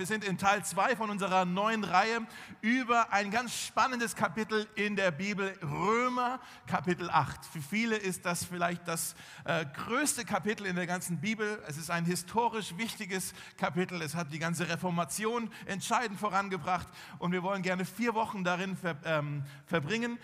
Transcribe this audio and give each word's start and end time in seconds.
Wir 0.00 0.06
sind 0.06 0.24
in 0.24 0.38
Teil 0.38 0.64
2 0.64 0.96
von 0.96 1.10
unserer 1.10 1.44
neuen 1.44 1.84
Reihe 1.84 2.26
über 2.62 3.12
ein 3.12 3.30
ganz 3.30 3.54
spannendes 3.54 4.16
Kapitel 4.16 4.66
in 4.74 4.96
der 4.96 5.10
Bibel, 5.10 5.54
Römer 5.62 6.40
Kapitel 6.66 7.10
8. 7.10 7.44
Für 7.44 7.60
viele 7.60 7.96
ist 7.96 8.24
das 8.24 8.42
vielleicht 8.42 8.88
das 8.88 9.14
äh, 9.44 9.66
größte 9.66 10.24
Kapitel 10.24 10.64
in 10.64 10.76
der 10.76 10.86
ganzen 10.86 11.20
Bibel. 11.20 11.62
Es 11.68 11.76
ist 11.76 11.90
ein 11.90 12.06
historisch 12.06 12.78
wichtiges 12.78 13.34
Kapitel. 13.58 14.00
Es 14.00 14.14
hat 14.14 14.32
die 14.32 14.38
ganze 14.38 14.70
Reformation 14.70 15.50
entscheidend 15.66 16.18
vorangebracht 16.18 16.88
und 17.18 17.32
wir 17.32 17.42
wollen 17.42 17.60
gerne 17.60 17.84
vier 17.84 18.14
Wochen 18.14 18.42
darin 18.42 18.78
ver, 18.78 18.96
ähm, 19.04 19.44
verbringen 19.66 20.18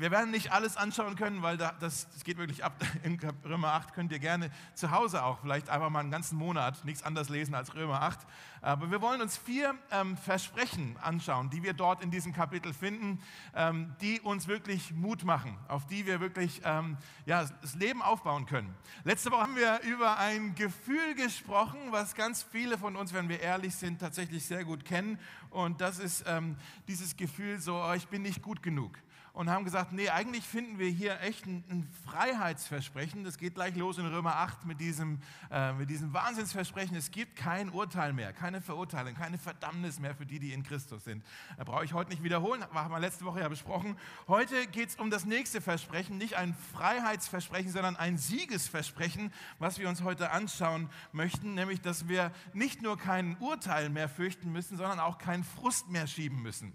wir 0.00 0.10
werden 0.10 0.30
nicht 0.30 0.50
alles 0.50 0.78
anschauen 0.78 1.14
können, 1.14 1.42
weil 1.42 1.58
das, 1.58 1.74
das, 1.78 2.24
geht 2.24 2.38
wirklich 2.38 2.64
ab. 2.64 2.72
In 3.02 3.20
Römer 3.44 3.74
8 3.74 3.92
könnt 3.92 4.10
ihr 4.12 4.18
gerne 4.18 4.50
zu 4.74 4.90
Hause 4.90 5.22
auch 5.22 5.40
vielleicht 5.40 5.68
einfach 5.68 5.90
mal 5.90 6.00
einen 6.00 6.10
ganzen 6.10 6.38
Monat 6.38 6.84
nichts 6.86 7.02
anderes 7.02 7.28
lesen 7.28 7.54
als 7.54 7.74
Römer 7.74 8.00
8. 8.00 8.18
Aber 8.62 8.90
wir 8.90 9.02
wollen 9.02 9.20
uns 9.20 9.36
vier 9.36 9.74
ähm, 9.90 10.16
Versprechen 10.16 10.96
anschauen, 11.02 11.50
die 11.50 11.62
wir 11.62 11.74
dort 11.74 12.02
in 12.02 12.10
diesem 12.10 12.32
Kapitel 12.32 12.72
finden, 12.72 13.20
ähm, 13.54 13.94
die 14.00 14.20
uns 14.20 14.48
wirklich 14.48 14.94
Mut 14.94 15.24
machen, 15.24 15.58
auf 15.68 15.86
die 15.86 16.06
wir 16.06 16.20
wirklich 16.20 16.62
ähm, 16.64 16.96
ja, 17.26 17.44
das 17.60 17.74
Leben 17.74 18.00
aufbauen 18.00 18.46
können. 18.46 18.74
Letzte 19.04 19.30
Woche 19.30 19.42
haben 19.42 19.56
wir 19.56 19.80
über 19.82 20.18
ein 20.18 20.54
Gefühl 20.54 21.14
gesprochen, 21.14 21.78
was 21.90 22.14
ganz 22.14 22.42
viele 22.42 22.78
von 22.78 22.96
uns, 22.96 23.12
wenn 23.12 23.28
wir 23.28 23.40
ehrlich 23.40 23.74
sind, 23.74 23.98
tatsächlich 23.98 24.46
sehr 24.46 24.64
gut 24.64 24.84
kennen. 24.84 25.18
Und 25.50 25.82
das 25.82 25.98
ist 25.98 26.24
ähm, 26.26 26.56
dieses 26.88 27.16
Gefühl 27.16 27.60
so, 27.60 27.76
oh, 27.82 27.92
ich 27.92 28.08
bin 28.08 28.22
nicht 28.22 28.40
gut 28.40 28.62
genug 28.62 28.98
und 29.32 29.50
haben 29.50 29.64
gesagt, 29.64 29.92
nee, 29.92 30.08
eigentlich 30.08 30.44
finden 30.44 30.78
wir 30.78 30.88
hier 30.88 31.20
echt 31.20 31.46
ein, 31.46 31.64
ein 31.68 31.88
Freiheitsversprechen. 32.04 33.24
Das 33.24 33.38
geht 33.38 33.54
gleich 33.54 33.76
los 33.76 33.98
in 33.98 34.06
Römer 34.06 34.36
8 34.36 34.66
mit 34.66 34.80
diesem, 34.80 35.20
äh, 35.50 35.72
mit 35.72 35.88
diesem 35.88 36.12
Wahnsinnsversprechen. 36.12 36.96
Es 36.96 37.10
gibt 37.10 37.36
kein 37.36 37.70
Urteil 37.70 38.12
mehr, 38.12 38.32
keine 38.32 38.60
Verurteilung, 38.60 39.14
keine 39.14 39.38
Verdammnis 39.38 40.00
mehr 40.00 40.14
für 40.14 40.26
die, 40.26 40.40
die 40.40 40.52
in 40.52 40.62
Christus 40.62 41.04
sind. 41.04 41.24
Da 41.56 41.64
brauche 41.64 41.84
ich 41.84 41.92
heute 41.92 42.10
nicht 42.10 42.22
wiederholen, 42.22 42.64
haben 42.74 42.92
wir 42.92 42.98
letzte 42.98 43.24
Woche 43.24 43.40
ja 43.40 43.48
besprochen. 43.48 43.96
Heute 44.26 44.66
geht 44.66 44.90
es 44.90 44.96
um 44.96 45.10
das 45.10 45.24
nächste 45.24 45.60
Versprechen, 45.60 46.18
nicht 46.18 46.34
ein 46.34 46.54
Freiheitsversprechen, 46.72 47.70
sondern 47.70 47.96
ein 47.96 48.18
Siegesversprechen, 48.18 49.32
was 49.58 49.78
wir 49.78 49.88
uns 49.88 50.02
heute 50.02 50.30
anschauen 50.30 50.90
möchten, 51.12 51.54
nämlich, 51.54 51.80
dass 51.80 52.08
wir 52.08 52.32
nicht 52.52 52.82
nur 52.82 52.98
kein 52.98 53.36
Urteil 53.38 53.90
mehr 53.90 54.08
fürchten 54.08 54.50
müssen, 54.52 54.76
sondern 54.76 54.98
auch 55.00 55.18
keinen 55.18 55.44
Frust 55.44 55.88
mehr 55.88 56.06
schieben 56.06 56.42
müssen. 56.42 56.72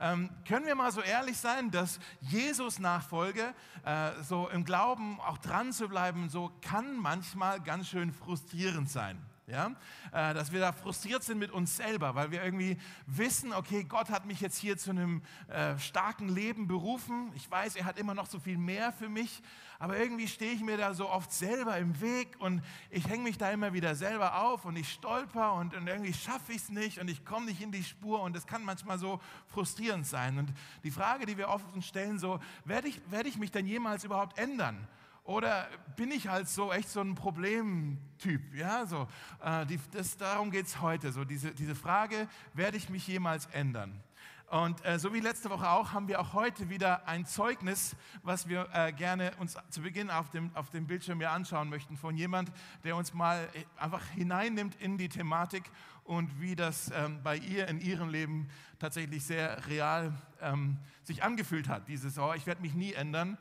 Ähm, 0.00 0.30
können 0.48 0.66
wir 0.66 0.74
mal 0.74 0.90
so 0.92 1.02
ehrlich 1.02 1.36
sein, 1.36 1.70
dass 1.70 2.00
Jesus 2.20 2.78
Nachfolge, 2.78 3.54
äh, 3.84 4.10
so 4.22 4.48
im 4.48 4.64
Glauben 4.64 5.20
auch 5.20 5.38
dran 5.38 5.72
zu 5.72 5.88
bleiben, 5.88 6.28
so 6.28 6.50
kann 6.62 6.96
manchmal 6.96 7.60
ganz 7.60 7.88
schön 7.88 8.12
frustrierend 8.12 8.90
sein 8.90 9.18
ja? 9.50 9.72
Äh, 10.12 10.34
dass 10.34 10.52
wir 10.52 10.60
da 10.60 10.72
frustriert 10.72 11.22
sind 11.22 11.38
mit 11.38 11.50
uns 11.50 11.76
selber, 11.76 12.14
weil 12.14 12.30
wir 12.30 12.42
irgendwie 12.42 12.76
wissen, 13.06 13.52
okay, 13.52 13.84
Gott 13.84 14.10
hat 14.10 14.26
mich 14.26 14.40
jetzt 14.40 14.58
hier 14.58 14.76
zu 14.76 14.90
einem 14.90 15.22
äh, 15.48 15.78
starken 15.78 16.28
Leben 16.28 16.66
berufen. 16.66 17.32
Ich 17.34 17.50
weiß, 17.50 17.76
er 17.76 17.84
hat 17.84 17.98
immer 17.98 18.14
noch 18.14 18.26
so 18.26 18.38
viel 18.38 18.58
mehr 18.58 18.92
für 18.92 19.08
mich, 19.08 19.42
aber 19.78 19.98
irgendwie 19.98 20.28
stehe 20.28 20.52
ich 20.52 20.60
mir 20.60 20.76
da 20.76 20.94
so 20.94 21.08
oft 21.08 21.32
selber 21.32 21.78
im 21.78 22.00
Weg 22.00 22.36
und 22.38 22.62
ich 22.90 23.08
hänge 23.08 23.24
mich 23.24 23.38
da 23.38 23.50
immer 23.50 23.72
wieder 23.72 23.94
selber 23.94 24.42
auf 24.42 24.64
und 24.64 24.76
ich 24.76 24.92
stolper 24.92 25.54
und, 25.54 25.74
und 25.74 25.86
irgendwie 25.86 26.12
schaffe 26.12 26.52
ich 26.52 26.58
es 26.58 26.68
nicht 26.68 26.98
und 26.98 27.08
ich 27.08 27.24
komme 27.24 27.46
nicht 27.46 27.60
in 27.60 27.72
die 27.72 27.84
Spur 27.84 28.20
und 28.22 28.36
es 28.36 28.46
kann 28.46 28.62
manchmal 28.62 28.98
so 28.98 29.20
frustrierend 29.46 30.06
sein. 30.06 30.38
Und 30.38 30.52
die 30.84 30.90
Frage, 30.90 31.26
die 31.26 31.36
wir 31.36 31.48
oft 31.48 31.64
uns 31.74 31.86
stellen, 31.86 32.18
so, 32.18 32.40
werde 32.64 32.88
ich, 32.88 33.00
werde 33.10 33.28
ich 33.28 33.38
mich 33.38 33.50
denn 33.50 33.66
jemals 33.66 34.04
überhaupt 34.04 34.38
ändern? 34.38 34.86
Oder 35.24 35.68
bin 35.96 36.10
ich 36.10 36.28
halt 36.28 36.48
so 36.48 36.72
echt 36.72 36.88
so 36.88 37.00
ein 37.00 37.14
Problemtyp? 37.14 38.54
Ja, 38.54 38.86
so, 38.86 39.06
äh, 39.44 39.66
die, 39.66 39.78
das, 39.92 40.16
darum 40.16 40.50
geht 40.50 40.66
es 40.66 40.80
heute. 40.80 41.12
So 41.12 41.24
diese, 41.24 41.52
diese 41.52 41.74
Frage, 41.74 42.28
werde 42.54 42.76
ich 42.76 42.88
mich 42.88 43.06
jemals 43.06 43.46
ändern? 43.46 44.02
Und 44.50 44.84
äh, 44.84 44.98
so 44.98 45.14
wie 45.14 45.20
letzte 45.20 45.48
Woche 45.48 45.70
auch, 45.70 45.92
haben 45.92 46.08
wir 46.08 46.20
auch 46.20 46.32
heute 46.32 46.68
wieder 46.68 47.06
ein 47.06 47.24
Zeugnis, 47.24 47.94
was 48.24 48.48
wir 48.48 48.68
äh, 48.72 48.92
gerne 48.92 49.30
uns 49.38 49.56
zu 49.68 49.80
Beginn 49.80 50.10
auf 50.10 50.28
dem, 50.30 50.50
auf 50.56 50.70
dem 50.70 50.88
Bildschirm 50.88 51.20
hier 51.20 51.30
anschauen 51.30 51.68
möchten, 51.68 51.96
von 51.96 52.16
jemand, 52.16 52.50
der 52.82 52.96
uns 52.96 53.14
mal 53.14 53.48
äh, 53.54 53.62
einfach 53.80 54.04
hineinnimmt 54.06 54.74
in 54.80 54.98
die 54.98 55.08
Thematik 55.08 55.70
und 56.02 56.40
wie 56.40 56.56
das 56.56 56.90
ähm, 56.92 57.22
bei 57.22 57.36
ihr 57.36 57.68
in 57.68 57.80
ihrem 57.80 58.08
Leben 58.08 58.48
tatsächlich 58.80 59.22
sehr 59.22 59.68
real 59.68 60.12
ähm, 60.40 60.78
sich 61.04 61.22
angefühlt 61.22 61.68
hat. 61.68 61.86
Dieses, 61.86 62.18
oh, 62.18 62.32
ich 62.34 62.44
werde 62.46 62.60
mich 62.60 62.74
nie 62.74 62.92
ändern 62.92 63.38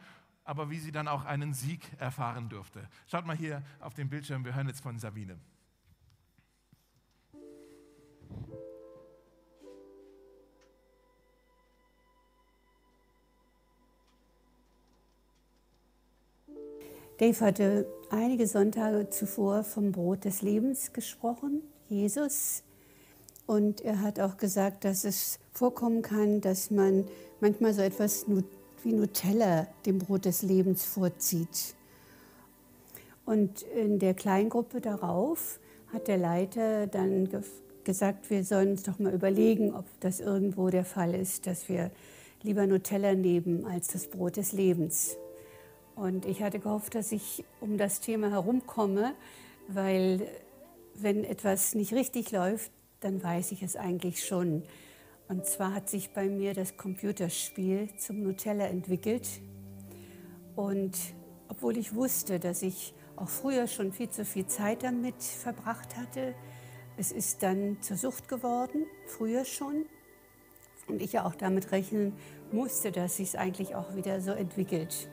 aber 0.50 0.72
wie 0.72 0.80
sie 0.80 0.92
dann 0.92 1.08
auch 1.08 1.26
einen 1.26 1.54
Sieg 1.54 1.82
erfahren 2.00 2.50
durfte. 2.50 2.82
Schaut 3.06 3.24
mal 3.24 3.38
hier 3.38 3.62
auf 3.80 3.94
den 3.94 4.10
Bildschirm, 4.10 4.44
wir 4.44 4.56
hören 4.56 4.68
jetzt 4.68 4.82
von 4.82 4.98
Sabine. 4.98 5.38
Dave 17.20 17.40
hatte 17.42 17.86
einige 18.10 18.48
Sonntage 18.48 19.08
zuvor 19.12 19.64
vom 19.64 19.92
Brot 19.92 20.26
des 20.26 20.42
Lebens 20.42 20.94
gesprochen, 20.94 21.62
Jesus. 21.90 22.64
Und 23.46 23.82
er 23.82 24.02
hat 24.02 24.20
auch 24.20 24.38
gesagt, 24.38 24.84
dass 24.84 25.04
es 25.04 25.38
vorkommen 25.52 26.02
kann, 26.02 26.42
dass 26.42 26.72
man 26.72 27.06
manchmal 27.40 27.76
so 27.76 27.84
etwas 27.84 28.26
wie 28.84 28.94
Nutella 28.94 29.68
dem 29.86 30.00
Brot 30.00 30.26
des 30.26 30.42
Lebens 30.42 30.86
vorzieht. 30.86 31.76
Und 33.26 33.62
in 33.62 34.00
der 34.00 34.14
Kleingruppe 34.14 34.82
darauf 34.82 35.60
hat 35.94 36.08
der 36.08 36.18
Leiter 36.18 36.88
dann 36.88 37.30
ge 37.30 37.42
gesagt, 37.86 38.30
wir 38.30 38.44
sollen 38.44 38.72
uns 38.72 38.84
doch 38.84 39.00
mal 39.00 39.14
überlegen, 39.14 39.74
ob 39.74 39.86
das 40.00 40.20
irgendwo 40.20 40.70
der 40.70 40.86
Fall 40.86 41.16
ist, 41.16 41.48
dass 41.48 41.70
wir 41.70 41.90
lieber 42.44 42.68
Nutella 42.68 43.16
nehmen 43.16 43.66
als 43.66 43.88
das 43.88 44.08
Brot 44.08 44.38
des 44.38 44.52
Lebens. 44.52 45.18
Und 45.96 46.26
ich 46.26 46.44
hatte 46.44 46.60
gehofft, 46.60 46.94
dass 46.94 47.12
ich 47.12 47.44
um 47.62 47.78
das 47.78 48.00
Thema 48.00 48.30
herumkomme, 48.30 49.14
weil 49.68 50.28
wenn 50.94 51.24
etwas 51.24 51.74
nicht 51.74 51.94
richtig 51.94 52.32
läuft, 52.32 52.72
dann 53.00 53.24
weiß 53.24 53.52
ich 53.52 53.64
es 53.64 53.76
eigentlich 53.76 54.24
schon. 54.26 54.64
Und 55.30 55.46
zwar 55.46 55.76
hat 55.76 55.88
sich 55.88 56.10
bei 56.10 56.28
mir 56.28 56.56
das 56.56 56.76
Computerspiel 56.76 57.88
zum 57.98 58.24
Nutella 58.24 58.66
entwickelt. 58.66 59.30
Und 60.56 60.98
obwohl 61.48 61.78
ich 61.78 61.94
wusste, 61.94 62.40
dass 62.40 62.64
ich 62.64 62.96
auch 63.16 63.30
früher 63.30 63.68
schon 63.68 63.94
viel 63.94 64.10
zu 64.10 64.26
viel 64.26 64.48
Zeit 64.48 64.82
damit 64.82 65.22
verbracht 65.22 65.96
hatte, 65.98 66.34
es 66.98 67.12
ist 67.12 67.44
dann 67.44 67.80
zur 67.80 67.96
Sucht 67.96 68.28
geworden, 68.28 68.88
früher 69.06 69.46
schon. 69.46 69.86
Und 70.88 71.00
ich 71.00 71.14
ja 71.14 71.26
auch 71.26 71.36
damit 71.36 71.72
rechnen 71.72 72.14
musste, 72.52 72.92
dass 72.92 73.18
sich 73.18 73.30
es 73.30 73.36
eigentlich 73.36 73.76
auch 73.76 73.96
wieder 73.96 74.22
so 74.22 74.32
entwickelt. 74.32 75.10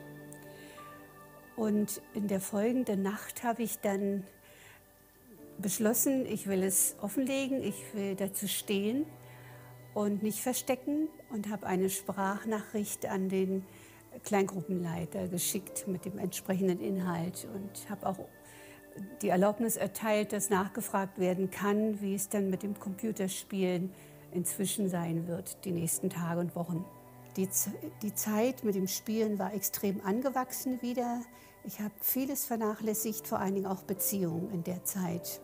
Und 1.55 2.01
in 2.15 2.27
der 2.27 2.41
folgenden 2.41 3.03
Nacht 3.03 3.43
habe 3.43 3.61
ich 3.61 3.77
dann 3.81 4.23
beschlossen, 5.59 6.25
ich 6.25 6.47
will 6.47 6.63
es 6.63 6.95
offenlegen, 7.01 7.61
ich 7.61 7.93
will 7.93 8.15
dazu 8.15 8.47
stehen 8.47 9.05
und 9.97 10.21
nicht 10.21 10.41
verstecken 10.41 11.09
und 11.31 11.49
habe 11.49 11.65
eine 11.65 11.89
Sprachnachricht 11.89 13.07
an 13.07 13.29
den 13.29 13.65
Kleingruppenleiter 14.25 15.27
geschickt 15.27 15.87
mit 15.87 16.05
dem 16.05 16.19
entsprechenden 16.19 16.79
Inhalt 16.79 17.47
und 17.51 17.89
habe 17.89 18.05
auch 18.05 18.19
die 19.23 19.29
Erlaubnis 19.29 19.75
erteilt, 19.75 20.33
dass 20.33 20.51
nachgefragt 20.51 21.17
werden 21.17 21.49
kann, 21.49 21.99
wie 21.99 22.13
es 22.13 22.29
dann 22.29 22.51
mit 22.51 22.61
dem 22.61 22.79
Computerspielen 22.79 23.91
inzwischen 24.31 24.87
sein 24.87 25.27
wird, 25.27 25.65
die 25.65 25.71
nächsten 25.71 26.11
Tage 26.11 26.41
und 26.41 26.55
Wochen. 26.55 26.85
Die, 27.35 27.49
die 28.03 28.13
Zeit 28.13 28.63
mit 28.63 28.75
dem 28.75 28.87
Spielen 28.87 29.39
war 29.39 29.55
extrem 29.55 30.01
angewachsen 30.05 30.79
wieder. 30.83 31.23
Ich 31.63 31.79
habe 31.79 31.93
vieles 32.01 32.45
vernachlässigt, 32.45 33.27
vor 33.27 33.39
allen 33.39 33.55
Dingen 33.55 33.67
auch 33.67 33.81
Beziehungen 33.81 34.51
in 34.51 34.63
der 34.63 34.83
Zeit. 34.83 35.41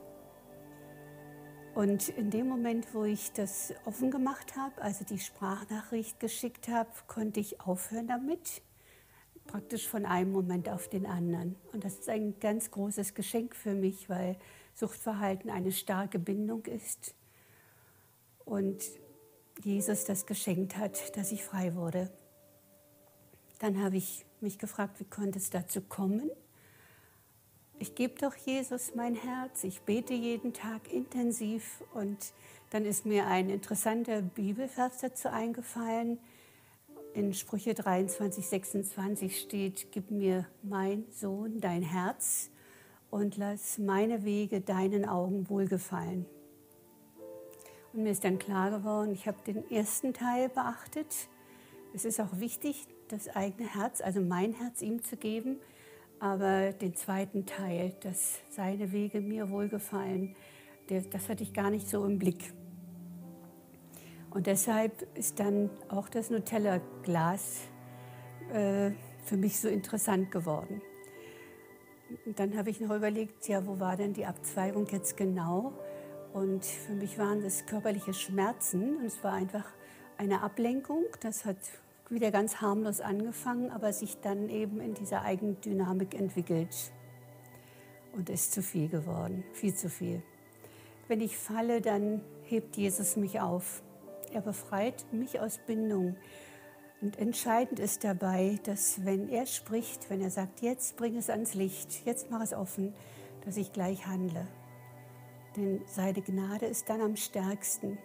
Und 1.75 2.09
in 2.09 2.29
dem 2.29 2.47
Moment, 2.47 2.94
wo 2.94 3.03
ich 3.03 3.31
das 3.31 3.73
offen 3.86 4.12
gemacht 4.12 4.56
habe, 4.56 4.80
also 4.81 5.03
die 5.06 5.18
Sprachnachricht 5.18 6.19
geschickt 6.19 6.68
habe, 6.68 6.89
konnte 7.07 7.39
ich 7.39 7.62
aufhören 7.62 8.07
damit, 8.07 8.62
praktisch 9.47 9.88
von 9.88 10.06
einem 10.06 10.31
Moment 10.31 10.69
auf 10.69 10.88
den 10.88 11.07
anderen. 11.07 11.56
Und 11.71 11.83
das 11.83 11.95
ist 11.95 12.09
ein 12.09 12.39
ganz 12.39 12.69
großes 12.69 13.15
Geschenk 13.15 13.56
für 13.56 13.74
mich, 13.74 14.07
weil 14.07 14.38
Suchtverhalten 14.75 15.50
eine 15.50 15.71
starke 15.71 16.19
Bindung 16.19 16.63
ist 16.65 17.15
und 18.45 18.83
Jesus 19.63 20.06
das 20.06 20.27
geschenkt 20.27 20.77
hat, 20.77 21.18
dass 21.18 21.31
ich 21.31 21.44
frei 21.44 21.75
wurde. 21.75 22.12
Dann 23.59 23.81
habe 23.83 23.97
ich 23.97 24.25
mich 24.42 24.59
gefragt, 24.59 25.00
wie 25.00 25.06
konnte 25.06 25.39
es 25.39 25.50
dazu 25.50 25.81
kommen? 25.81 26.30
Ich 27.79 27.95
gebe 27.95 28.15
doch 28.19 28.35
Jesus 28.35 28.95
mein 28.95 29.15
Herz, 29.15 29.63
ich 29.63 29.81
bete 29.81 30.13
jeden 30.13 30.53
Tag 30.53 30.91
intensiv 30.91 31.83
und 31.93 32.33
dann 32.69 32.85
ist 32.85 33.05
mir 33.05 33.27
ein 33.27 33.49
interessanter 33.49 34.21
Bibelvers 34.21 34.99
dazu 34.99 35.29
eingefallen. 35.29 36.19
In 37.13 37.33
Sprüche 37.33 37.73
23, 37.73 38.47
26 38.47 39.39
steht, 39.39 39.91
gib 39.91 40.09
mir 40.09 40.47
mein 40.63 41.05
Sohn 41.11 41.59
dein 41.59 41.83
Herz 41.83 42.49
und 43.11 43.37
lass 43.37 43.77
meine 43.77 44.23
Wege 44.23 44.61
deinen 44.61 45.07
Augen 45.07 45.47
wohlgefallen. 45.49 46.25
Und 47.93 48.03
mir 48.03 48.11
ist 48.11 48.23
dann 48.23 48.39
klar 48.39 48.71
geworden, 48.71 49.13
ich 49.13 49.27
habe 49.27 49.37
den 49.45 49.69
ersten 49.69 50.15
Teil 50.15 50.49
beachtet. 50.49 51.27
Es 51.93 52.05
ist 52.05 52.19
auch 52.19 52.39
wichtig, 52.39 52.87
das 53.09 53.29
eigene 53.29 53.71
Herz, 53.71 54.01
also 54.01 54.19
mein 54.19 54.53
Herz 54.53 54.81
ihm 54.81 55.03
zu 55.03 55.15
geben. 55.15 55.59
Aber 56.23 56.71
den 56.71 56.95
zweiten 56.95 57.45
Teil, 57.45 57.93
dass 57.99 58.39
seine 58.49 58.93
Wege 58.93 59.19
mir 59.19 59.49
wohlgefallen, 59.49 60.37
das 60.87 61.27
hatte 61.27 61.43
ich 61.43 61.51
gar 61.51 61.69
nicht 61.69 61.89
so 61.89 62.05
im 62.05 62.17
Blick. 62.17 62.53
Und 64.29 64.47
deshalb 64.47 65.05
ist 65.17 65.41
dann 65.41 65.69
auch 65.89 66.07
das 66.07 66.29
Nutella-Glas 66.29 67.63
äh, 68.53 68.91
für 69.25 69.35
mich 69.35 69.59
so 69.59 69.67
interessant 69.67 70.31
geworden. 70.31 70.81
Dann 72.37 72.55
habe 72.55 72.69
ich 72.69 72.79
noch 72.79 72.95
überlegt, 72.95 73.49
ja, 73.49 73.67
wo 73.67 73.81
war 73.81 73.97
denn 73.97 74.13
die 74.13 74.25
Abzweigung 74.25 74.87
jetzt 74.91 75.17
genau? 75.17 75.73
Und 76.31 76.63
für 76.63 76.93
mich 76.93 77.19
waren 77.19 77.41
das 77.41 77.65
körperliche 77.65 78.13
Schmerzen 78.13 78.95
und 78.95 79.03
es 79.03 79.21
war 79.25 79.33
einfach 79.33 79.65
eine 80.17 80.41
Ablenkung. 80.41 81.03
Das 81.19 81.43
hat 81.43 81.57
wieder 82.09 82.31
ganz 82.31 82.61
harmlos 82.61 83.01
angefangen, 83.01 83.71
aber 83.71 83.94
sich 83.94 84.19
dann 84.21 84.50
eben 84.50 84.79
in 84.79 84.94
dieser 84.94 85.23
Eigendynamik 85.23 86.13
entwickelt 86.13 86.91
und 88.13 88.29
ist 88.29 88.53
zu 88.53 88.61
viel 88.61 88.89
geworden, 88.89 89.44
viel 89.53 89.73
zu 89.73 89.89
viel. 89.89 90.21
Wenn 91.07 91.21
ich 91.21 91.38
falle, 91.38 91.81
dann 91.81 92.21
hebt 92.44 92.77
Jesus 92.77 93.15
mich 93.15 93.39
auf. 93.39 93.83
Er 94.31 94.41
befreit 94.41 95.05
mich 95.11 95.39
aus 95.39 95.59
Bindung. 95.65 96.15
Und 97.01 97.19
entscheidend 97.19 97.79
ist 97.79 98.03
dabei, 98.03 98.59
dass 98.63 99.03
wenn 99.06 99.27
er 99.29 99.45
spricht, 99.45 100.09
wenn 100.09 100.21
er 100.21 100.29
sagt, 100.29 100.61
jetzt 100.61 100.95
bring 100.95 101.17
es 101.17 101.29
ans 101.29 101.53
Licht, 101.53 102.06
jetzt 102.06 102.31
mach 102.31 102.41
es 102.41 102.53
offen, 102.53 102.94
dass 103.44 103.57
ich 103.57 103.73
gleich 103.73 104.07
handle. 104.07 104.47
Denn 105.57 105.81
seine 105.85 106.21
Gnade 106.21 106.65
ist 106.65 106.89
dann 106.89 107.01
am 107.01 107.15
stärksten. 107.15 107.97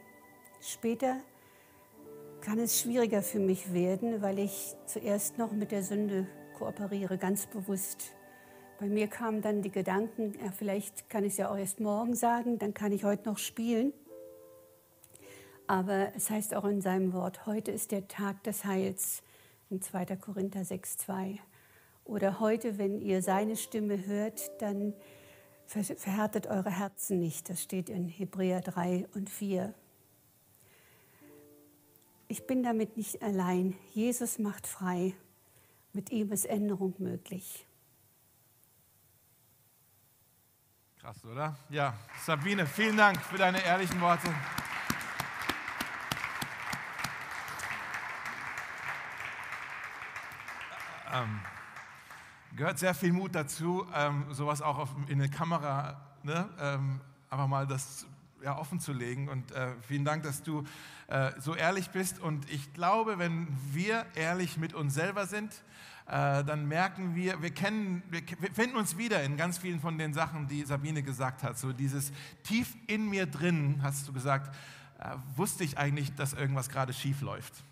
Später 0.61 1.19
kann 2.41 2.59
es 2.59 2.81
schwieriger 2.81 3.23
für 3.23 3.39
mich 3.39 3.73
werden, 3.73 4.23
weil 4.23 4.39
ich 4.39 4.75
zuerst 4.87 5.39
noch 5.39 5.53
mit 5.53 5.73
der 5.73 5.83
Sünde 5.83 6.27
kooperiere, 6.59 7.19
ganz 7.19 7.47
bewusst. 7.47 8.15
Bei 8.79 8.87
mir 8.87 9.09
kamen 9.09 9.43
dann 9.43 9.63
die 9.63 9.71
Gedanken, 9.71 10.35
ja, 10.43 10.53
vielleicht 10.53 11.11
kann 11.11 11.25
ich 11.25 11.33
es 11.33 11.39
ja 11.39 11.51
auch 11.51 11.57
erst 11.57 11.81
morgen 11.81 12.15
sagen, 12.15 12.59
dann 12.59 12.75
kann 12.75 12.93
ich 12.93 13.05
heute 13.05 13.29
noch 13.29 13.39
spielen. 13.39 13.93
Aber 15.67 16.13
es 16.17 16.31
heißt 16.31 16.55
auch 16.55 16.65
in 16.65 16.81
seinem 16.81 17.13
Wort, 17.13 17.45
heute 17.47 17.73
ist 17.73 17.91
der 17.91 18.09
Tag 18.09 18.43
des 18.45 18.65
Heils, 18.65 19.23
in 19.71 19.83
2. 19.83 20.17
Korinther 20.17 20.61
6,2. 20.61 21.39
Oder 22.05 22.41
heute, 22.41 22.79
wenn 22.79 23.01
ihr 23.01 23.21
seine 23.21 23.57
Stimme 23.57 24.07
hört, 24.07 24.51
dann 24.63 24.95
verhärtet 25.67 26.47
eure 26.47 26.71
Herzen 26.71 27.19
nicht. 27.19 27.51
Das 27.51 27.63
steht 27.63 27.91
in 27.91 28.09
Hebräer 28.09 28.63
3 28.63 29.07
und 29.15 29.29
4. 29.29 29.75
Ich 32.31 32.47
bin 32.47 32.63
damit 32.63 32.99
nicht 32.99 33.23
allein. 33.23 33.75
Jesus 33.95 34.39
macht 34.39 34.67
frei. 34.67 35.15
Mit 35.95 36.11
ihm 36.11 36.31
ist 36.31 36.45
Änderung 36.45 36.95
möglich. 36.99 37.67
Krass, 41.01 41.25
oder? 41.25 41.57
Ja, 41.71 41.95
Sabine, 42.27 42.67
vielen 42.67 42.99
Dank 42.99 43.19
für 43.23 43.39
deine 43.39 43.65
ehrlichen 43.65 43.99
Worte. 44.03 44.29
Ähm, 51.11 51.41
gehört 52.55 52.79
sehr 52.79 52.95
viel 52.95 53.15
Mut 53.15 53.35
dazu, 53.35 53.87
ähm, 53.95 54.27
sowas 54.35 54.61
auch 54.61 54.77
auf, 54.77 54.91
in 55.07 55.19
eine 55.19 55.31
Kamera, 55.31 55.99
ne, 56.23 56.47
ähm, 56.61 57.01
einfach 57.31 57.47
mal 57.47 57.67
das 57.67 58.07
ja, 58.43 58.59
offen 58.59 58.81
zu 58.81 58.93
legen. 58.93 59.29
Und 59.29 59.53
äh, 59.53 59.73
vielen 59.87 60.05
Dank, 60.05 60.23
dass 60.23 60.43
du 60.43 60.65
äh, 61.09 61.33
so 61.41 61.55
ehrlich 61.55 61.91
bist. 61.91 62.19
Und 62.21 62.51
ich 62.51 62.73
glaube, 62.73 63.19
wenn 63.19 63.49
wir 63.73 64.07
ehrlich 64.15 64.57
mit 64.57 64.75
uns 64.75 64.95
selber 64.95 65.27
sind, 65.27 65.53
äh, 66.07 66.43
dann 66.45 66.67
merken 66.67 67.15
wir, 67.15 67.43
wir 67.43 67.51
kennen, 67.51 68.03
wir 68.09 68.23
finden 68.53 68.77
uns 68.77 68.97
wieder 68.97 69.23
in 69.23 69.37
ganz 69.37 69.59
vielen 69.59 69.81
von 69.81 69.99
den 69.99 70.15
Sachen, 70.15 70.49
die 70.49 70.65
Sabine 70.65 71.03
gesagt 71.03 71.43
hat. 71.43 71.59
So 71.59 71.73
dieses 71.73 72.13
tief 72.45 72.77
in 72.87 73.09
mir 73.11 73.27
drin, 73.27 73.81
hast 73.83 74.09
du 74.09 74.13
gesagt, 74.13 74.55
äh, 74.99 75.17
wusste 75.37 75.65
ich 75.65 75.77
eigentlich, 75.77 76.15
dass 76.15 76.33
irgendwas 76.33 76.71
gerade 76.71 76.93
schief 76.93 77.21
läuft. 77.21 77.63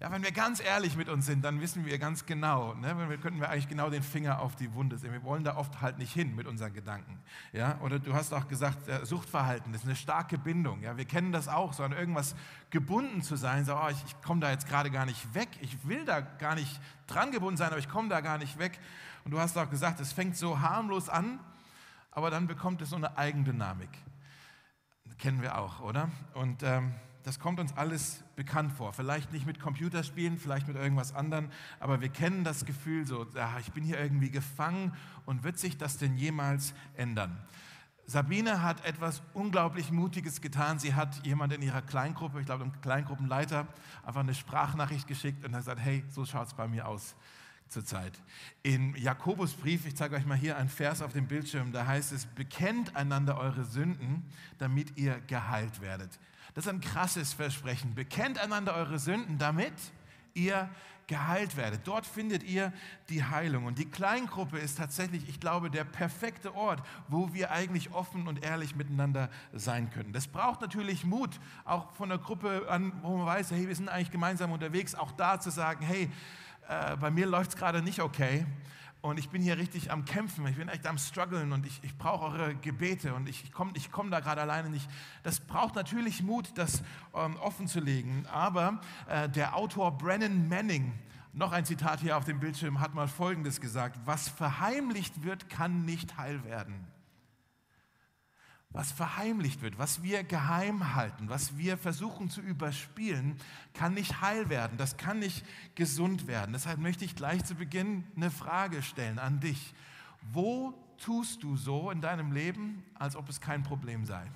Ja, 0.00 0.10
wenn 0.10 0.22
wir 0.22 0.32
ganz 0.32 0.60
ehrlich 0.60 0.96
mit 0.96 1.10
uns 1.10 1.26
sind, 1.26 1.44
dann 1.44 1.60
wissen 1.60 1.84
wir 1.84 1.98
ganz 1.98 2.24
genau, 2.24 2.72
ne, 2.72 3.10
wir 3.10 3.18
könnten 3.18 3.38
wir 3.38 3.50
eigentlich 3.50 3.68
genau 3.68 3.90
den 3.90 4.02
Finger 4.02 4.40
auf 4.40 4.56
die 4.56 4.72
Wunde 4.72 4.96
sehen. 4.96 5.12
Wir 5.12 5.22
wollen 5.24 5.44
da 5.44 5.58
oft 5.58 5.82
halt 5.82 5.98
nicht 5.98 6.14
hin 6.14 6.34
mit 6.34 6.46
unseren 6.46 6.72
Gedanken. 6.72 7.20
Ja, 7.52 7.78
oder 7.82 7.98
du 7.98 8.14
hast 8.14 8.32
auch 8.32 8.48
gesagt, 8.48 8.88
äh, 8.88 9.04
Suchtverhalten 9.04 9.74
ist 9.74 9.84
eine 9.84 9.94
starke 9.94 10.38
Bindung. 10.38 10.80
Ja, 10.80 10.96
wir 10.96 11.04
kennen 11.04 11.32
das 11.32 11.48
auch, 11.48 11.74
so 11.74 11.82
an 11.82 11.92
irgendwas 11.92 12.34
gebunden 12.70 13.20
zu 13.20 13.36
sein. 13.36 13.66
So, 13.66 13.76
oh, 13.76 13.88
ich, 13.90 14.02
ich 14.06 14.18
komme 14.22 14.40
da 14.40 14.50
jetzt 14.50 14.66
gerade 14.66 14.90
gar 14.90 15.04
nicht 15.04 15.34
weg. 15.34 15.50
Ich 15.60 15.86
will 15.86 16.06
da 16.06 16.22
gar 16.22 16.54
nicht 16.54 16.80
dran 17.06 17.30
gebunden 17.30 17.58
sein, 17.58 17.68
aber 17.68 17.78
ich 17.78 17.90
komme 17.90 18.08
da 18.08 18.22
gar 18.22 18.38
nicht 18.38 18.58
weg. 18.58 18.80
Und 19.26 19.32
du 19.32 19.38
hast 19.38 19.58
auch 19.58 19.68
gesagt, 19.68 20.00
es 20.00 20.14
fängt 20.14 20.34
so 20.34 20.60
harmlos 20.60 21.10
an, 21.10 21.40
aber 22.10 22.30
dann 22.30 22.46
bekommt 22.46 22.80
es 22.80 22.88
so 22.88 22.96
eine 22.96 23.18
Eigendynamik. 23.18 23.90
Kennen 25.18 25.42
wir 25.42 25.58
auch, 25.58 25.80
oder? 25.80 26.08
Und 26.32 26.62
ähm, 26.62 26.94
das 27.22 27.38
kommt 27.38 27.60
uns 27.60 27.76
alles 27.76 28.22
bekannt 28.36 28.72
vor. 28.72 28.92
Vielleicht 28.92 29.32
nicht 29.32 29.46
mit 29.46 29.60
Computerspielen, 29.60 30.38
vielleicht 30.38 30.68
mit 30.68 30.76
irgendwas 30.76 31.14
anderem, 31.14 31.50
aber 31.78 32.00
wir 32.00 32.08
kennen 32.08 32.44
das 32.44 32.64
Gefühl 32.64 33.06
so, 33.06 33.26
ja, 33.34 33.58
ich 33.58 33.72
bin 33.72 33.84
hier 33.84 33.98
irgendwie 33.98 34.30
gefangen 34.30 34.92
und 35.26 35.44
wird 35.44 35.58
sich 35.58 35.76
das 35.76 35.98
denn 35.98 36.16
jemals 36.16 36.74
ändern? 36.96 37.38
Sabine 38.06 38.62
hat 38.62 38.84
etwas 38.84 39.22
unglaublich 39.34 39.92
Mutiges 39.92 40.40
getan. 40.40 40.80
Sie 40.80 40.94
hat 40.94 41.24
jemand 41.24 41.52
in 41.52 41.62
ihrer 41.62 41.80
Kleingruppe, 41.80 42.40
ich 42.40 42.46
glaube, 42.46 42.64
ein 42.64 42.80
Kleingruppenleiter, 42.80 43.68
einfach 44.04 44.20
eine 44.20 44.34
Sprachnachricht 44.34 45.06
geschickt 45.06 45.44
und 45.44 45.52
hat 45.52 45.60
gesagt, 45.60 45.80
hey, 45.80 46.02
so 46.08 46.24
schaut 46.24 46.48
es 46.48 46.54
bei 46.54 46.66
mir 46.66 46.88
aus 46.88 47.14
zurzeit. 47.68 48.20
Im 48.64 48.96
Jakobusbrief, 48.96 49.86
ich 49.86 49.94
zeige 49.94 50.16
euch 50.16 50.26
mal 50.26 50.36
hier 50.36 50.56
einen 50.56 50.68
Vers 50.68 51.02
auf 51.02 51.12
dem 51.12 51.28
Bildschirm, 51.28 51.70
da 51.70 51.86
heißt 51.86 52.10
es, 52.10 52.26
bekennt 52.26 52.96
einander 52.96 53.38
eure 53.38 53.64
Sünden, 53.64 54.24
damit 54.58 54.98
ihr 54.98 55.20
geheilt 55.28 55.80
werdet. 55.80 56.18
Das 56.54 56.66
ist 56.66 56.70
ein 56.70 56.80
krasses 56.80 57.32
Versprechen. 57.32 57.94
Bekennt 57.94 58.38
einander 58.38 58.74
eure 58.74 58.98
Sünden, 58.98 59.38
damit 59.38 59.72
ihr 60.34 60.68
geheilt 61.06 61.56
werdet. 61.56 61.80
Dort 61.86 62.06
findet 62.06 62.44
ihr 62.44 62.72
die 63.08 63.24
Heilung. 63.24 63.64
Und 63.64 63.78
die 63.78 63.90
Kleingruppe 63.90 64.58
ist 64.58 64.78
tatsächlich, 64.78 65.28
ich 65.28 65.40
glaube, 65.40 65.68
der 65.68 65.82
perfekte 65.82 66.54
Ort, 66.54 66.86
wo 67.08 67.34
wir 67.34 67.50
eigentlich 67.50 67.92
offen 67.92 68.28
und 68.28 68.44
ehrlich 68.44 68.76
miteinander 68.76 69.28
sein 69.52 69.90
können. 69.90 70.12
Das 70.12 70.28
braucht 70.28 70.60
natürlich 70.60 71.04
Mut, 71.04 71.40
auch 71.64 71.90
von 71.94 72.10
der 72.10 72.18
Gruppe 72.18 72.66
an, 72.68 72.92
wo 73.02 73.16
man 73.16 73.26
weiß, 73.26 73.50
hey, 73.50 73.66
wir 73.66 73.74
sind 73.74 73.88
eigentlich 73.88 74.12
gemeinsam 74.12 74.52
unterwegs, 74.52 74.94
auch 74.94 75.10
da 75.10 75.40
zu 75.40 75.50
sagen, 75.50 75.84
hey, 75.84 76.08
äh, 76.68 76.96
bei 76.96 77.10
mir 77.10 77.26
läuft 77.26 77.50
es 77.50 77.56
gerade 77.56 77.82
nicht 77.82 78.00
okay 78.00 78.46
und 79.02 79.18
ich 79.18 79.30
bin 79.30 79.42
hier 79.42 79.56
richtig 79.58 79.90
am 79.90 80.04
Kämpfen, 80.04 80.46
ich 80.46 80.56
bin 80.56 80.68
echt 80.68 80.86
am 80.86 80.98
Struggeln 80.98 81.52
und 81.52 81.66
ich, 81.66 81.80
ich 81.82 81.96
brauche 81.96 82.26
eure 82.26 82.54
Gebete 82.54 83.14
und 83.14 83.28
ich, 83.28 83.44
ich 83.44 83.52
komme 83.52 83.72
ich 83.74 83.90
komm 83.90 84.10
da 84.10 84.20
gerade 84.20 84.40
alleine 84.40 84.70
nicht. 84.70 84.88
Das 85.22 85.40
braucht 85.40 85.74
natürlich 85.74 86.22
Mut, 86.22 86.50
das 86.56 86.82
ähm, 87.14 87.36
offen 87.36 87.66
zu 87.66 87.80
legen. 87.80 88.26
Aber 88.30 88.80
äh, 89.08 89.28
der 89.28 89.56
Autor 89.56 89.96
Brennan 89.96 90.48
Manning, 90.48 90.92
noch 91.32 91.52
ein 91.52 91.64
Zitat 91.64 92.00
hier 92.00 92.16
auf 92.16 92.24
dem 92.24 92.40
Bildschirm, 92.40 92.80
hat 92.80 92.94
mal 92.94 93.08
Folgendes 93.08 93.60
gesagt, 93.60 93.98
was 94.04 94.28
verheimlicht 94.28 95.22
wird, 95.22 95.48
kann 95.48 95.84
nicht 95.84 96.16
heil 96.16 96.44
werden 96.44 96.86
was 98.72 98.92
verheimlicht 98.92 99.62
wird, 99.62 99.78
was 99.78 100.02
wir 100.02 100.22
geheim 100.22 100.94
halten, 100.94 101.28
was 101.28 101.58
wir 101.58 101.76
versuchen 101.76 102.30
zu 102.30 102.40
überspielen, 102.40 103.36
kann 103.74 103.94
nicht 103.94 104.20
heil 104.20 104.48
werden, 104.48 104.78
das 104.78 104.96
kann 104.96 105.18
nicht 105.18 105.44
gesund 105.74 106.28
werden. 106.28 106.52
Deshalb 106.52 106.78
möchte 106.78 107.04
ich 107.04 107.16
gleich 107.16 107.44
zu 107.44 107.56
Beginn 107.56 108.04
eine 108.14 108.30
Frage 108.30 108.82
stellen 108.82 109.18
an 109.18 109.40
dich. 109.40 109.74
Wo 110.32 110.72
tust 110.98 111.42
du 111.42 111.56
so 111.56 111.90
in 111.90 112.00
deinem 112.00 112.30
Leben, 112.30 112.84
als 112.94 113.16
ob 113.16 113.28
es 113.28 113.40
kein 113.40 113.64
Problem 113.64 114.04
sei? 114.04 114.30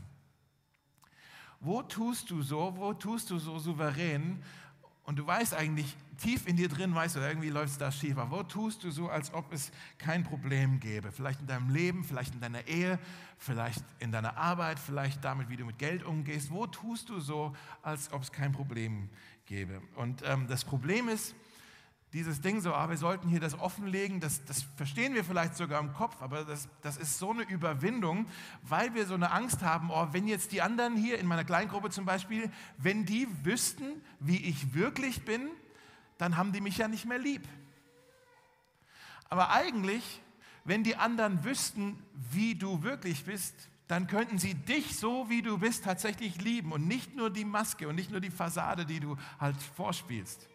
Wo 1.60 1.82
tust 1.82 2.30
du 2.30 2.42
so, 2.42 2.74
wo 2.76 2.92
tust 2.92 3.30
du 3.30 3.38
so 3.38 3.58
souverän, 3.58 4.42
und 5.04 5.16
du 5.16 5.26
weißt 5.26 5.54
eigentlich, 5.54 5.96
tief 6.16 6.46
in 6.46 6.56
dir 6.56 6.68
drin 6.68 6.94
weißt 6.94 7.16
du, 7.16 7.20
irgendwie 7.20 7.50
läuft 7.50 7.72
es 7.72 7.78
da 7.78 7.92
schief. 7.92 8.16
Aber 8.16 8.38
wo 8.38 8.42
tust 8.42 8.84
du 8.84 8.90
so, 8.90 9.08
als 9.08 9.32
ob 9.34 9.52
es 9.52 9.70
kein 9.98 10.24
Problem 10.24 10.80
gäbe? 10.80 11.12
Vielleicht 11.12 11.40
in 11.40 11.46
deinem 11.46 11.68
Leben, 11.68 12.04
vielleicht 12.04 12.34
in 12.34 12.40
deiner 12.40 12.66
Ehe, 12.66 12.98
vielleicht 13.36 13.84
in 13.98 14.12
deiner 14.12 14.36
Arbeit, 14.36 14.78
vielleicht 14.78 15.22
damit, 15.22 15.50
wie 15.50 15.56
du 15.56 15.66
mit 15.66 15.78
Geld 15.78 16.04
umgehst. 16.04 16.50
Wo 16.50 16.66
tust 16.66 17.10
du 17.10 17.20
so, 17.20 17.54
als 17.82 18.12
ob 18.12 18.22
es 18.22 18.32
kein 18.32 18.52
Problem 18.52 19.10
gäbe? 19.44 19.82
Und 19.96 20.22
ähm, 20.24 20.46
das 20.48 20.64
Problem 20.64 21.08
ist, 21.08 21.34
dieses 22.14 22.40
Ding 22.40 22.60
so, 22.60 22.72
ah, 22.72 22.88
wir 22.88 22.96
sollten 22.96 23.28
hier 23.28 23.40
das 23.40 23.58
offenlegen, 23.58 24.20
das, 24.20 24.44
das 24.44 24.62
verstehen 24.76 25.14
wir 25.14 25.24
vielleicht 25.24 25.56
sogar 25.56 25.80
im 25.80 25.92
Kopf, 25.92 26.22
aber 26.22 26.44
das, 26.44 26.68
das 26.80 26.96
ist 26.96 27.18
so 27.18 27.32
eine 27.32 27.42
Überwindung, 27.42 28.26
weil 28.62 28.94
wir 28.94 29.04
so 29.04 29.14
eine 29.14 29.32
Angst 29.32 29.62
haben, 29.62 29.90
oh, 29.90 30.06
wenn 30.12 30.28
jetzt 30.28 30.52
die 30.52 30.62
anderen 30.62 30.96
hier 30.96 31.18
in 31.18 31.26
meiner 31.26 31.42
Kleingruppe 31.42 31.90
zum 31.90 32.04
Beispiel, 32.04 32.50
wenn 32.78 33.04
die 33.04 33.26
wüssten, 33.44 34.00
wie 34.20 34.36
ich 34.36 34.74
wirklich 34.74 35.24
bin, 35.24 35.50
dann 36.16 36.36
haben 36.36 36.52
die 36.52 36.60
mich 36.60 36.78
ja 36.78 36.86
nicht 36.86 37.04
mehr 37.04 37.18
lieb. 37.18 37.48
Aber 39.28 39.50
eigentlich, 39.50 40.22
wenn 40.64 40.84
die 40.84 40.94
anderen 40.94 41.44
wüssten, 41.44 42.00
wie 42.30 42.54
du 42.54 42.84
wirklich 42.84 43.24
bist, 43.24 43.54
dann 43.88 44.06
könnten 44.06 44.38
sie 44.38 44.54
dich 44.54 44.96
so, 44.96 45.28
wie 45.28 45.42
du 45.42 45.58
bist, 45.58 45.82
tatsächlich 45.82 46.40
lieben 46.40 46.70
und 46.70 46.86
nicht 46.86 47.16
nur 47.16 47.28
die 47.28 47.44
Maske 47.44 47.88
und 47.88 47.96
nicht 47.96 48.12
nur 48.12 48.20
die 48.20 48.30
Fassade, 48.30 48.86
die 48.86 49.00
du 49.00 49.16
halt 49.40 49.56
vorspielst. 49.60 50.48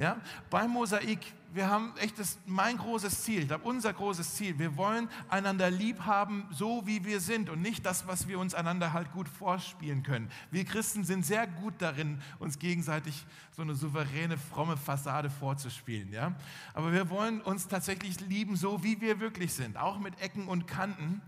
Ja? 0.00 0.16
Beim 0.48 0.70
Mosaik, 0.70 1.20
wir 1.52 1.68
haben 1.68 1.92
echt 1.98 2.18
das, 2.18 2.38
mein 2.46 2.78
großes 2.78 3.22
Ziel, 3.22 3.40
ich 3.40 3.48
glaube, 3.48 3.68
unser 3.68 3.92
großes 3.92 4.34
Ziel. 4.34 4.58
Wir 4.58 4.78
wollen 4.78 5.10
einander 5.28 5.70
lieb 5.70 6.06
haben, 6.06 6.48
so 6.50 6.86
wie 6.86 7.04
wir 7.04 7.20
sind 7.20 7.50
und 7.50 7.60
nicht 7.60 7.84
das, 7.84 8.06
was 8.06 8.26
wir 8.26 8.38
uns 8.38 8.54
einander 8.54 8.94
halt 8.94 9.12
gut 9.12 9.28
vorspielen 9.28 10.02
können. 10.02 10.30
Wir 10.50 10.64
Christen 10.64 11.04
sind 11.04 11.26
sehr 11.26 11.46
gut 11.46 11.74
darin, 11.78 12.18
uns 12.38 12.58
gegenseitig 12.58 13.26
so 13.54 13.60
eine 13.60 13.74
souveräne, 13.74 14.38
fromme 14.38 14.78
Fassade 14.78 15.28
vorzuspielen. 15.28 16.10
Ja? 16.14 16.34
Aber 16.72 16.94
wir 16.94 17.10
wollen 17.10 17.42
uns 17.42 17.68
tatsächlich 17.68 18.20
lieben, 18.20 18.56
so 18.56 18.82
wie 18.82 19.02
wir 19.02 19.20
wirklich 19.20 19.52
sind, 19.52 19.76
auch 19.76 19.98
mit 19.98 20.18
Ecken 20.22 20.48
und 20.48 20.66
Kanten. 20.66 21.20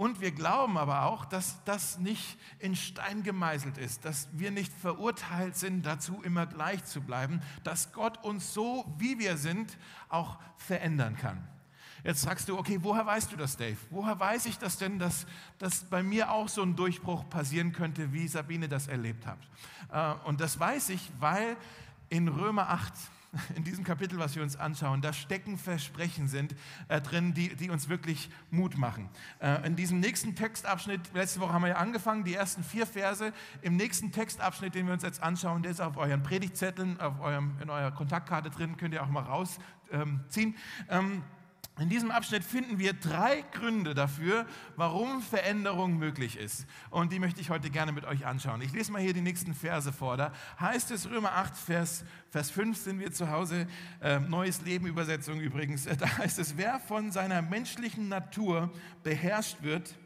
Und 0.00 0.22
wir 0.22 0.30
glauben 0.30 0.78
aber 0.78 1.04
auch, 1.04 1.26
dass 1.26 1.62
das 1.64 1.98
nicht 1.98 2.38
in 2.58 2.74
Stein 2.74 3.22
gemeißelt 3.22 3.76
ist, 3.76 4.06
dass 4.06 4.28
wir 4.32 4.50
nicht 4.50 4.72
verurteilt 4.72 5.56
sind, 5.56 5.84
dazu 5.84 6.22
immer 6.22 6.46
gleich 6.46 6.82
zu 6.86 7.02
bleiben, 7.02 7.42
dass 7.64 7.92
Gott 7.92 8.24
uns 8.24 8.54
so, 8.54 8.90
wie 8.96 9.18
wir 9.18 9.36
sind, 9.36 9.76
auch 10.08 10.38
verändern 10.56 11.18
kann. 11.18 11.46
Jetzt 12.02 12.22
sagst 12.22 12.48
du, 12.48 12.56
okay, 12.56 12.78
woher 12.80 13.04
weißt 13.04 13.30
du 13.30 13.36
das, 13.36 13.58
Dave? 13.58 13.76
Woher 13.90 14.18
weiß 14.18 14.46
ich 14.46 14.56
das 14.56 14.78
denn, 14.78 14.98
dass, 14.98 15.26
dass 15.58 15.84
bei 15.84 16.02
mir 16.02 16.30
auch 16.30 16.48
so 16.48 16.62
ein 16.62 16.76
Durchbruch 16.76 17.28
passieren 17.28 17.72
könnte, 17.72 18.10
wie 18.14 18.26
Sabine 18.26 18.70
das 18.70 18.88
erlebt 18.88 19.26
hat? 19.26 19.38
Äh, 19.92 20.26
und 20.26 20.40
das 20.40 20.58
weiß 20.58 20.88
ich, 20.88 21.12
weil 21.18 21.58
in 22.08 22.28
Römer 22.28 22.70
8, 22.70 22.94
in 23.56 23.64
diesem 23.64 23.84
Kapitel, 23.84 24.18
was 24.18 24.34
wir 24.34 24.42
uns 24.42 24.56
anschauen, 24.56 25.02
da 25.02 25.12
stecken 25.12 25.56
Versprechen 25.56 26.28
sind 26.28 26.54
äh, 26.88 27.00
drin, 27.00 27.34
die, 27.34 27.54
die 27.54 27.70
uns 27.70 27.88
wirklich 27.88 28.30
Mut 28.50 28.76
machen. 28.76 29.08
Äh, 29.40 29.66
in 29.66 29.76
diesem 29.76 30.00
nächsten 30.00 30.34
Textabschnitt, 30.34 31.00
letzte 31.14 31.40
Woche 31.40 31.52
haben 31.52 31.62
wir 31.62 31.70
ja 31.70 31.76
angefangen, 31.76 32.24
die 32.24 32.34
ersten 32.34 32.64
vier 32.64 32.86
Verse, 32.86 33.32
im 33.62 33.76
nächsten 33.76 34.12
Textabschnitt, 34.12 34.74
den 34.74 34.86
wir 34.86 34.94
uns 34.94 35.02
jetzt 35.02 35.22
anschauen, 35.22 35.62
der 35.62 35.72
ist 35.72 35.80
auf 35.80 35.96
euren 35.96 36.22
Predigtzetteln, 36.22 37.00
auf 37.00 37.20
eurem, 37.20 37.56
in 37.60 37.70
eurer 37.70 37.92
Kontaktkarte 37.92 38.50
drin, 38.50 38.76
könnt 38.76 38.94
ihr 38.94 39.02
auch 39.02 39.08
mal 39.08 39.22
rausziehen. 39.22 40.56
Ähm, 40.88 41.22
in 41.80 41.88
diesem 41.88 42.10
Abschnitt 42.10 42.44
finden 42.44 42.78
wir 42.78 42.92
drei 42.92 43.42
Gründe 43.52 43.94
dafür, 43.94 44.46
warum 44.76 45.22
Veränderung 45.22 45.96
möglich 45.96 46.36
ist. 46.36 46.66
Und 46.90 47.10
die 47.10 47.18
möchte 47.18 47.40
ich 47.40 47.48
heute 47.48 47.70
gerne 47.70 47.92
mit 47.92 48.04
euch 48.04 48.26
anschauen. 48.26 48.60
Ich 48.60 48.72
lese 48.72 48.92
mal 48.92 49.00
hier 49.00 49.14
die 49.14 49.22
nächsten 49.22 49.54
Verse 49.54 49.90
vor. 49.90 50.18
Da 50.18 50.32
heißt 50.60 50.90
es, 50.90 51.08
Römer 51.08 51.32
8, 51.32 51.56
Vers, 51.56 52.04
Vers 52.28 52.50
5 52.50 52.76
sind 52.76 53.00
wir 53.00 53.12
zu 53.12 53.30
Hause, 53.30 53.66
äh, 54.02 54.20
Neues 54.20 54.60
Leben 54.60 54.86
Übersetzung 54.86 55.40
übrigens. 55.40 55.88
Da 56.00 56.18
heißt 56.18 56.38
es, 56.38 56.56
wer 56.56 56.80
von 56.80 57.12
seiner 57.12 57.40
menschlichen 57.40 58.08
Natur 58.08 58.70
beherrscht 59.02 59.62
wird, 59.62 59.96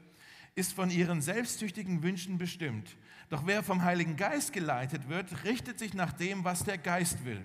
ist 0.54 0.72
von 0.72 0.90
ihren 0.90 1.22
selbstsüchtigen 1.22 2.02
Wünschen 2.02 2.38
bestimmt. 2.38 2.96
Doch 3.30 3.46
wer 3.46 3.64
vom 3.64 3.82
Heiligen 3.82 4.16
Geist 4.16 4.52
geleitet 4.52 5.08
wird, 5.08 5.44
richtet 5.44 5.78
sich 5.80 5.94
nach 5.94 6.12
dem, 6.12 6.44
was 6.44 6.62
der 6.62 6.78
Geist 6.78 7.24
will. 7.24 7.42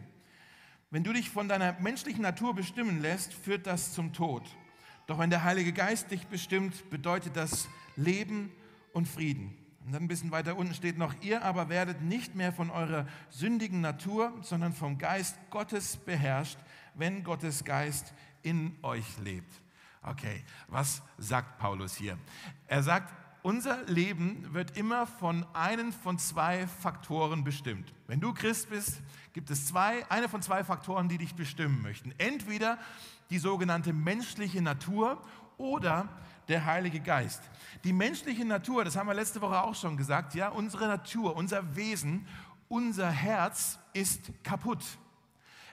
Wenn 0.92 1.04
du 1.04 1.14
dich 1.14 1.30
von 1.30 1.48
deiner 1.48 1.74
menschlichen 1.80 2.24
Natur 2.24 2.56
bestimmen 2.56 3.02
lässt, 3.02 3.34
führt 3.34 3.68
das 3.68 3.94
zum 3.94 4.12
Tod. 4.12 4.44
Doch 5.06 5.20
wenn 5.20 5.30
der 5.30 5.44
Heilige 5.44 5.72
Geist 5.72 6.10
dich 6.10 6.26
bestimmt, 6.28 6.90
bedeutet 6.90 7.36
das 7.36 7.68
Leben 7.96 8.52
und 8.94 9.08
Frieden. 9.08 9.56
Und 9.86 9.94
dann 9.94 10.04
ein 10.04 10.08
bisschen 10.08 10.32
weiter 10.32 10.58
unten 10.58 10.74
steht 10.74 10.98
noch, 10.98 11.14
ihr 11.22 11.44
aber 11.44 11.70
werdet 11.70 12.02
nicht 12.02 12.34
mehr 12.36 12.52
von 12.52 12.72
eurer 12.72 13.08
sündigen 13.30 13.82
Natur, 13.82 14.34
sondern 14.42 14.74
vom 14.74 14.98
Geist 14.98 15.38
Gottes 15.52 15.98
beherrscht, 15.98 16.58
wenn 16.96 17.24
Gottes 17.24 17.64
Geist 17.64 18.14
in 18.42 18.76
euch 18.82 19.06
lebt. 19.24 19.52
Okay, 20.02 20.44
was 20.68 21.04
sagt 21.18 21.60
Paulus 21.60 21.96
hier? 21.96 22.18
Er 22.68 22.82
sagt, 22.82 23.14
unser 23.42 23.84
Leben 23.86 24.54
wird 24.54 24.78
immer 24.78 25.08
von 25.08 25.46
einem 25.54 25.94
von 25.94 26.20
zwei 26.20 26.68
Faktoren 26.68 27.44
bestimmt. 27.44 27.94
Wenn 28.08 28.20
du 28.20 28.34
Christ 28.34 28.70
bist, 28.70 29.02
gibt 29.34 29.50
es 29.50 29.68
zwei, 29.68 30.06
eine 30.10 30.28
von 30.28 30.42
zwei 30.42 30.64
Faktoren, 30.64 31.08
die 31.08 31.18
dich 31.18 31.36
bestimmen 31.36 31.82
möchten. 31.82 32.14
Entweder 32.18 32.78
die 33.30 33.40
sogenannte 33.40 33.94
menschliche 33.94 34.62
Natur 34.62 35.22
oder 35.58 36.10
der 36.48 36.66
Heilige 36.66 37.00
Geist. 37.00 37.42
Die 37.84 37.94
menschliche 37.94 38.44
Natur, 38.44 38.84
das 38.84 38.96
haben 38.96 39.08
wir 39.08 39.14
letzte 39.14 39.40
Woche 39.42 39.62
auch 39.62 39.76
schon 39.76 39.96
gesagt, 39.96 40.34
ja, 40.34 40.50
unsere 40.50 40.88
Natur, 40.88 41.36
unser 41.36 41.76
Wesen, 41.76 42.28
unser 42.68 43.10
Herz 43.10 43.80
ist 43.94 44.32
kaputt. 44.44 44.84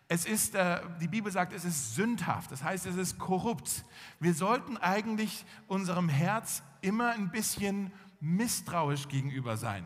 Es 0.09 0.25
ist, 0.25 0.55
äh, 0.55 0.81
die 1.01 1.09
Bibel 1.09 1.33
sagt, 1.33 1.53
es 1.53 1.65
ist 1.65 1.97
sündhaft, 1.97 2.53
das 2.53 2.63
heißt, 2.63 2.87
es 2.87 2.97
ist 2.97 3.19
korrupt. 3.19 3.85
Wir 4.21 4.35
sollten 4.35 4.77
eigentlich 4.77 5.45
unserem 5.67 6.09
Herz 6.09 6.63
immer 6.87 7.11
ein 7.11 7.31
bisschen 7.31 7.93
misstrauisch 8.21 9.09
gegenüber 9.09 9.57
sein. 9.57 9.85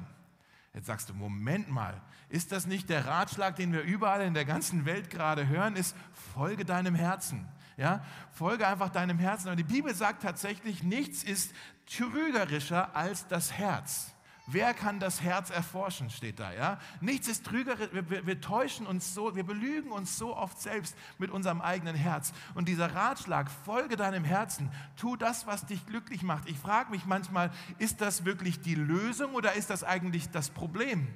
Jetzt 0.74 0.86
sagst 0.86 1.08
du, 1.08 1.14
Moment 1.14 1.68
mal, 1.68 2.00
ist 2.28 2.52
das 2.52 2.66
nicht 2.66 2.88
der 2.88 3.06
Ratschlag, 3.06 3.56
den 3.56 3.72
wir 3.72 3.82
überall 3.82 4.20
in 4.22 4.34
der 4.34 4.44
ganzen 4.44 4.84
Welt 4.84 5.10
gerade 5.10 5.48
hören, 5.48 5.74
ist, 5.74 5.96
folge 6.34 6.64
deinem 6.64 6.94
Herzen. 6.94 7.48
Ja, 7.76 8.04
folge 8.30 8.68
einfach 8.68 8.90
deinem 8.90 9.18
Herzen. 9.18 9.48
Und 9.48 9.56
die 9.56 9.64
Bibel 9.64 9.94
sagt 9.94 10.22
tatsächlich, 10.22 10.82
nichts 10.82 11.24
ist 11.24 11.52
trügerischer 11.86 12.94
als 12.94 13.26
das 13.26 13.52
Herz. 13.52 14.12
Wer 14.52 14.74
kann 14.74 14.98
das 14.98 15.22
Herz 15.22 15.50
erforschen, 15.50 16.10
steht 16.10 16.40
da. 16.40 16.52
Ja? 16.52 16.80
Nichts 17.00 17.28
ist 17.28 17.46
trügerisch. 17.46 17.88
Wir, 17.92 18.26
wir, 18.26 18.40
täuschen 18.40 18.84
uns 18.84 19.14
so, 19.14 19.36
wir 19.36 19.44
belügen 19.44 19.92
uns 19.92 20.18
so 20.18 20.36
oft 20.36 20.60
selbst 20.60 20.96
mit 21.18 21.30
unserem 21.30 21.60
eigenen 21.60 21.94
Herz. 21.94 22.32
Und 22.54 22.66
dieser 22.66 22.92
Ratschlag, 22.92 23.48
folge 23.64 23.96
deinem 23.96 24.24
Herzen, 24.24 24.70
tu 24.96 25.14
das, 25.14 25.46
was 25.46 25.66
dich 25.66 25.86
glücklich 25.86 26.24
macht. 26.24 26.48
Ich 26.48 26.58
frage 26.58 26.90
mich 26.90 27.06
manchmal, 27.06 27.52
ist 27.78 28.00
das 28.00 28.24
wirklich 28.24 28.60
die 28.60 28.74
Lösung 28.74 29.34
oder 29.34 29.52
ist 29.52 29.70
das 29.70 29.84
eigentlich 29.84 30.30
das 30.30 30.50
Problem? 30.50 31.06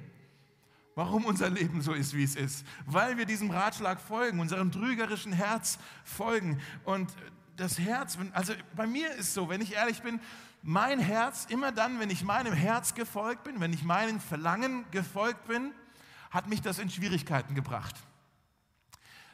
Warum 0.95 1.25
unser 1.25 1.49
Leben 1.49 1.81
so 1.81 1.91
ist, 1.91 2.15
wie 2.15 2.23
es 2.23 2.37
ist? 2.37 2.65
Weil 2.85 3.17
wir 3.17 3.25
diesem 3.25 3.51
Ratschlag 3.51 3.99
folgen, 3.99 4.39
unserem 4.39 4.71
trügerischen 4.71 5.33
Herz 5.33 5.77
folgen. 6.05 6.61
Und 6.85 7.11
das 7.57 7.79
Herz, 7.79 8.17
also 8.31 8.53
bei 8.77 8.87
mir 8.87 9.11
ist 9.15 9.33
so, 9.33 9.49
wenn 9.49 9.59
ich 9.59 9.73
ehrlich 9.73 10.01
bin, 10.03 10.21
mein 10.67 10.99
Herz, 10.99 11.45
immer 11.49 11.71
dann, 11.71 11.99
wenn 11.99 12.09
ich 12.09 12.23
meinem 12.23 12.51
Herz 12.51 12.95
gefolgt 12.95 13.43
bin, 13.43 13.61
wenn 13.61 13.71
ich 13.71 13.83
meinen 13.83 14.19
Verlangen 14.19 14.83
gefolgt 14.89 15.47
bin, 15.47 15.71
hat 16.31 16.47
mich 16.47 16.63
das 16.63 16.79
in 16.79 16.89
Schwierigkeiten 16.89 17.53
gebracht. 17.53 17.95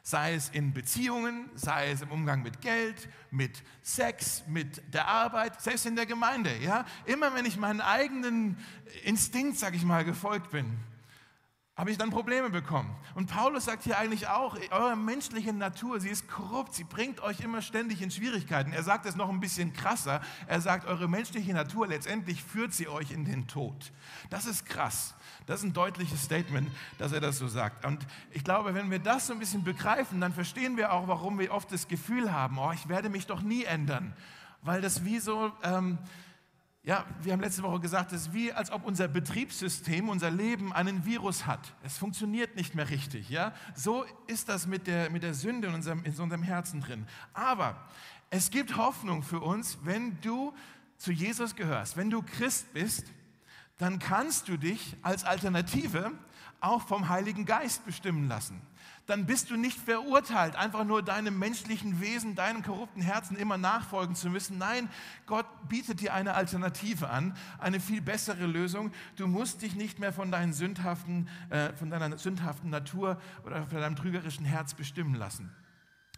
Sei 0.04 0.34
es 0.34 0.50
in 0.50 0.74
Beziehungen, 0.74 1.50
sei 1.56 1.92
es 1.92 2.02
im 2.02 2.12
Umgang 2.12 2.44
mit 2.44 2.60
Geld, 2.60 3.08
mit 3.30 3.64
Sex, 3.82 4.44
mit 4.48 4.94
der 4.94 5.08
Arbeit, 5.08 5.62
selbst 5.62 5.86
in 5.86 5.96
der 5.96 6.06
Gemeinde. 6.06 6.54
Ja? 6.58 6.84
Immer 7.06 7.34
wenn 7.34 7.46
ich 7.46 7.56
meinen 7.56 7.80
eigenen 7.80 8.58
Instinkt, 9.06 9.58
sag 9.58 9.74
ich 9.74 9.84
mal, 9.84 10.04
gefolgt 10.04 10.52
bin, 10.52 10.80
habe 11.82 11.90
ich 11.90 11.98
dann 11.98 12.12
Probleme 12.12 12.52
bekommen. 12.52 12.96
Und 13.16 13.32
Paulus 13.32 13.66
sagt 13.66 13.86
hier 13.86 13.98
eigentlich 13.98 14.28
auch, 14.28 14.56
eure 14.70 14.96
menschliche 14.96 15.52
Natur, 15.52 16.00
sie 16.00 16.10
ist 16.10 16.30
korrupt, 16.30 16.76
sie 16.76 16.84
bringt 16.84 17.22
euch 17.22 17.40
immer 17.40 17.64
ständig 17.64 18.04
in 18.04 18.12
Schwierigkeiten. 18.12 18.72
Er 18.72 18.84
sagt 18.84 19.08
es 19.08 19.16
noch 19.16 19.30
ein 19.30 19.40
bisschen 19.40 19.74
krasser. 19.74 20.22
Er 20.46 20.62
sagt, 20.62 20.86
eure 20.86 21.08
menschliche 21.08 21.52
Natur 21.56 21.88
letztendlich 21.88 22.44
führt 22.44 22.72
sie 22.76 22.88
euch 22.88 23.10
in 23.10 23.26
den 23.26 23.48
Tod. 23.48 23.74
Das 24.30 24.46
ist 24.46 24.68
krass. 24.68 25.16
Das 25.48 25.62
ist 25.62 25.66
ein 25.66 25.74
deutliches 25.74 26.24
Statement, 26.24 26.70
dass 27.00 27.14
er 27.14 27.20
das 27.20 27.40
so 27.40 27.48
sagt. 27.48 27.84
Und 27.84 28.06
ich 28.30 28.44
glaube, 28.44 28.76
wenn 28.76 28.92
wir 28.92 29.00
das 29.00 29.26
so 29.26 29.34
ein 29.34 29.40
bisschen 29.40 29.64
begreifen, 29.64 30.22
dann 30.22 30.34
verstehen 30.34 30.78
wir 30.78 30.94
auch, 30.94 31.08
warum 31.08 31.40
wir 31.40 31.52
oft 31.52 31.72
das 31.72 31.88
Gefühl 31.88 32.32
haben, 32.32 32.60
oh, 32.60 32.72
ich 32.74 32.90
werde 32.90 33.10
mich 33.10 33.26
doch 33.26 33.42
nie 33.42 33.64
ändern. 33.64 34.14
Weil 34.62 34.82
das 34.82 35.04
wie 35.04 35.18
so... 35.18 35.52
Ähm, 35.64 35.98
ja, 36.84 37.06
wir 37.22 37.34
haben 37.34 37.42
letzte 37.42 37.62
Woche 37.62 37.80
gesagt, 37.80 38.12
es 38.12 38.24
ist 38.24 38.34
wie, 38.34 38.52
als 38.52 38.72
ob 38.72 38.86
unser 38.86 39.08
Betriebssystem, 39.08 40.10
unser 40.10 40.32
Leben 40.32 40.74
einen 40.74 41.06
Virus 41.06 41.46
hat. 41.46 41.76
Es 41.84 41.98
funktioniert 41.98 42.56
nicht 42.56 42.74
mehr 42.74 42.90
richtig. 42.90 43.30
Ja? 43.30 43.54
So 43.76 44.04
ist 44.26 44.50
das 44.50 44.66
mit 44.66 44.88
der, 44.88 45.12
mit 45.12 45.22
der 45.22 45.36
Sünde 45.36 45.68
in 45.68 45.76
unserem, 45.76 46.04
in 46.04 46.18
unserem 46.18 46.42
Herzen 46.42 46.82
drin. 46.82 47.06
Aber 47.34 47.88
es 48.32 48.50
gibt 48.50 48.78
Hoffnung 48.78 49.22
für 49.22 49.42
uns, 49.42 49.78
wenn 49.84 50.20
du 50.22 50.56
zu 50.98 51.12
Jesus 51.12 51.56
gehörst. 51.56 51.98
Wenn 51.98 52.10
du 52.10 52.24
Christ 52.24 52.74
bist, 52.74 53.06
dann 53.78 54.00
kannst 54.00 54.48
du 54.48 54.58
dich 54.58 54.98
als 55.04 55.24
Alternative 55.24 56.12
auch 56.62 56.82
vom 56.88 57.10
Heiligen 57.10 57.46
Geist 57.46 57.86
bestimmen 57.86 58.28
lassen 58.28 58.60
dann 59.12 59.26
bist 59.26 59.50
du 59.50 59.58
nicht 59.58 59.78
verurteilt, 59.78 60.56
einfach 60.56 60.86
nur 60.86 61.04
deinem 61.04 61.38
menschlichen 61.38 62.00
Wesen, 62.00 62.34
deinem 62.34 62.64
korrupten 62.64 63.02
Herzen 63.02 63.36
immer 63.36 63.58
nachfolgen 63.58 64.16
zu 64.16 64.30
müssen. 64.30 64.58
Nein, 64.58 64.90
Gott 65.26 65.46
bietet 65.68 66.00
dir 66.00 66.14
eine 66.14 66.34
Alternative 66.34 67.10
an, 67.10 67.36
eine 67.60 67.82
viel 67.82 68.02
bessere 68.02 68.46
Lösung. 68.46 68.94
Du 69.18 69.28
musst 69.28 69.64
dich 69.64 69.76
nicht 69.76 70.00
mehr 70.00 70.14
von, 70.14 70.32
deinen 70.32 70.54
sündhaften, 70.54 71.28
äh, 71.50 71.74
von 71.74 71.90
deiner 71.90 72.18
sündhaften 72.18 72.70
Natur 72.70 73.20
oder 73.46 73.66
von 73.66 73.80
deinem 73.82 73.98
trügerischen 73.98 74.46
Herz 74.46 74.76
bestimmen 74.76 75.16
lassen. 75.16 75.54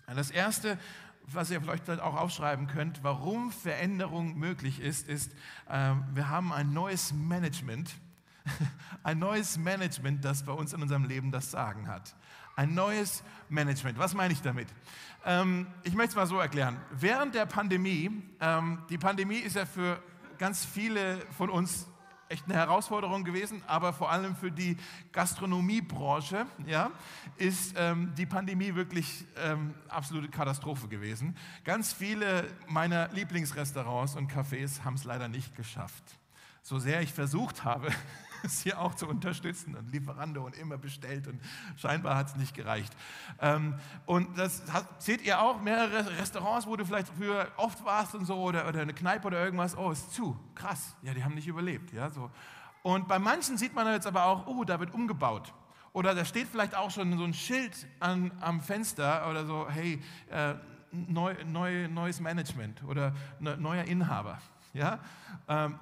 Das 0.06 0.30
Erste, 0.30 0.78
was 1.26 1.50
ihr 1.50 1.62
vielleicht 1.62 1.90
auch 1.90 2.16
aufschreiben 2.16 2.68
könnt, 2.68 3.04
warum 3.04 3.52
Veränderung 3.52 4.38
möglich 4.38 4.80
ist, 4.80 5.08
ist, 5.08 5.34
äh, 5.68 5.96
wir 6.14 6.30
haben 6.30 6.54
ein 6.54 6.74
neues 6.74 7.12
Management, 7.12 7.90
ein 9.04 9.18
neues 9.18 9.58
Management, 9.58 10.24
das 10.24 10.44
bei 10.44 10.52
uns 10.52 10.74
in 10.74 10.84
unserem 10.84 11.06
Leben 11.06 11.32
das 11.32 11.50
Sagen 11.50 11.88
hat. 11.88 12.16
Ein 12.56 12.76
neues 12.76 13.24
Management. 13.50 13.98
Was 13.98 14.14
meine 14.14 14.34
ich 14.34 14.42
damit? 14.42 14.68
Ähm, 15.26 15.68
ich 15.84 15.94
möchte 15.94 16.10
es 16.12 16.16
mal 16.16 16.28
so 16.28 16.38
erklären. 16.38 16.80
Während 16.92 17.34
der 17.34 17.46
Pandemie, 17.48 18.12
ähm, 18.40 18.84
die 18.90 18.98
Pandemie 18.98 19.38
ist 19.38 19.56
ja 19.56 19.66
für 19.66 20.02
ganz 20.38 20.64
viele 20.64 21.20
von 21.32 21.50
uns 21.50 21.88
echt 22.30 22.46
eine 22.46 22.56
Herausforderung 22.56 23.24
gewesen, 23.24 23.64
aber 23.68 23.94
vor 23.94 24.12
allem 24.12 24.36
für 24.36 24.52
die 24.52 24.78
Gastronomiebranche 25.12 26.46
ja, 26.66 26.92
ist 27.38 27.76
ähm, 27.78 28.14
die 28.18 28.26
Pandemie 28.26 28.76
wirklich 28.76 29.26
ähm, 29.38 29.74
absolute 29.88 30.30
Katastrophe 30.30 30.88
gewesen. 30.88 31.38
Ganz 31.64 31.94
viele 31.94 32.48
meiner 32.68 33.10
Lieblingsrestaurants 33.10 34.16
und 34.16 34.32
Cafés 34.32 34.84
haben 34.84 34.96
es 34.96 35.04
leider 35.04 35.28
nicht 35.28 35.56
geschafft. 35.56 36.04
So 36.62 36.80
sehr 36.80 37.02
ich 37.02 37.14
versucht 37.14 37.64
habe, 37.64 37.90
es 38.44 38.62
hier 38.62 38.80
auch 38.80 38.96
zu 38.96 39.08
unterstützen 39.08 39.76
und 39.76 39.92
Lieferando 39.92 40.44
und 40.46 40.58
immer 40.58 40.78
bestellt 40.78 41.28
und 41.28 41.40
scheinbar 41.76 42.16
hat 42.16 42.28
es 42.28 42.36
nicht 42.36 42.54
gereicht. 42.54 42.96
Ähm, 43.40 43.76
und 44.06 44.38
das 44.38 44.64
hat, 44.72 45.02
seht 45.02 45.22
ihr 45.22 45.42
auch, 45.42 45.62
mehrere 45.62 46.18
Restaurants, 46.18 46.68
wo 46.68 46.76
du 46.76 46.86
vielleicht 46.86 47.10
früher 47.10 47.48
oft 47.58 47.84
warst 47.86 48.16
und 48.16 48.26
so 48.26 48.36
oder, 48.36 48.68
oder 48.68 48.82
eine 48.82 48.94
Kneipe 48.94 49.28
oder 49.28 49.44
irgendwas, 49.44 49.78
oh, 49.78 49.92
ist 49.92 50.14
zu, 50.14 50.38
krass, 50.56 50.96
ja, 51.02 51.14
die 51.14 51.24
haben 51.24 51.36
nicht 51.36 51.48
überlebt. 51.48 51.94
Ja, 51.94 52.10
so. 52.10 52.30
Und 52.82 53.08
bei 53.08 53.18
manchen 53.18 53.58
sieht 53.58 53.74
man 53.74 53.88
jetzt 53.88 54.08
aber 54.08 54.26
auch, 54.26 54.46
oh, 54.48 54.64
da 54.64 54.80
wird 54.80 54.94
umgebaut. 54.94 55.54
Oder 55.94 56.16
da 56.16 56.26
steht 56.26 56.48
vielleicht 56.48 56.76
auch 56.76 56.92
schon 56.92 57.18
so 57.18 57.24
ein 57.24 57.34
Schild 57.34 57.88
an, 58.00 58.32
am 58.42 58.62
Fenster 58.62 59.30
oder 59.30 59.46
so, 59.46 59.68
hey, 59.70 60.02
äh, 60.30 60.56
neu, 60.92 61.36
neu, 61.46 61.88
neues 61.88 62.20
Management 62.20 62.84
oder 62.84 63.14
ne, 63.40 63.58
neuer 63.58 63.84
Inhaber. 63.84 64.40
Ja? 64.74 65.00
Ähm, 65.48 65.80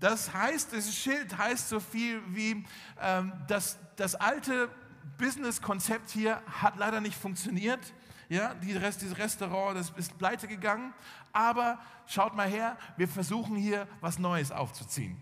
das 0.00 0.32
heißt, 0.32 0.72
dieses 0.72 0.94
Schild 0.94 1.38
heißt 1.38 1.68
so 1.68 1.78
viel 1.78 2.20
wie, 2.28 2.64
ähm, 3.00 3.32
dass 3.46 3.78
das 3.94 4.14
alte 4.16 4.68
Business-Konzept 5.16 6.10
hier 6.10 6.42
hat 6.60 6.76
leider 6.76 7.00
nicht 7.00 7.16
funktioniert. 7.16 7.80
Ja, 8.28 8.54
die 8.54 8.72
Rest, 8.76 9.02
dieses 9.02 9.16
Restaurant, 9.16 9.78
das 9.78 9.90
ist 9.90 10.18
pleite 10.18 10.48
gegangen. 10.48 10.92
Aber 11.32 11.78
schaut 12.06 12.34
mal 12.34 12.48
her, 12.48 12.76
wir 12.96 13.06
versuchen 13.06 13.56
hier 13.56 13.86
was 14.00 14.18
Neues 14.18 14.50
aufzuziehen. 14.50 15.16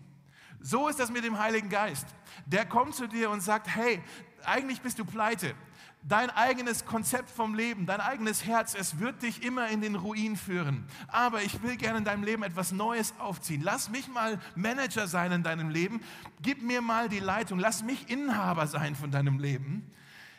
So 0.59 0.87
ist 0.87 0.99
das 0.99 1.11
mit 1.11 1.23
dem 1.23 1.37
Heiligen 1.37 1.69
Geist. 1.69 2.07
Der 2.47 2.65
kommt 2.65 2.95
zu 2.95 3.07
dir 3.07 3.29
und 3.29 3.41
sagt, 3.41 3.67
hey, 3.67 4.01
eigentlich 4.43 4.81
bist 4.81 4.97
du 4.97 5.05
pleite 5.05 5.53
dein 6.07 6.29
eigenes 6.29 6.85
Konzept 6.85 7.29
vom 7.29 7.55
Leben, 7.55 7.85
dein 7.85 7.99
eigenes 7.99 8.45
Herz, 8.45 8.75
es 8.75 8.99
wird 8.99 9.23
dich 9.23 9.43
immer 9.43 9.69
in 9.69 9.81
den 9.81 9.95
Ruin 9.95 10.35
führen. 10.35 10.85
Aber 11.07 11.41
ich 11.41 11.63
will 11.63 11.77
gerne 11.77 11.97
in 11.97 12.05
deinem 12.05 12.23
Leben 12.23 12.43
etwas 12.43 12.71
Neues 12.71 13.13
aufziehen. 13.19 13.61
Lass 13.63 13.89
mich 13.89 14.07
mal 14.07 14.39
Manager 14.55 15.07
sein 15.07 15.31
in 15.31 15.43
deinem 15.43 15.69
Leben. 15.69 16.01
Gib 16.41 16.61
mir 16.61 16.81
mal 16.81 17.09
die 17.09 17.19
Leitung. 17.19 17.59
Lass 17.59 17.83
mich 17.83 18.09
Inhaber 18.09 18.67
sein 18.67 18.95
von 18.95 19.11
deinem 19.11 19.39
Leben. 19.39 19.91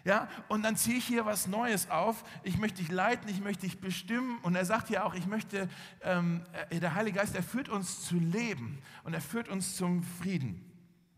Ja, 0.04 0.28
und 0.46 0.62
dann 0.62 0.76
ziehe 0.76 0.98
ich 0.98 1.04
hier 1.04 1.26
was 1.26 1.48
Neues 1.48 1.90
auf. 1.90 2.22
Ich 2.44 2.58
möchte 2.58 2.80
dich 2.80 2.92
leiten, 2.92 3.28
ich 3.28 3.40
möchte 3.40 3.66
dich 3.66 3.80
bestimmen. 3.80 4.38
Und 4.42 4.54
er 4.54 4.64
sagt 4.64 4.88
ja 4.88 5.02
auch, 5.02 5.14
ich 5.14 5.26
möchte, 5.26 5.68
ähm, 6.02 6.42
äh, 6.70 6.78
der 6.78 6.94
Heilige 6.94 7.18
Geist, 7.18 7.34
er 7.34 7.42
führt 7.42 7.68
uns 7.68 8.04
zu 8.04 8.14
Leben 8.14 8.78
und 9.02 9.14
er 9.14 9.20
führt 9.20 9.48
uns 9.48 9.74
zum 9.74 10.04
Frieden. 10.04 10.64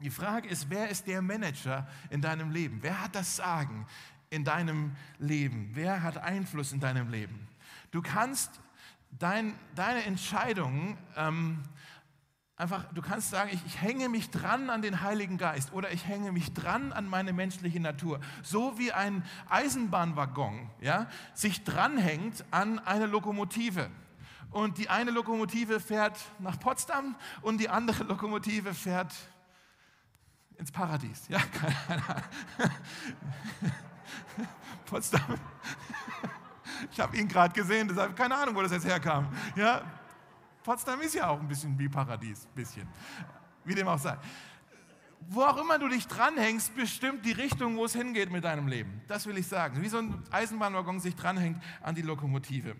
Die 0.01 0.11
Frage 0.11 0.49
ist, 0.49 0.71
wer 0.71 0.89
ist 0.89 1.07
der 1.07 1.21
Manager 1.21 1.87
in 2.09 2.23
deinem 2.23 2.51
Leben? 2.51 2.79
Wer 2.81 3.03
hat 3.03 3.15
das 3.15 3.37
Sagen? 3.37 3.87
In 4.31 4.45
deinem 4.45 4.97
Leben? 5.19 5.71
Wer 5.75 6.03
hat 6.03 6.19
Einfluss 6.19 6.73
in 6.73 6.81
deinem 6.81 7.11
Leben? 7.11 7.49
Du 7.91 8.03
kannst 8.03 8.61
dein, 9.19 9.55
deine 9.75 10.05
Entscheidungen 10.05 10.99
ähm, 11.17 11.63
einfach, 12.57 12.85
du 12.93 13.01
kannst 13.01 13.31
sagen, 13.31 13.51
ich, 13.53 13.65
ich, 13.67 13.81
hänge 13.81 14.09
mich 14.09 14.31
dran 14.31 14.69
an 14.69 14.83
den 14.83 15.01
Heiligen 15.03 15.39
Geist 15.39 15.73
oder 15.73 15.93
ich 15.93 16.07
hänge 16.07 16.33
mich 16.33 16.53
dran 16.53 16.93
an 16.93 17.07
meine 17.07 17.33
menschliche 17.33 17.81
Natur. 17.81 18.21
So 18.43 18.79
wie 18.79 18.93
ein 18.93 19.25
Eisenbahnwaggon 19.49 20.71
ja, 20.81 21.09
sich 21.35 21.65
dranhängt 21.65 22.45
an 22.51 22.79
eine 22.81 23.07
Lokomotive. 23.07 23.91
Und 24.51 24.79
die 24.79 24.89
eine 24.89 25.11
Lokomotive 25.11 25.79
fährt 25.79 26.19
nach 26.39 26.59
Potsdam 26.59 27.17
und 27.43 27.59
die 27.59 27.69
andere 27.69 28.05
Lokomotive 28.05 28.73
fährt 28.73 29.15
ins 30.57 30.73
Paradies. 30.73 31.29
Ja, 31.29 31.39
keine 31.87 32.03
Ahnung. 32.09 33.83
Potsdam. 34.87 35.23
Ich 36.93 37.01
habe 37.01 37.17
ihn 37.17 37.27
gerade 37.27 37.53
gesehen, 37.53 37.89
deshalb 37.89 38.15
keine 38.15 38.37
Ahnung, 38.37 38.55
wo 38.55 38.63
das 38.63 38.71
jetzt 38.71 38.87
herkam. 38.87 39.27
Ja, 39.57 39.83
Potsdam 40.63 41.01
ist 41.01 41.13
ja 41.17 41.27
auch 41.27 41.41
ein 41.41 41.49
bisschen 41.49 41.77
wie 41.77 41.89
Paradies, 41.89 42.47
bisschen. 42.55 42.87
Wie 43.65 43.75
dem 43.75 43.89
auch 43.89 43.99
sei 43.99 44.17
wo 45.31 45.43
auch 45.43 45.59
immer 45.59 45.79
du 45.79 45.89
dich 45.89 46.07
dranhängst, 46.07 46.75
bestimmt 46.75 47.25
die 47.27 47.33
Richtung, 47.33 47.77
wo 47.77 47.85
es 47.85 47.93
hingeht 47.93 48.31
mit 48.31 48.45
deinem 48.45 48.67
Leben. 48.67 49.03
Das 49.09 49.27
will 49.27 49.37
ich 49.37 49.47
sagen. 49.47 49.83
Wie 49.83 49.89
so 49.89 49.99
ein 49.99 50.23
Eisenbahnwaggon 50.31 51.01
sich 51.01 51.17
dranhängt 51.17 51.63
an 51.83 51.95
die 51.95 52.03
Lokomotive. 52.03 52.77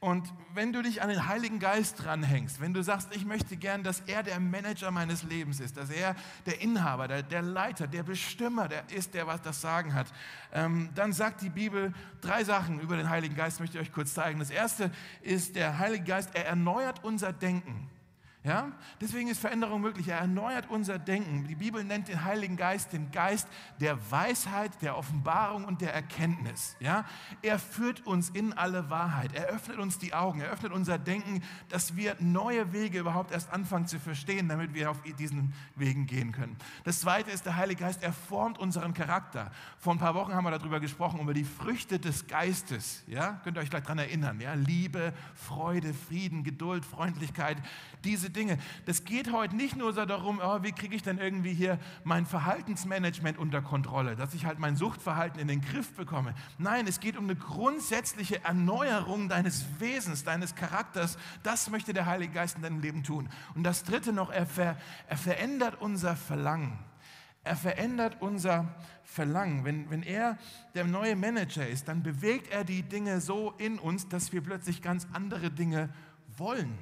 Und 0.00 0.32
wenn 0.54 0.72
du 0.72 0.82
dich 0.82 1.02
an 1.02 1.10
den 1.10 1.26
Heiligen 1.26 1.58
Geist 1.58 2.02
dranhängst, 2.02 2.60
wenn 2.60 2.72
du 2.72 2.82
sagst, 2.82 3.14
ich 3.14 3.26
möchte 3.26 3.56
gern, 3.56 3.82
dass 3.82 4.00
er 4.06 4.22
der 4.22 4.40
Manager 4.40 4.90
meines 4.90 5.24
Lebens 5.24 5.60
ist, 5.60 5.76
dass 5.76 5.90
er 5.90 6.16
der 6.46 6.62
Inhaber, 6.62 7.06
der, 7.06 7.22
der 7.22 7.42
Leiter, 7.42 7.86
der 7.86 8.02
Bestimmer 8.02 8.66
der 8.68 8.90
ist, 8.90 9.12
der 9.12 9.26
was 9.26 9.42
das 9.42 9.60
Sagen 9.60 9.92
hat, 9.92 10.06
ähm, 10.54 10.88
dann 10.94 11.12
sagt 11.12 11.42
die 11.42 11.50
Bibel 11.50 11.92
drei 12.22 12.44
Sachen 12.44 12.80
über 12.80 12.96
den 12.96 13.10
Heiligen 13.10 13.36
Geist, 13.36 13.60
möchte 13.60 13.78
ich 13.78 13.88
euch 13.88 13.92
kurz 13.92 14.14
zeigen. 14.14 14.38
Das 14.38 14.50
erste 14.50 14.90
ist, 15.20 15.54
der 15.54 15.78
Heilige 15.78 16.04
Geist, 16.04 16.30
er 16.34 16.46
erneuert 16.46 17.04
unser 17.04 17.32
Denken. 17.32 17.90
Ja? 18.42 18.72
Deswegen 19.00 19.28
ist 19.28 19.38
Veränderung 19.38 19.82
möglich. 19.82 20.08
Er 20.08 20.18
erneuert 20.18 20.70
unser 20.70 20.98
Denken. 20.98 21.46
Die 21.46 21.56
Bibel 21.56 21.84
nennt 21.84 22.08
den 22.08 22.24
Heiligen 22.24 22.56
Geist 22.56 22.92
den 22.92 23.10
Geist 23.10 23.46
der 23.80 24.10
Weisheit, 24.10 24.80
der 24.80 24.96
Offenbarung 24.96 25.64
und 25.64 25.82
der 25.82 25.92
Erkenntnis. 25.92 26.74
Ja? 26.80 27.04
Er 27.42 27.58
führt 27.58 28.06
uns 28.06 28.30
in 28.30 28.54
alle 28.54 28.88
Wahrheit. 28.88 29.34
Er 29.34 29.46
öffnet 29.46 29.78
uns 29.78 29.98
die 29.98 30.14
Augen. 30.14 30.40
Er 30.40 30.50
öffnet 30.50 30.72
unser 30.72 30.98
Denken, 30.98 31.42
dass 31.68 31.96
wir 31.96 32.16
neue 32.18 32.72
Wege 32.72 33.00
überhaupt 33.00 33.30
erst 33.32 33.52
anfangen 33.52 33.86
zu 33.86 34.00
verstehen, 34.00 34.48
damit 34.48 34.72
wir 34.72 34.90
auf 34.90 35.02
diesen 35.18 35.52
Wegen 35.76 36.06
gehen 36.06 36.32
können. 36.32 36.56
Das 36.84 37.00
zweite 37.00 37.30
ist 37.30 37.44
der 37.44 37.56
Heilige 37.56 37.84
Geist. 37.84 38.02
Er 38.02 38.14
formt 38.14 38.58
unseren 38.58 38.94
Charakter. 38.94 39.50
Vor 39.78 39.92
ein 39.92 39.98
paar 39.98 40.14
Wochen 40.14 40.32
haben 40.32 40.44
wir 40.44 40.50
darüber 40.50 40.80
gesprochen, 40.80 41.20
über 41.20 41.34
die 41.34 41.44
Früchte 41.44 41.98
des 41.98 42.26
Geistes. 42.26 43.02
Ja? 43.06 43.40
Könnt 43.44 43.58
ihr 43.58 43.60
euch 43.60 43.70
gleich 43.70 43.82
daran 43.82 43.98
erinnern. 43.98 44.40
Ja? 44.40 44.54
Liebe, 44.54 45.12
Freude, 45.34 45.92
Frieden, 45.92 46.42
Geduld, 46.42 46.86
Freundlichkeit. 46.86 47.58
Dinge. 48.30 48.58
Das 48.86 49.04
geht 49.04 49.32
heute 49.32 49.56
nicht 49.56 49.76
nur 49.76 49.92
so 49.92 50.04
darum, 50.04 50.40
oh, 50.42 50.62
wie 50.62 50.72
kriege 50.72 50.94
ich 50.94 51.02
denn 51.02 51.18
irgendwie 51.18 51.52
hier 51.52 51.78
mein 52.04 52.26
Verhaltensmanagement 52.26 53.38
unter 53.38 53.62
Kontrolle, 53.62 54.16
dass 54.16 54.34
ich 54.34 54.46
halt 54.46 54.58
mein 54.58 54.76
Suchtverhalten 54.76 55.40
in 55.40 55.48
den 55.48 55.60
Griff 55.60 55.92
bekomme. 55.94 56.34
Nein, 56.58 56.86
es 56.86 57.00
geht 57.00 57.16
um 57.16 57.24
eine 57.24 57.36
grundsätzliche 57.36 58.44
Erneuerung 58.44 59.28
deines 59.28 59.64
Wesens, 59.78 60.24
deines 60.24 60.54
Charakters. 60.54 61.18
Das 61.42 61.70
möchte 61.70 61.92
der 61.92 62.06
Heilige 62.06 62.32
Geist 62.32 62.56
in 62.56 62.62
deinem 62.62 62.80
Leben 62.80 63.02
tun. 63.02 63.28
Und 63.54 63.64
das 63.64 63.84
Dritte 63.84 64.12
noch, 64.12 64.30
er, 64.30 64.46
ver, 64.46 64.76
er 65.08 65.16
verändert 65.16 65.80
unser 65.80 66.16
Verlangen. 66.16 66.78
Er 67.42 67.56
verändert 67.56 68.18
unser 68.20 68.74
Verlangen. 69.02 69.64
Wenn, 69.64 69.90
wenn 69.90 70.02
er 70.02 70.36
der 70.74 70.84
neue 70.84 71.16
Manager 71.16 71.66
ist, 71.66 71.88
dann 71.88 72.02
bewegt 72.02 72.48
er 72.52 72.64
die 72.64 72.82
Dinge 72.82 73.20
so 73.20 73.54
in 73.56 73.78
uns, 73.78 74.08
dass 74.08 74.32
wir 74.32 74.42
plötzlich 74.42 74.82
ganz 74.82 75.06
andere 75.12 75.50
Dinge 75.50 75.88
wollen. 76.36 76.78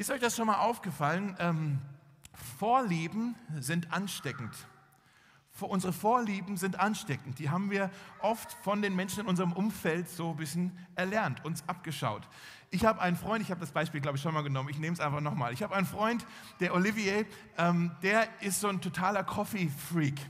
Ist 0.00 0.12
euch 0.12 0.20
das 0.20 0.36
schon 0.36 0.46
mal 0.46 0.60
aufgefallen? 0.60 1.36
Ähm, 1.40 1.80
Vorlieben 2.56 3.34
sind 3.58 3.92
ansteckend. 3.92 4.54
Unsere 5.60 5.92
Vorlieben 5.92 6.56
sind 6.56 6.78
ansteckend. 6.78 7.40
Die 7.40 7.50
haben 7.50 7.68
wir 7.72 7.90
oft 8.20 8.52
von 8.62 8.80
den 8.80 8.94
Menschen 8.94 9.22
in 9.22 9.26
unserem 9.26 9.52
Umfeld 9.52 10.08
so 10.08 10.30
ein 10.30 10.36
bisschen 10.36 10.78
erlernt, 10.94 11.44
uns 11.44 11.64
abgeschaut. 11.66 12.28
Ich 12.70 12.84
habe 12.84 13.00
einen 13.00 13.16
Freund, 13.16 13.42
ich 13.42 13.50
habe 13.50 13.58
das 13.58 13.72
Beispiel, 13.72 14.00
glaube 14.00 14.18
ich, 14.18 14.22
schon 14.22 14.34
mal 14.34 14.44
genommen, 14.44 14.68
ich 14.68 14.78
nehme 14.78 14.94
es 14.94 15.00
einfach 15.00 15.20
nochmal. 15.20 15.52
Ich 15.52 15.64
habe 15.64 15.74
einen 15.74 15.84
Freund, 15.84 16.24
der 16.60 16.74
Olivier, 16.74 17.26
ähm, 17.56 17.90
der 18.00 18.28
ist 18.40 18.60
so 18.60 18.68
ein 18.68 18.80
totaler 18.80 19.24
Coffee-Freak. 19.24 20.20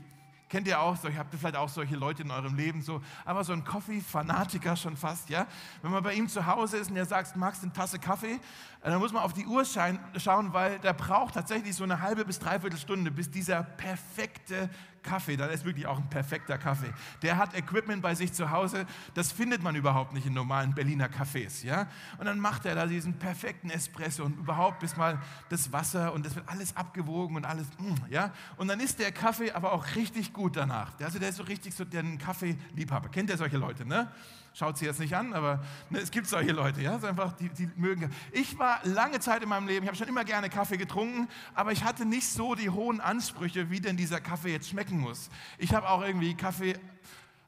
Kennt 0.49 0.67
ihr 0.67 0.81
auch, 0.81 0.97
so, 0.97 1.07
habt 1.13 1.31
ihr 1.31 1.37
vielleicht 1.37 1.55
auch 1.55 1.69
solche 1.69 1.95
Leute 1.95 2.23
in 2.23 2.31
eurem 2.31 2.55
Leben, 2.55 2.81
so, 2.81 3.01
aber 3.23 3.43
so 3.43 3.53
ein 3.53 3.63
Coffee-Fanatiker 3.63 4.75
schon 4.75 4.97
fast, 4.97 5.29
ja? 5.29 5.45
Wenn 5.83 5.91
man 5.91 6.01
bei 6.01 6.15
ihm 6.15 6.27
zu 6.27 6.43
Hause 6.43 6.77
ist 6.77 6.89
und 6.89 6.97
er 6.97 7.05
sagt, 7.05 7.35
magst 7.35 7.61
du 7.61 7.67
eine 7.67 7.73
Tasse 7.73 7.99
Kaffee? 7.99 8.39
Dann 8.81 8.97
muss 8.97 9.13
man 9.13 9.21
auf 9.21 9.33
die 9.33 9.45
Uhr 9.45 9.63
schauen, 9.63 10.51
weil 10.51 10.79
der 10.79 10.93
braucht 10.93 11.35
tatsächlich 11.35 11.75
so 11.75 11.83
eine 11.83 12.01
halbe 12.01 12.25
bis 12.25 12.39
dreiviertel 12.39 12.79
Stunde, 12.79 13.11
bis 13.11 13.29
dieser 13.29 13.61
perfekte 13.61 14.71
Kaffee, 15.03 15.37
dann 15.37 15.49
ist 15.49 15.65
wirklich 15.65 15.87
auch 15.87 15.97
ein 15.97 16.09
perfekter 16.09 16.57
Kaffee. 16.57 16.91
Der 17.21 17.37
hat 17.37 17.55
Equipment 17.55 18.01
bei 18.01 18.15
sich 18.15 18.33
zu 18.33 18.51
Hause, 18.51 18.85
das 19.13 19.31
findet 19.31 19.63
man 19.63 19.75
überhaupt 19.75 20.13
nicht 20.13 20.25
in 20.25 20.33
normalen 20.33 20.73
Berliner 20.73 21.07
Cafés. 21.07 21.65
Ja? 21.65 21.87
Und 22.17 22.25
dann 22.25 22.39
macht 22.39 22.65
er 22.65 22.75
da 22.75 22.85
diesen 22.85 23.13
perfekten 23.13 23.69
Espresso 23.69 24.23
und 24.23 24.37
überhaupt 24.37 24.79
bis 24.79 24.97
mal 24.97 25.19
das 25.49 25.71
Wasser 25.71 26.13
und 26.13 26.25
das 26.25 26.35
wird 26.35 26.47
alles 26.49 26.75
abgewogen 26.75 27.35
und 27.35 27.45
alles. 27.45 27.67
Mm, 27.77 27.95
ja? 28.09 28.33
Und 28.57 28.67
dann 28.67 28.79
ist 28.79 28.99
der 28.99 29.11
Kaffee 29.11 29.51
aber 29.51 29.73
auch 29.73 29.95
richtig 29.95 30.33
gut 30.33 30.55
danach. 30.55 30.99
Also 30.99 31.19
der 31.19 31.29
ist 31.29 31.37
so 31.37 31.43
richtig 31.43 31.73
so 31.73 31.85
der 31.85 32.03
Kaffeeliebhaber. 32.17 33.09
Kennt 33.09 33.29
ihr 33.29 33.37
solche 33.37 33.57
Leute, 33.57 33.85
ne? 33.85 34.11
Schaut 34.53 34.77
sie 34.77 34.85
jetzt 34.85 34.99
nicht 34.99 35.15
an, 35.15 35.33
aber 35.33 35.63
ne, 35.89 35.99
es 35.99 36.11
gibt 36.11 36.27
solche 36.27 36.51
Leute, 36.51 36.81
ja, 36.81 36.97
so 36.99 37.07
einfach, 37.07 37.33
die, 37.33 37.49
die 37.49 37.69
mögen. 37.75 38.11
Ich 38.31 38.57
war 38.57 38.79
lange 38.83 39.19
Zeit 39.19 39.43
in 39.43 39.49
meinem 39.49 39.67
Leben, 39.67 39.83
ich 39.83 39.87
habe 39.87 39.97
schon 39.97 40.07
immer 40.07 40.25
gerne 40.25 40.49
Kaffee 40.49 40.77
getrunken, 40.77 41.27
aber 41.53 41.71
ich 41.71 41.83
hatte 41.83 42.05
nicht 42.05 42.27
so 42.27 42.55
die 42.55 42.69
hohen 42.69 42.99
Ansprüche, 42.99 43.69
wie 43.69 43.79
denn 43.79 43.95
dieser 43.95 44.19
Kaffee 44.19 44.51
jetzt 44.51 44.69
schmecken 44.69 44.99
muss. 44.99 45.29
Ich 45.57 45.73
habe 45.73 45.87
auch 45.87 46.01
irgendwie 46.01 46.33
Kaffee 46.35 46.75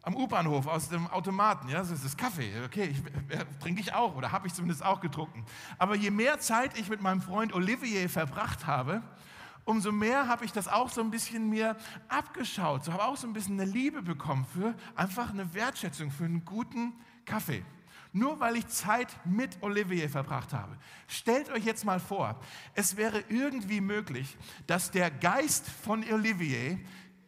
am 0.03 0.15
U-Bahnhof 0.15 0.67
aus 0.67 0.89
dem 0.89 1.07
Automaten. 1.07 1.69
Ja, 1.69 1.79
das 1.79 1.91
ist 1.91 2.17
Kaffee. 2.17 2.51
Okay, 2.65 2.85
ich, 2.91 3.35
äh, 3.35 3.45
trinke 3.59 3.81
ich 3.81 3.93
auch 3.93 4.15
oder 4.15 4.31
habe 4.31 4.47
ich 4.47 4.53
zumindest 4.53 4.83
auch 4.83 4.99
getrunken. 4.99 5.45
Aber 5.77 5.95
je 5.95 6.11
mehr 6.11 6.39
Zeit 6.39 6.77
ich 6.77 6.89
mit 6.89 7.01
meinem 7.01 7.21
Freund 7.21 7.53
Olivier 7.53 8.09
verbracht 8.09 8.65
habe, 8.65 9.03
umso 9.65 9.91
mehr 9.91 10.27
habe 10.27 10.45
ich 10.45 10.51
das 10.51 10.67
auch 10.67 10.89
so 10.89 11.01
ein 11.01 11.11
bisschen 11.11 11.49
mir 11.49 11.77
abgeschaut. 12.07 12.85
So 12.85 12.93
habe 12.93 13.03
auch 13.03 13.17
so 13.17 13.27
ein 13.27 13.33
bisschen 13.33 13.59
eine 13.59 13.69
Liebe 13.69 14.01
bekommen 14.01 14.45
für 14.45 14.75
einfach 14.95 15.31
eine 15.31 15.53
Wertschätzung 15.53 16.11
für 16.11 16.25
einen 16.25 16.45
guten 16.45 16.93
Kaffee. 17.25 17.63
Nur 18.13 18.39
weil 18.39 18.57
ich 18.57 18.67
Zeit 18.67 19.07
mit 19.25 19.61
Olivier 19.61 20.09
verbracht 20.09 20.51
habe. 20.51 20.77
Stellt 21.07 21.49
euch 21.49 21.63
jetzt 21.63 21.85
mal 21.85 21.99
vor, 21.99 22.39
es 22.73 22.97
wäre 22.97 23.23
irgendwie 23.29 23.79
möglich, 23.79 24.37
dass 24.67 24.91
der 24.91 25.09
Geist 25.09 25.69
von 25.69 26.03
Olivier 26.11 26.79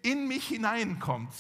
in 0.02 0.28
mich 0.28 0.48
hineinkommt 0.48 1.32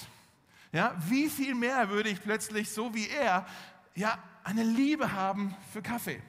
ja, 0.74 0.96
wie 1.08 1.30
viel 1.30 1.54
mehr 1.54 1.90
würde 1.90 2.10
ich 2.10 2.22
plötzlich, 2.22 2.72
so 2.72 2.94
wie 2.96 3.08
er, 3.08 3.46
ja, 3.94 4.18
eine 4.44 4.64
Liebe 4.64 5.14
haben 5.14 5.56
für 5.72 5.84
Kaffee? 5.84 6.20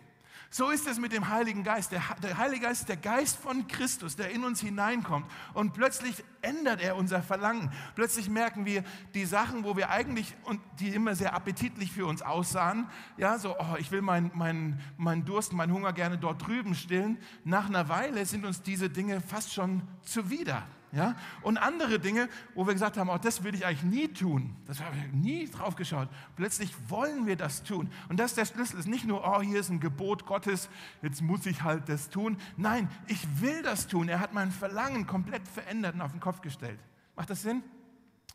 So 0.56 0.70
ist 0.70 0.86
es 0.86 1.00
mit 1.00 1.10
dem 1.10 1.30
Heiligen 1.30 1.64
Geist. 1.64 1.90
Der, 1.90 2.00
der, 2.22 2.38
Heilige 2.38 2.66
Geist 2.66 2.82
ist 2.82 2.88
der 2.88 2.96
Geist 2.96 3.36
von 3.38 3.66
Christus, 3.66 4.14
der 4.14 4.30
in 4.30 4.44
uns 4.44 4.60
hineinkommt. 4.60 5.26
Und 5.52 5.72
plötzlich 5.72 6.22
ändert 6.42 6.80
er 6.80 6.94
unser 6.94 7.24
Verlangen. 7.24 7.72
Plötzlich 7.96 8.30
merken 8.30 8.64
wir 8.64 8.84
die 9.14 9.24
Sachen, 9.24 9.64
wo 9.64 9.76
wir 9.76 9.90
eigentlich 9.90 10.32
und 10.44 10.60
die 10.78 10.90
immer 10.90 11.16
sehr 11.16 11.34
appetitlich 11.34 11.90
für 11.90 12.06
uns 12.06 12.22
aussahen. 12.22 12.86
Ja, 13.16 13.36
so, 13.36 13.58
oh, 13.58 13.74
ich 13.80 13.90
will 13.90 14.00
meinen 14.00 14.30
mein, 14.32 14.80
mein 14.96 15.24
Durst, 15.24 15.52
meinen 15.54 15.72
Hunger 15.72 15.92
gerne 15.92 16.18
dort 16.18 16.46
drüben 16.46 16.76
stillen. 16.76 17.18
Nach 17.42 17.66
einer 17.66 17.88
Weile 17.88 18.24
sind 18.24 18.44
uns 18.44 18.62
diese 18.62 18.88
Dinge 18.88 19.20
fast 19.20 19.52
schon 19.52 19.82
zuwider. 20.02 20.62
Ja? 20.94 21.16
Und 21.42 21.58
andere 21.58 21.98
Dinge, 21.98 22.28
wo 22.54 22.66
wir 22.66 22.72
gesagt 22.72 22.96
haben, 22.96 23.08
oh, 23.08 23.18
das 23.18 23.42
will 23.42 23.54
ich 23.54 23.66
eigentlich 23.66 23.82
nie 23.82 24.08
tun. 24.08 24.56
Das 24.66 24.80
habe 24.80 24.96
ich 24.96 25.12
nie 25.12 25.48
drauf 25.50 25.74
geschaut. 25.74 26.08
Plötzlich 26.36 26.72
wollen 26.88 27.26
wir 27.26 27.36
das 27.36 27.64
tun. 27.64 27.90
Und 28.08 28.18
das 28.18 28.30
ist 28.30 28.36
der 28.36 28.44
Schlüssel. 28.44 28.78
Es 28.78 28.86
ist 28.86 28.90
nicht 28.90 29.04
nur, 29.04 29.26
oh, 29.26 29.42
hier 29.42 29.58
ist 29.58 29.70
ein 29.70 29.80
Gebot 29.80 30.24
Gottes, 30.24 30.68
jetzt 31.02 31.20
muss 31.20 31.46
ich 31.46 31.62
halt 31.62 31.88
das 31.88 32.10
tun. 32.10 32.36
Nein, 32.56 32.88
ich 33.08 33.26
will 33.40 33.62
das 33.62 33.88
tun. 33.88 34.08
Er 34.08 34.20
hat 34.20 34.32
mein 34.32 34.52
Verlangen 34.52 35.06
komplett 35.06 35.46
verändert 35.48 35.94
und 35.94 36.00
auf 36.00 36.12
den 36.12 36.20
Kopf 36.20 36.40
gestellt. 36.40 36.78
Macht 37.16 37.30
das 37.30 37.42
Sinn? 37.42 37.62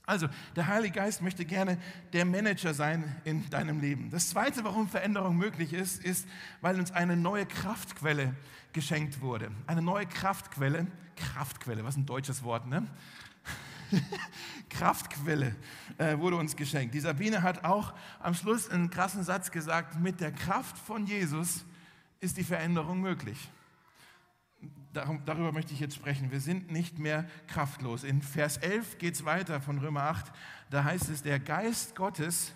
Also, 0.10 0.28
der 0.56 0.66
Heilige 0.66 0.96
Geist 0.96 1.22
möchte 1.22 1.46
gerne 1.46 1.78
der 2.14 2.26
Manager 2.26 2.74
sein 2.74 3.16
in 3.26 3.48
deinem 3.52 3.80
Leben. 3.80 4.10
Das 4.10 4.30
Zweite, 4.30 4.64
warum 4.64 4.90
Veränderung 4.90 5.38
möglich 5.38 5.72
ist, 5.72 6.04
ist, 6.04 6.28
weil 6.62 6.80
uns 6.80 6.92
eine 6.92 7.16
neue 7.16 7.46
Kraftquelle 7.46 8.34
geschenkt 8.74 9.22
wurde. 9.22 9.52
Eine 9.68 9.84
neue 9.84 10.08
Kraftquelle, 10.08 10.88
Kraftquelle, 11.16 11.84
was 11.84 11.96
ein 11.96 12.08
deutsches 12.08 12.42
Wort, 12.42 12.66
ne? 12.66 12.88
Kraftquelle 14.72 15.56
äh, 16.00 16.18
wurde 16.18 16.38
uns 16.38 16.56
geschenkt. 16.56 16.96
Die 16.96 17.00
Sabine 17.00 17.44
hat 17.44 17.64
auch 17.64 17.94
am 18.20 18.34
Schluss 18.34 18.68
einen 18.68 18.90
krassen 18.90 19.24
Satz 19.24 19.52
gesagt, 19.52 20.00
mit 20.00 20.22
der 20.22 20.32
Kraft 20.32 20.76
von 20.78 21.06
Jesus 21.06 21.66
ist 22.20 22.38
die 22.38 22.44
Veränderung 22.44 23.00
möglich 23.00 23.50
darüber 24.94 25.52
möchte 25.52 25.74
ich 25.74 25.80
jetzt 25.80 25.96
sprechen. 25.96 26.32
Wir 26.32 26.40
sind 26.40 26.72
nicht 26.72 27.00
mehr 27.00 27.26
kraftlos. 27.48 28.04
In 28.04 28.22
Vers 28.22 28.58
11 28.58 28.98
geht 28.98 29.16
es 29.16 29.26
weiter 29.26 29.62
von 29.62 29.78
Römer 29.80 30.04
8. 30.04 30.32
Da 30.70 30.84
heißt 30.84 31.10
es, 31.10 31.24
der 31.24 31.40
Geist 31.40 31.96
Gottes, 31.96 32.54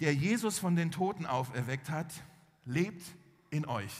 der 0.00 0.14
Jesus 0.14 0.58
von 0.58 0.76
den 0.76 0.90
Toten 0.90 1.26
auferweckt 1.26 1.90
hat, 1.90 2.12
lebt 2.64 3.02
in 3.50 3.66
euch. 3.66 3.92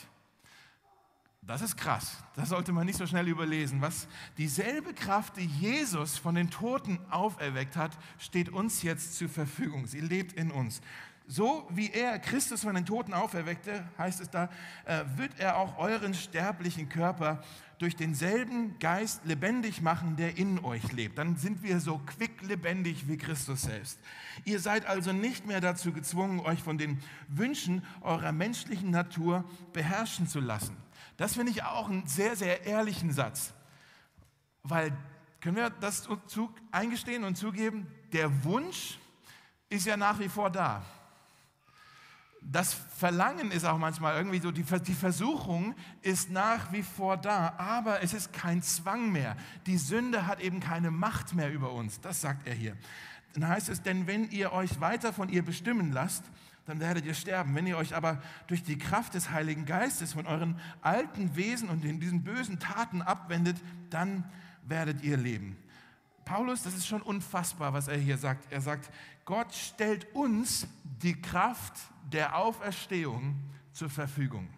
Das 1.46 1.62
ist 1.62 1.76
krass. 1.76 2.24
Das 2.34 2.48
sollte 2.48 2.72
man 2.72 2.86
nicht 2.86 2.98
so 2.98 3.06
schnell 3.06 3.28
überlesen. 3.28 3.80
Was 3.80 4.08
dieselbe 4.36 4.92
Kraft, 4.92 5.36
die 5.36 5.46
Jesus 5.46 6.18
von 6.18 6.34
den 6.34 6.50
Toten 6.50 6.98
auferweckt 7.10 7.76
hat, 7.76 7.96
steht 8.18 8.48
uns 8.48 8.82
jetzt 8.82 9.14
zur 9.16 9.28
Verfügung. 9.28 9.86
Sie 9.86 10.00
lebt 10.00 10.32
in 10.32 10.50
uns. 10.50 10.80
So 11.28 11.66
wie 11.70 11.90
er 11.90 12.20
Christus 12.20 12.62
von 12.62 12.76
den 12.76 12.86
Toten 12.86 13.12
auferweckte, 13.12 13.84
heißt 13.98 14.20
es 14.20 14.30
da, 14.30 14.48
äh, 14.84 15.02
wird 15.16 15.32
er 15.38 15.56
auch 15.56 15.76
euren 15.76 16.14
sterblichen 16.14 16.88
Körper 16.88 17.42
durch 17.78 17.96
denselben 17.96 18.78
Geist 18.78 19.24
lebendig 19.24 19.82
machen, 19.82 20.14
der 20.16 20.38
in 20.38 20.64
euch 20.64 20.92
lebt. 20.92 21.18
Dann 21.18 21.36
sind 21.36 21.64
wir 21.64 21.80
so 21.80 21.98
quicklebendig 21.98 23.08
wie 23.08 23.16
Christus 23.16 23.62
selbst. 23.62 23.98
Ihr 24.44 24.60
seid 24.60 24.86
also 24.86 25.12
nicht 25.12 25.46
mehr 25.46 25.60
dazu 25.60 25.92
gezwungen, 25.92 26.38
euch 26.40 26.62
von 26.62 26.78
den 26.78 27.00
Wünschen 27.26 27.84
eurer 28.02 28.30
menschlichen 28.30 28.92
Natur 28.92 29.44
beherrschen 29.72 30.28
zu 30.28 30.38
lassen. 30.38 30.76
Das 31.16 31.34
finde 31.34 31.50
ich 31.50 31.64
auch 31.64 31.88
einen 31.88 32.06
sehr, 32.06 32.36
sehr 32.36 32.64
ehrlichen 32.66 33.12
Satz. 33.12 33.52
Weil, 34.62 34.92
können 35.40 35.56
wir 35.56 35.70
das 35.70 36.08
eingestehen 36.70 37.24
und 37.24 37.36
zugeben, 37.36 37.88
der 38.12 38.44
Wunsch 38.44 38.98
ist 39.68 39.86
ja 39.86 39.96
nach 39.96 40.20
wie 40.20 40.28
vor 40.28 40.50
da 40.50 40.84
das 42.50 42.74
Verlangen 42.74 43.50
ist 43.50 43.64
auch 43.64 43.78
manchmal 43.78 44.16
irgendwie 44.16 44.38
so, 44.38 44.52
die, 44.52 44.62
Versuchung 44.62 45.74
ist 46.02 46.30
nach 46.30 46.72
wie 46.72 46.82
vor 46.82 47.16
da, 47.16 47.54
aber 47.58 48.02
es 48.02 48.14
ist 48.14 48.32
kein 48.32 48.62
Zwang 48.62 49.10
mehr. 49.10 49.36
Die 49.66 49.76
Sünde 49.76 50.26
hat 50.26 50.40
eben 50.40 50.60
keine 50.60 50.90
Macht 50.90 51.34
mehr 51.34 51.52
über 51.52 51.72
uns. 51.72 52.00
Das 52.00 52.20
sagt 52.20 52.46
er 52.46 52.54
hier. 52.54 52.76
Dann 53.34 53.48
heißt 53.48 53.68
es, 53.68 53.82
denn 53.82 54.06
wenn 54.06 54.30
ihr 54.30 54.52
euch 54.52 54.80
weiter 54.80 55.12
von 55.12 55.28
ihr 55.28 55.44
bestimmen 55.44 55.92
lasst, 55.92 56.24
dann 56.66 56.78
werdet 56.78 57.04
ihr 57.04 57.14
sterben. 57.14 57.54
Wenn 57.54 57.66
ihr 57.66 57.76
euch 57.76 57.94
aber 57.94 58.22
durch 58.46 58.62
die 58.62 58.78
Kraft 58.78 59.14
des 59.14 59.30
Heiligen 59.30 59.66
Geistes 59.66 60.12
von 60.12 60.26
euren 60.26 60.60
alten 60.82 61.34
Wesen 61.36 61.68
und 61.68 61.84
in 61.84 62.00
diesen 62.00 62.22
bösen 62.22 62.60
Taten 62.60 63.02
abwendet, 63.02 63.56
dann 63.90 64.24
werdet 64.62 65.02
ihr 65.02 65.16
leben. 65.16 65.56
Paulus, 66.24 66.62
das 66.62 66.74
ist 66.74 66.86
schon 66.86 67.02
unfassbar, 67.02 67.72
was 67.72 67.88
er 67.88 67.98
hier 67.98 68.18
sagt. 68.18 68.52
Er 68.52 68.60
sagt, 68.60 68.90
Gott 69.24 69.52
stellt 69.52 70.12
uns 70.14 70.66
die 71.02 71.20
Kraft 71.20 71.74
der 72.06 72.36
Auferstehung 72.36 73.36
zur 73.72 73.90
Verfügung. 73.90 74.48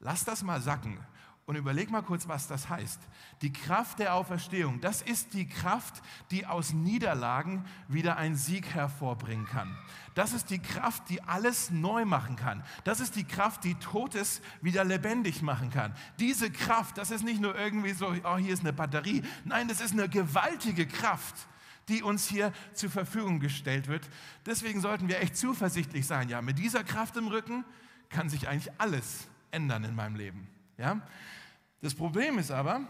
Lass 0.00 0.24
das 0.24 0.42
mal 0.42 0.60
sacken 0.60 0.98
und 1.46 1.56
überleg 1.56 1.90
mal 1.90 2.02
kurz, 2.02 2.26
was 2.26 2.46
das 2.46 2.68
heißt. 2.68 3.00
Die 3.42 3.52
Kraft 3.52 3.98
der 3.98 4.14
Auferstehung, 4.14 4.80
das 4.80 5.02
ist 5.02 5.34
die 5.34 5.46
Kraft, 5.46 6.02
die 6.30 6.46
aus 6.46 6.72
Niederlagen 6.72 7.64
wieder 7.88 8.16
einen 8.16 8.36
Sieg 8.36 8.74
hervorbringen 8.74 9.46
kann. 9.46 9.76
Das 10.14 10.32
ist 10.32 10.50
die 10.50 10.60
Kraft, 10.60 11.08
die 11.10 11.22
alles 11.22 11.70
neu 11.70 12.04
machen 12.04 12.36
kann. 12.36 12.64
Das 12.84 13.00
ist 13.00 13.16
die 13.16 13.24
Kraft, 13.24 13.64
die 13.64 13.74
Totes 13.74 14.40
wieder 14.62 14.84
lebendig 14.84 15.42
machen 15.42 15.70
kann. 15.70 15.94
Diese 16.18 16.50
Kraft, 16.50 16.96
das 16.98 17.10
ist 17.10 17.24
nicht 17.24 17.40
nur 17.40 17.54
irgendwie 17.56 17.92
so, 17.92 18.14
oh, 18.24 18.36
hier 18.36 18.54
ist 18.54 18.60
eine 18.60 18.72
Batterie. 18.72 19.22
Nein, 19.44 19.68
das 19.68 19.80
ist 19.80 19.92
eine 19.92 20.08
gewaltige 20.08 20.86
Kraft 20.86 21.46
die 21.88 22.02
uns 22.02 22.28
hier 22.28 22.52
zur 22.72 22.90
Verfügung 22.90 23.40
gestellt 23.40 23.88
wird. 23.88 24.08
Deswegen 24.46 24.80
sollten 24.80 25.08
wir 25.08 25.20
echt 25.20 25.36
zuversichtlich 25.36 26.06
sein. 26.06 26.28
Ja, 26.28 26.42
mit 26.42 26.58
dieser 26.58 26.84
Kraft 26.84 27.16
im 27.16 27.28
Rücken 27.28 27.64
kann 28.08 28.28
sich 28.28 28.48
eigentlich 28.48 28.72
alles 28.78 29.28
ändern 29.50 29.84
in 29.84 29.94
meinem 29.94 30.16
Leben. 30.16 30.48
Ja? 30.78 31.00
Das 31.80 31.94
Problem 31.94 32.38
ist 32.38 32.50
aber, 32.50 32.80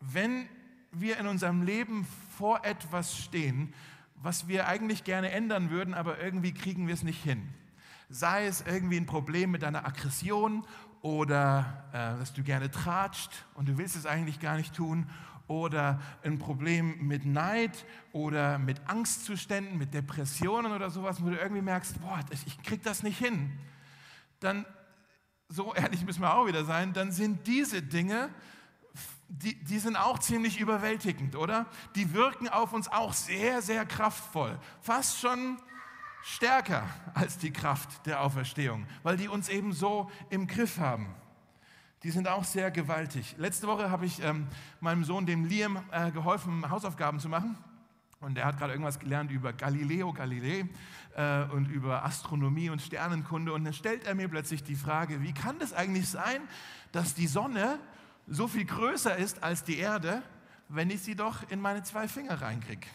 wenn 0.00 0.48
wir 0.92 1.18
in 1.18 1.26
unserem 1.26 1.62
Leben 1.62 2.06
vor 2.36 2.64
etwas 2.64 3.16
stehen, 3.16 3.72
was 4.16 4.48
wir 4.48 4.68
eigentlich 4.68 5.04
gerne 5.04 5.30
ändern 5.30 5.70
würden, 5.70 5.94
aber 5.94 6.20
irgendwie 6.20 6.52
kriegen 6.52 6.86
wir 6.86 6.94
es 6.94 7.02
nicht 7.02 7.22
hin. 7.22 7.48
Sei 8.08 8.46
es 8.46 8.62
irgendwie 8.62 8.96
ein 8.96 9.06
Problem 9.06 9.50
mit 9.50 9.62
deiner 9.62 9.86
Aggression 9.86 10.64
oder 11.02 11.84
äh, 11.92 12.18
dass 12.18 12.32
du 12.32 12.42
gerne 12.42 12.70
tratscht 12.70 13.44
und 13.54 13.68
du 13.68 13.76
willst 13.76 13.96
es 13.96 14.06
eigentlich 14.06 14.40
gar 14.40 14.56
nicht 14.56 14.74
tun 14.74 15.10
oder 15.46 16.00
ein 16.22 16.38
Problem 16.38 17.06
mit 17.06 17.26
Neid 17.26 17.84
oder 18.12 18.58
mit 18.58 18.88
Angstzuständen, 18.88 19.76
mit 19.76 19.92
Depressionen 19.92 20.72
oder 20.72 20.90
sowas, 20.90 21.22
wo 21.22 21.28
du 21.28 21.36
irgendwie 21.36 21.62
merkst, 21.62 22.00
boah, 22.00 22.20
ich 22.30 22.62
krieg 22.62 22.82
das 22.82 23.02
nicht 23.02 23.18
hin, 23.18 23.52
dann, 24.40 24.64
so 25.48 25.74
ehrlich 25.74 26.04
müssen 26.04 26.22
wir 26.22 26.34
auch 26.34 26.46
wieder 26.46 26.64
sein, 26.64 26.92
dann 26.92 27.12
sind 27.12 27.46
diese 27.46 27.82
Dinge, 27.82 28.30
die, 29.28 29.62
die 29.64 29.78
sind 29.78 29.96
auch 29.96 30.18
ziemlich 30.18 30.60
überwältigend, 30.60 31.36
oder? 31.36 31.66
Die 31.94 32.12
wirken 32.14 32.48
auf 32.48 32.72
uns 32.72 32.88
auch 32.88 33.12
sehr, 33.12 33.62
sehr 33.62 33.84
kraftvoll, 33.84 34.58
fast 34.80 35.20
schon 35.20 35.58
stärker 36.22 36.88
als 37.12 37.36
die 37.36 37.52
Kraft 37.52 38.06
der 38.06 38.22
Auferstehung, 38.22 38.86
weil 39.02 39.16
die 39.18 39.28
uns 39.28 39.48
eben 39.50 39.72
so 39.72 40.10
im 40.30 40.46
Griff 40.46 40.78
haben 40.78 41.14
die 42.04 42.10
sind 42.10 42.28
auch 42.28 42.44
sehr 42.44 42.70
gewaltig. 42.70 43.34
Letzte 43.38 43.66
Woche 43.66 43.90
habe 43.90 44.04
ich 44.04 44.22
ähm, 44.22 44.46
meinem 44.80 45.04
Sohn, 45.04 45.24
dem 45.24 45.46
Liam, 45.46 45.78
äh, 45.90 46.10
geholfen, 46.10 46.70
Hausaufgaben 46.70 47.18
zu 47.18 47.30
machen. 47.30 47.56
Und 48.20 48.36
er 48.36 48.44
hat 48.44 48.58
gerade 48.58 48.72
irgendwas 48.72 48.98
gelernt 48.98 49.30
über 49.30 49.54
Galileo 49.54 50.12
Galilei 50.12 50.68
äh, 51.16 51.44
und 51.44 51.70
über 51.70 52.04
Astronomie 52.04 52.68
und 52.68 52.82
Sternenkunde. 52.82 53.54
Und 53.54 53.64
dann 53.64 53.72
stellt 53.72 54.04
er 54.06 54.14
mir 54.14 54.28
plötzlich 54.28 54.62
die 54.62 54.76
Frage, 54.76 55.22
wie 55.22 55.32
kann 55.32 55.58
das 55.58 55.72
eigentlich 55.72 56.08
sein, 56.08 56.42
dass 56.92 57.14
die 57.14 57.26
Sonne 57.26 57.78
so 58.26 58.48
viel 58.48 58.66
größer 58.66 59.16
ist 59.16 59.42
als 59.42 59.64
die 59.64 59.78
Erde, 59.78 60.22
wenn 60.68 60.90
ich 60.90 61.00
sie 61.00 61.16
doch 61.16 61.48
in 61.50 61.60
meine 61.60 61.84
zwei 61.84 62.06
Finger 62.06 62.40
reinkriege? 62.40 62.86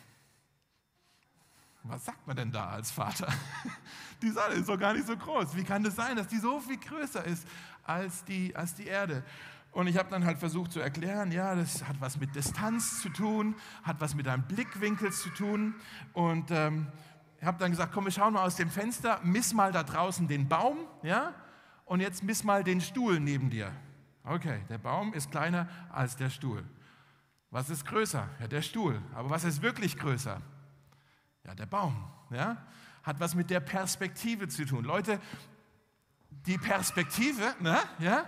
Was 1.83 2.05
sagt 2.05 2.27
man 2.27 2.35
denn 2.35 2.51
da 2.51 2.69
als 2.69 2.91
Vater? 2.91 3.27
Die 4.21 4.29
Sonne 4.29 4.55
ist 4.55 4.67
doch 4.67 4.77
gar 4.77 4.93
nicht 4.93 5.07
so 5.07 5.15
groß. 5.15 5.55
Wie 5.55 5.63
kann 5.63 5.83
das 5.83 5.95
sein, 5.95 6.17
dass 6.17 6.27
die 6.27 6.37
so 6.37 6.59
viel 6.59 6.77
größer 6.77 7.23
ist 7.23 7.47
als 7.83 8.23
die, 8.25 8.55
als 8.55 8.75
die 8.75 8.85
Erde. 8.85 9.23
Und 9.71 9.87
ich 9.87 9.97
habe 9.97 10.09
dann 10.09 10.25
halt 10.25 10.37
versucht 10.39 10.71
zu 10.71 10.79
erklären, 10.79 11.31
ja, 11.31 11.55
das 11.55 11.87
hat 11.87 11.95
was 11.99 12.19
mit 12.19 12.35
Distanz 12.35 13.01
zu 13.01 13.09
tun, 13.09 13.55
hat 13.83 14.01
was 14.01 14.15
mit 14.15 14.25
deinem 14.25 14.43
Blickwinkel 14.43 15.11
zu 15.11 15.29
tun. 15.29 15.75
Und 16.13 16.51
ähm, 16.51 16.87
ich 17.39 17.45
habe 17.45 17.57
dann 17.59 17.71
gesagt, 17.71 17.93
komm, 17.93 18.05
wir 18.05 18.11
schauen 18.11 18.33
mal 18.33 18.43
aus 18.43 18.55
dem 18.55 18.69
Fenster, 18.69 19.19
miss 19.23 19.53
mal 19.53 19.71
da 19.71 19.83
draußen 19.83 20.27
den 20.27 20.49
Baum, 20.49 20.77
ja, 21.03 21.33
und 21.85 22.01
jetzt 22.01 22.23
miss 22.23 22.43
mal 22.43 22.63
den 22.63 22.81
Stuhl 22.81 23.19
neben 23.19 23.49
dir. 23.49 23.71
Okay, 24.23 24.59
der 24.69 24.77
Baum 24.77 25.13
ist 25.13 25.31
kleiner 25.31 25.67
als 25.91 26.15
der 26.15 26.29
Stuhl. 26.29 26.63
Was 27.51 27.69
ist 27.69 27.85
größer? 27.85 28.27
Ja, 28.39 28.47
der 28.47 28.61
Stuhl. 28.61 29.01
Aber 29.15 29.29
was 29.29 29.43
ist 29.43 29.61
wirklich 29.61 29.97
größer? 29.97 30.41
Ja, 31.49 31.55
der 31.55 31.65
Baum. 31.65 31.95
Ja? 32.29 32.57
Hat 33.01 33.19
was 33.19 33.33
mit 33.33 33.49
der 33.49 33.59
Perspektive 33.59 34.47
zu 34.49 34.65
tun. 34.65 34.83
Leute, 34.83 35.19
die 36.45 36.59
Perspektive, 36.59 37.55
ne? 37.59 37.75
ja? 37.97 38.25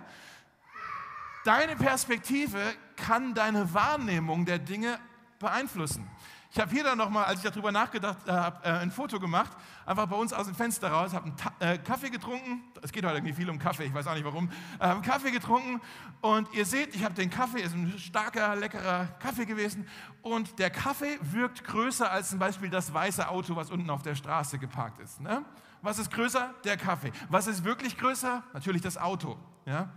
deine 1.46 1.76
Perspektive 1.76 2.60
kann 2.96 3.36
deine 3.36 3.76
Wahrnehmung 3.76 4.46
der 4.46 4.58
Dinge 4.58 4.98
beeinflussen. 5.38 6.10
Ich 6.54 6.60
habe 6.60 6.70
hier 6.70 6.84
dann 6.84 6.98
nochmal, 6.98 7.24
als 7.26 7.42
ich 7.42 7.50
darüber 7.50 7.72
nachgedacht 7.72 8.18
habe, 8.28 8.66
äh, 8.66 8.72
ein 8.72 8.92
Foto 8.92 9.22
gemacht, 9.22 9.52
einfach 9.86 10.06
bei 10.06 10.18
uns 10.18 10.34
aus 10.34 10.48
dem 10.48 10.56
Fenster 10.56 10.92
raus, 10.92 11.14
habe 11.14 11.28
einen 11.28 11.38
Ta 11.38 11.54
äh, 11.60 11.78
Kaffee 11.78 12.10
getrunken. 12.10 12.62
Es 12.82 12.92
geht 12.92 13.06
heute 13.06 13.16
irgendwie 13.16 13.34
viel 13.34 13.50
um 13.50 13.58
Kaffee, 13.58 13.86
ich 13.86 13.94
weiß 13.94 14.06
auch 14.08 14.16
nicht 14.16 14.26
warum. 14.26 14.52
Äh, 14.78 14.84
einen 14.84 15.02
Kaffee 15.02 15.32
getrunken 15.32 15.80
und 16.20 16.54
ihr 16.54 16.66
seht, 16.66 16.94
ich 16.94 17.06
habe 17.06 17.14
den 17.14 17.30
Kaffee, 17.30 17.62
ist 17.62 17.74
ein 17.74 17.98
starker, 17.98 18.58
leckerer 18.58 19.06
Kaffee 19.20 19.46
gewesen 19.46 19.88
und 20.24 20.60
der 20.60 20.70
Kaffee 20.72 21.18
wirkt 21.22 21.64
größer 21.64 22.12
als 22.12 22.32
zum 22.32 22.40
Beispiel 22.40 22.70
das 22.70 22.94
weiße 22.94 23.30
Auto, 23.30 23.56
was 23.56 23.72
unten 23.72 23.90
auf 23.90 24.02
der 24.02 24.16
Straße 24.16 24.60
geparkt 24.60 25.00
ist. 25.00 25.22
Ne? 25.22 25.46
Was 25.82 26.00
ist 26.00 26.12
größer? 26.12 26.54
Der 26.66 26.76
Kaffee. 26.76 27.14
Was 27.30 27.48
ist 27.48 27.64
wirklich 27.64 27.98
größer? 27.98 28.44
Natürlich 28.52 28.82
das 28.82 28.98
Auto. 28.98 29.38
Ja? 29.66 29.88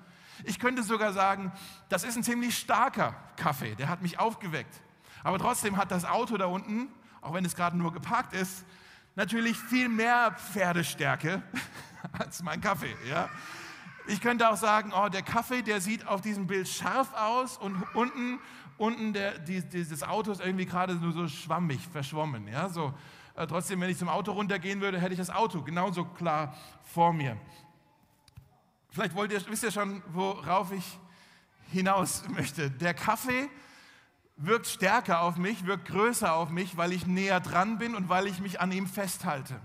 Ich 0.44 0.60
könnte 0.60 0.84
sogar 0.84 1.12
sagen, 1.12 1.50
das 1.88 2.04
ist 2.04 2.16
ein 2.16 2.22
ziemlich 2.22 2.56
starker 2.56 3.16
Kaffee, 3.34 3.74
der 3.74 3.88
hat 3.88 4.02
mich 4.02 4.20
aufgeweckt. 4.20 4.80
Aber 5.24 5.38
trotzdem 5.38 5.78
hat 5.78 5.90
das 5.90 6.04
Auto 6.04 6.36
da 6.36 6.46
unten, 6.46 6.88
auch 7.22 7.32
wenn 7.32 7.44
es 7.44 7.56
gerade 7.56 7.76
nur 7.76 7.92
geparkt 7.92 8.34
ist, 8.34 8.64
natürlich 9.16 9.56
viel 9.56 9.88
mehr 9.88 10.32
Pferdestärke 10.32 11.42
als 12.12 12.42
mein 12.42 12.60
Kaffee. 12.60 12.94
Ja? 13.08 13.28
Ich 14.06 14.20
könnte 14.20 14.48
auch 14.50 14.56
sagen, 14.56 14.92
oh, 14.94 15.08
der 15.08 15.22
Kaffee, 15.22 15.62
der 15.62 15.80
sieht 15.80 16.06
auf 16.06 16.20
diesem 16.20 16.46
Bild 16.46 16.68
scharf 16.68 17.14
aus 17.14 17.56
und 17.56 17.82
unten, 17.94 18.38
unten 18.76 19.14
der, 19.14 19.38
die, 19.38 19.62
dieses 19.62 20.02
Auto 20.02 20.30
ist 20.30 20.42
irgendwie 20.42 20.66
gerade 20.66 20.94
nur 20.94 21.12
so 21.12 21.26
schwammig, 21.26 21.80
verschwommen. 21.90 22.46
Ja? 22.46 22.68
So, 22.68 22.92
äh, 23.34 23.46
trotzdem, 23.46 23.80
wenn 23.80 23.88
ich 23.88 23.96
zum 23.96 24.10
Auto 24.10 24.32
runtergehen 24.32 24.82
würde, 24.82 25.00
hätte 25.00 25.14
ich 25.14 25.18
das 25.18 25.30
Auto 25.30 25.62
genauso 25.62 26.04
klar 26.04 26.54
vor 26.82 27.14
mir. 27.14 27.38
Vielleicht 28.90 29.14
wollt 29.14 29.32
ihr, 29.32 29.40
wisst 29.48 29.62
ihr 29.62 29.72
schon, 29.72 30.02
worauf 30.12 30.70
ich 30.70 30.98
hinaus 31.72 32.28
möchte. 32.28 32.70
Der 32.70 32.92
Kaffee 32.92 33.48
wirkt 34.36 34.66
stärker 34.66 35.20
auf 35.22 35.36
mich, 35.36 35.66
wirkt 35.66 35.86
größer 35.86 36.34
auf 36.34 36.50
mich, 36.50 36.76
weil 36.76 36.92
ich 36.92 37.06
näher 37.06 37.40
dran 37.40 37.78
bin 37.78 37.94
und 37.94 38.08
weil 38.08 38.26
ich 38.26 38.40
mich 38.40 38.60
an 38.60 38.72
ihm 38.72 38.86
festhalte. 38.86 39.60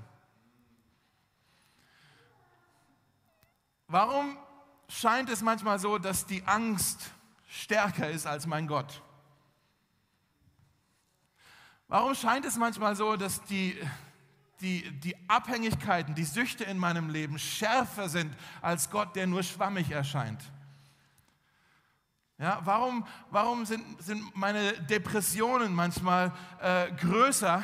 Warum 3.88 4.38
scheint 4.88 5.30
es 5.30 5.42
manchmal 5.42 5.80
so, 5.80 5.98
dass 5.98 6.26
die 6.26 6.44
Angst 6.46 7.12
stärker 7.48 8.10
ist 8.10 8.28
als 8.28 8.46
mein 8.46 8.68
Gott? 8.68 9.02
Warum 11.88 12.14
scheint 12.14 12.46
es 12.46 12.56
manchmal 12.56 12.96
so, 12.96 13.16
dass 13.16 13.44
die, 13.46 13.76
die, 14.62 14.92
die 15.00 15.16
Abhängigkeiten, 15.28 16.14
die 16.14 16.24
Süchte 16.24 16.64
in 16.64 16.78
meinem 16.78 17.10
Leben 17.10 17.40
schärfer 17.40 18.10
sind 18.10 18.36
als 18.62 18.92
Gott, 18.92 19.16
der 19.16 19.26
nur 19.26 19.42
schwammig 19.42 19.90
erscheint? 19.90 20.44
Ja, 22.40 22.62
warum 22.64 23.06
warum 23.32 23.66
sind, 23.66 24.02
sind 24.02 24.34
meine 24.34 24.72
Depressionen 24.84 25.76
manchmal 25.76 26.32
äh, 26.62 26.90
größer 26.94 27.62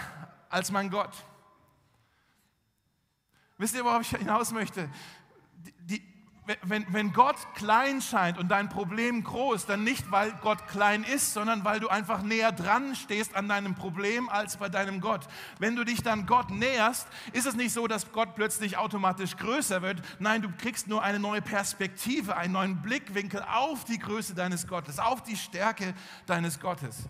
als 0.50 0.70
mein 0.70 0.90
Gott? 0.90 1.14
Wisst 3.58 3.74
ihr, 3.74 3.86
worauf 3.86 4.02
ich 4.02 4.10
hinaus 4.10 4.52
möchte? 4.52 4.90
Die, 5.80 6.02
wenn, 6.62 6.86
wenn 6.89 7.12
Gott 7.12 7.36
klein 7.55 8.01
scheint 8.01 8.38
und 8.38 8.49
dein 8.49 8.69
Problem 8.69 9.23
groß, 9.23 9.65
dann 9.65 9.84
nicht, 9.84 10.12
weil 10.12 10.31
Gott 10.41 10.67
klein 10.67 11.03
ist, 11.03 11.34
sondern 11.34 11.65
weil 11.65 11.79
du 11.79 11.88
einfach 11.88 12.21
näher 12.21 12.51
dran 12.51 12.95
stehst 12.95 13.36
an 13.36 13.49
deinem 13.49 13.73
Problem 13.73 14.29
als 14.29 14.58
bei 14.58 14.69
deinem 14.69 15.01
Gott. 15.01 15.27
Wenn 15.58 15.75
du 15.75 15.84
dich 15.84 16.03
dann 16.03 16.27
Gott 16.27 16.51
näherst, 16.51 17.08
ist 17.34 17.47
es 17.47 17.55
nicht 17.55 17.73
so, 17.73 17.88
dass 17.88 18.12
Gott 18.12 18.36
plötzlich 18.36 18.77
automatisch 18.77 19.38
größer 19.38 19.81
wird. 19.81 20.01
Nein, 20.19 20.43
du 20.43 20.49
kriegst 20.55 20.88
nur 20.88 21.01
eine 21.01 21.19
neue 21.19 21.41
Perspektive, 21.41 22.38
einen 22.38 22.53
neuen 22.53 22.81
Blickwinkel 22.81 23.43
auf 23.51 23.84
die 23.84 23.97
Größe 23.97 24.36
deines 24.36 24.67
Gottes, 24.67 24.99
auf 24.99 25.23
die 25.23 25.38
Stärke 25.38 25.95
deines 26.27 26.60
Gottes. 26.60 27.10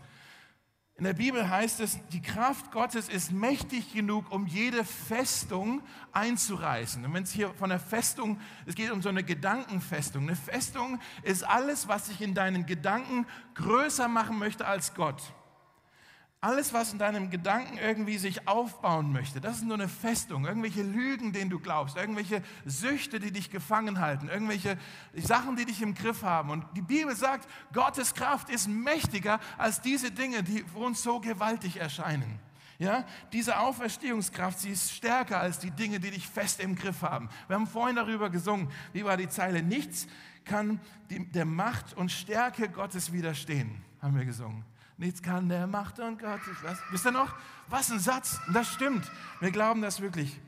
In 0.97 1.03
der 1.03 1.13
Bibel 1.13 1.49
heißt 1.49 1.81
es, 1.81 1.99
die 2.13 2.21
Kraft 2.21 2.71
Gottes 2.71 3.09
ist 3.09 3.33
mächtig 3.33 3.91
genug, 3.93 4.31
um 4.31 4.47
jede 4.47 4.85
Festung 4.85 5.81
einzureißen. 6.13 7.03
Und 7.03 7.13
wenn 7.13 7.23
es 7.23 7.33
hier 7.33 7.53
von 7.55 7.69
der 7.69 7.81
Festung, 7.81 8.39
es 8.65 8.75
geht 8.75 8.91
um 8.91 9.01
so 9.01 9.09
eine 9.09 9.23
Gedankenfestung. 9.25 10.23
Eine 10.23 10.37
Festung 10.37 11.01
ist 11.23 11.43
alles, 11.43 11.89
was 11.89 12.05
sich 12.05 12.21
in 12.21 12.33
deinen 12.33 12.65
Gedanken 12.65 13.27
größer 13.55 14.07
machen 14.07 14.39
möchte 14.39 14.65
als 14.65 14.93
Gott. 14.93 15.21
Alles, 16.41 16.73
was 16.73 16.93
in 16.93 16.99
deinem 16.99 17.31
Gedanken 17.31 17.77
irgendwie 17.77 18.19
sich 18.19 18.47
aufbauen 18.47 19.11
möchte, 19.11 19.41
das 19.41 19.57
ist 19.57 19.63
nur 19.63 19.75
eine 19.75 19.87
Festung. 19.87 20.45
Irgendwelche 20.45 20.83
Lügen, 20.83 21.33
denen 21.33 21.49
du 21.49 21.59
glaubst, 21.59 21.97
irgendwelche 21.97 22.43
Süchte, 22.65 23.19
die 23.19 23.31
dich 23.31 23.49
gefangen 23.49 23.99
halten, 23.99 24.29
irgendwelche 24.29 24.77
Sachen, 25.15 25.55
die 25.55 25.65
dich 25.65 25.81
im 25.81 25.95
Griff 25.95 26.21
haben. 26.21 26.51
Und 26.51 26.65
die 26.75 26.83
Bibel 26.83 27.15
sagt, 27.15 27.49
Gottes 27.73 28.13
Kraft 28.13 28.49
ist 28.49 28.67
mächtiger 28.67 29.39
als 29.57 29.81
diese 29.81 30.11
Dinge, 30.11 30.43
die 30.43 30.63
uns 30.75 31.01
so 31.01 31.19
gewaltig 31.19 31.77
erscheinen. 31.77 32.39
Ja, 32.77 33.05
diese 33.31 33.57
Auferstehungskraft, 33.59 34.59
sie 34.59 34.71
ist 34.71 34.91
stärker 34.91 35.39
als 35.39 35.59
die 35.59 35.71
Dinge, 35.71 35.99
die 35.99 36.11
dich 36.11 36.27
fest 36.27 36.59
im 36.59 36.75
Griff 36.75 37.01
haben. 37.01 37.29
Wir 37.47 37.55
haben 37.55 37.67
vorhin 37.67 37.95
darüber 37.95 38.29
gesungen, 38.29 38.69
wie 38.91 39.05
war 39.05 39.15
die 39.15 39.29
Zeile? 39.29 39.63
Nichts 39.63 40.07
kann 40.43 40.79
die, 41.09 41.25
der 41.25 41.45
Macht 41.45 41.93
und 41.93 42.11
Stärke 42.11 42.67
Gottes 42.69 43.13
widerstehen, 43.13 43.81
haben 44.01 44.17
wir 44.17 44.25
gesungen. 44.25 44.65
Nichts 44.97 45.21
kann 45.21 45.49
der 45.49 45.67
Macht 45.67 45.99
und 45.99 46.19
Gottes. 46.19 46.57
Was? 46.63 46.77
Wisst 46.91 47.05
ihr 47.05 47.11
noch? 47.11 47.33
Was 47.67 47.91
ein 47.91 47.99
Satz. 47.99 48.39
Das 48.53 48.67
stimmt. 48.67 49.11
Wir 49.41 49.51
glauben 49.51 49.81
das 49.81 49.99
wirklich. 49.99 50.39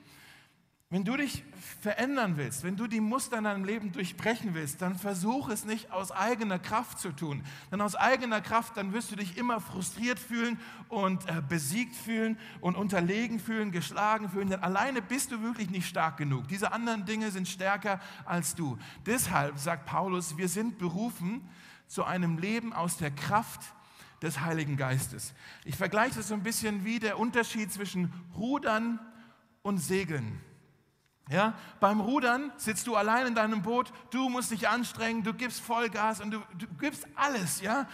Wenn 0.90 1.04
du 1.04 1.18
dich 1.18 1.44
verändern 1.82 2.38
willst, 2.38 2.64
wenn 2.64 2.78
du 2.78 2.88
die 2.88 3.02
Muster 3.02 3.40
in 3.40 3.44
deinem 3.44 3.66
Leben 3.66 3.92
durchbrechen 3.92 4.54
willst, 4.54 4.82
dann 4.82 4.98
versuch 4.98 5.50
es 5.50 5.66
nicht 5.66 5.92
aus 5.92 6.14
eigener 6.14 6.60
Kraft 6.60 7.00
zu 7.00 7.12
tun. 7.12 7.44
Denn 7.74 7.82
aus 7.82 7.96
eigener 7.96 8.40
Kraft, 8.40 8.78
dann 8.78 8.94
wirst 8.94 9.12
du 9.12 9.18
dich 9.18 9.38
immer 9.38 9.60
frustriert 9.60 10.18
fühlen 10.18 10.58
und 10.88 11.28
äh, 11.28 11.42
besiegt 11.42 11.94
fühlen 11.94 12.40
und 12.62 12.78
unterlegen 12.78 13.42
fühlen, 13.42 13.74
geschlagen 13.74 14.30
fühlen. 14.30 14.50
Denn 14.50 14.64
alleine 14.64 15.02
bist 15.02 15.34
du 15.34 15.42
wirklich 15.42 15.70
nicht 15.70 15.90
stark 15.90 16.16
genug. 16.16 16.48
Diese 16.48 16.72
anderen 16.72 17.04
Dinge 17.04 17.32
sind 17.32 17.50
stärker 17.50 18.00
als 18.24 18.56
du. 18.56 18.78
Deshalb 19.06 19.60
sagt 19.60 19.86
Paulus, 19.88 20.38
wir 20.38 20.48
sind 20.48 20.78
berufen 20.78 21.50
zu 21.88 22.06
einem 22.06 22.38
Leben 22.38 22.72
aus 22.72 22.96
der 22.96 23.12
Kraft 23.12 23.74
des 24.22 24.42
Heiligen 24.42 24.78
Geistes. 24.78 25.34
Ich 25.66 25.76
vergleiche 25.76 26.20
es 26.20 26.30
so 26.30 26.34
ein 26.34 26.44
bisschen 26.44 26.86
wie 26.86 27.00
der 27.00 27.20
Unterschied 27.20 27.72
zwischen 27.72 28.12
Rudern 28.36 29.00
und 29.62 29.78
Segeln. 29.78 30.42
Ja, 31.30 31.56
beim 31.82 32.00
Rudern 32.00 32.54
sitzt 32.56 32.88
du 32.88 32.96
allein 32.96 33.28
in 33.28 33.36
deinem 33.36 33.62
Boot, 33.62 33.92
du 34.12 34.30
musst 34.30 34.52
dich 34.52 34.70
anstrengen, 34.70 35.24
du 35.24 35.34
gibst 35.34 35.60
Vollgas 35.60 36.22
und 36.22 36.32
du, 36.32 36.40
du 36.58 36.68
gibst 36.80 37.06
alles, 37.16 37.62
ja. 37.62 37.88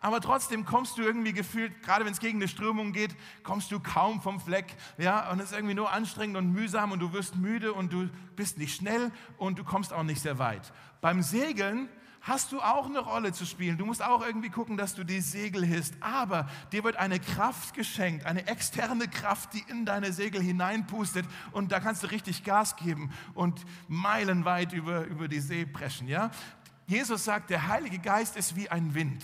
Aber 0.00 0.20
trotzdem 0.20 0.64
kommst 0.64 0.98
du 0.98 1.02
irgendwie 1.02 1.32
gefühlt, 1.32 1.82
gerade 1.82 2.04
wenn 2.04 2.12
es 2.12 2.20
gegen 2.20 2.38
eine 2.38 2.46
Strömung 2.46 2.92
geht, 2.92 3.16
kommst 3.42 3.72
du 3.72 3.80
kaum 3.80 4.22
vom 4.22 4.38
Fleck, 4.38 4.76
ja. 4.98 5.30
Und 5.32 5.40
es 5.40 5.46
ist 5.46 5.56
irgendwie 5.56 5.74
nur 5.74 5.92
anstrengend 5.92 6.36
und 6.36 6.52
mühsam 6.52 6.92
und 6.92 7.00
du 7.00 7.12
wirst 7.12 7.34
müde 7.34 7.72
und 7.72 7.92
du 7.92 8.08
bist 8.36 8.56
nicht 8.56 8.76
schnell 8.76 9.10
und 9.36 9.58
du 9.58 9.64
kommst 9.64 9.92
auch 9.92 10.04
nicht 10.04 10.22
sehr 10.22 10.38
weit. 10.38 10.72
Beim 11.00 11.22
Segeln 11.22 11.88
hast 12.20 12.52
du 12.52 12.60
auch 12.60 12.86
eine 12.86 12.98
Rolle 12.98 13.32
zu 13.32 13.46
spielen. 13.46 13.78
Du 13.78 13.86
musst 13.86 14.02
auch 14.02 14.24
irgendwie 14.24 14.50
gucken, 14.50 14.76
dass 14.76 14.94
du 14.94 15.04
die 15.04 15.20
Segel 15.20 15.64
hisst. 15.64 15.94
Aber 16.00 16.48
dir 16.72 16.84
wird 16.84 16.96
eine 16.96 17.20
Kraft 17.20 17.74
geschenkt, 17.74 18.26
eine 18.26 18.46
externe 18.46 19.08
Kraft, 19.08 19.54
die 19.54 19.64
in 19.68 19.86
deine 19.86 20.12
Segel 20.12 20.40
hineinpustet. 20.42 21.26
Und 21.52 21.72
da 21.72 21.80
kannst 21.80 22.02
du 22.02 22.08
richtig 22.08 22.44
Gas 22.44 22.76
geben 22.76 23.12
und 23.34 23.64
meilenweit 23.88 24.72
über, 24.72 25.04
über 25.04 25.28
die 25.28 25.40
See 25.40 25.66
preschen. 25.66 26.08
Ja? 26.08 26.30
Jesus 26.86 27.24
sagt, 27.24 27.50
der 27.50 27.68
Heilige 27.68 27.98
Geist 27.98 28.36
ist 28.36 28.56
wie 28.56 28.68
ein 28.68 28.94
Wind. 28.94 29.22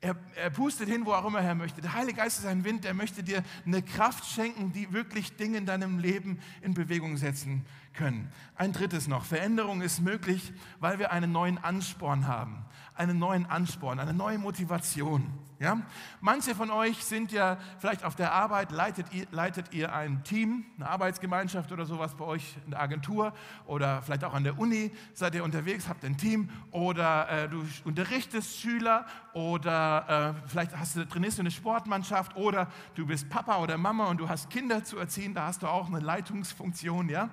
Er, 0.00 0.16
er, 0.36 0.50
pustet 0.50 0.88
hin, 0.88 1.06
wo 1.06 1.12
auch 1.12 1.24
immer 1.24 1.40
er 1.40 1.54
möchte. 1.54 1.80
Der 1.80 1.94
Heilige 1.94 2.18
Geist 2.18 2.38
ist 2.38 2.44
ein 2.44 2.62
Wind, 2.62 2.84
der 2.84 2.92
möchte 2.92 3.22
dir 3.22 3.42
eine 3.64 3.82
Kraft 3.82 4.26
schenken, 4.26 4.70
die 4.70 4.92
wirklich 4.92 5.36
Dinge 5.36 5.56
in 5.56 5.64
deinem 5.64 5.98
Leben 5.98 6.40
in 6.60 6.74
Bewegung 6.74 7.16
setzen 7.16 7.64
können. 7.94 8.30
Ein 8.56 8.72
drittes 8.72 9.08
noch, 9.08 9.24
Veränderung 9.24 9.80
ist 9.80 10.00
möglich, 10.00 10.52
weil 10.80 10.98
wir 10.98 11.12
einen 11.12 11.32
neuen 11.32 11.58
Ansporn 11.58 12.26
haben, 12.26 12.64
einen 12.94 13.18
neuen 13.18 13.46
Ansporn, 13.46 13.98
eine 13.98 14.12
neue 14.12 14.38
Motivation. 14.38 15.32
Ja? 15.58 15.80
Manche 16.20 16.54
von 16.54 16.70
euch 16.70 17.04
sind 17.04 17.32
ja 17.32 17.56
vielleicht 17.78 18.04
auf 18.04 18.16
der 18.16 18.32
Arbeit, 18.32 18.70
leitet 18.70 19.12
ihr, 19.12 19.26
leitet 19.30 19.72
ihr 19.72 19.94
ein 19.94 20.22
Team, 20.24 20.66
eine 20.76 20.88
Arbeitsgemeinschaft 20.88 21.72
oder 21.72 21.86
sowas 21.86 22.14
bei 22.14 22.24
euch 22.24 22.56
in 22.64 22.72
der 22.72 22.80
Agentur 22.80 23.32
oder 23.66 24.02
vielleicht 24.02 24.24
auch 24.24 24.34
an 24.34 24.44
der 24.44 24.58
Uni 24.58 24.90
seid 25.14 25.34
ihr 25.34 25.44
unterwegs, 25.44 25.88
habt 25.88 26.04
ein 26.04 26.16
Team 26.16 26.50
oder 26.70 27.28
äh, 27.30 27.48
du 27.48 27.64
unterrichtest 27.84 28.58
Schüler 28.60 29.06
oder 29.32 30.34
äh, 30.44 30.48
vielleicht 30.48 30.76
hast 30.76 30.96
du, 30.96 31.06
trainierst 31.06 31.38
du 31.38 31.42
eine 31.42 31.50
Sportmannschaft 31.50 32.36
oder 32.36 32.68
du 32.94 33.06
bist 33.06 33.30
Papa 33.30 33.58
oder 33.58 33.78
Mama 33.78 34.06
und 34.06 34.18
du 34.18 34.28
hast 34.28 34.50
Kinder 34.50 34.84
zu 34.84 34.98
erziehen, 34.98 35.34
da 35.34 35.46
hast 35.46 35.62
du 35.62 35.66
auch 35.66 35.86
eine 35.86 36.00
Leitungsfunktion. 36.00 37.08
Ja? 37.08 37.30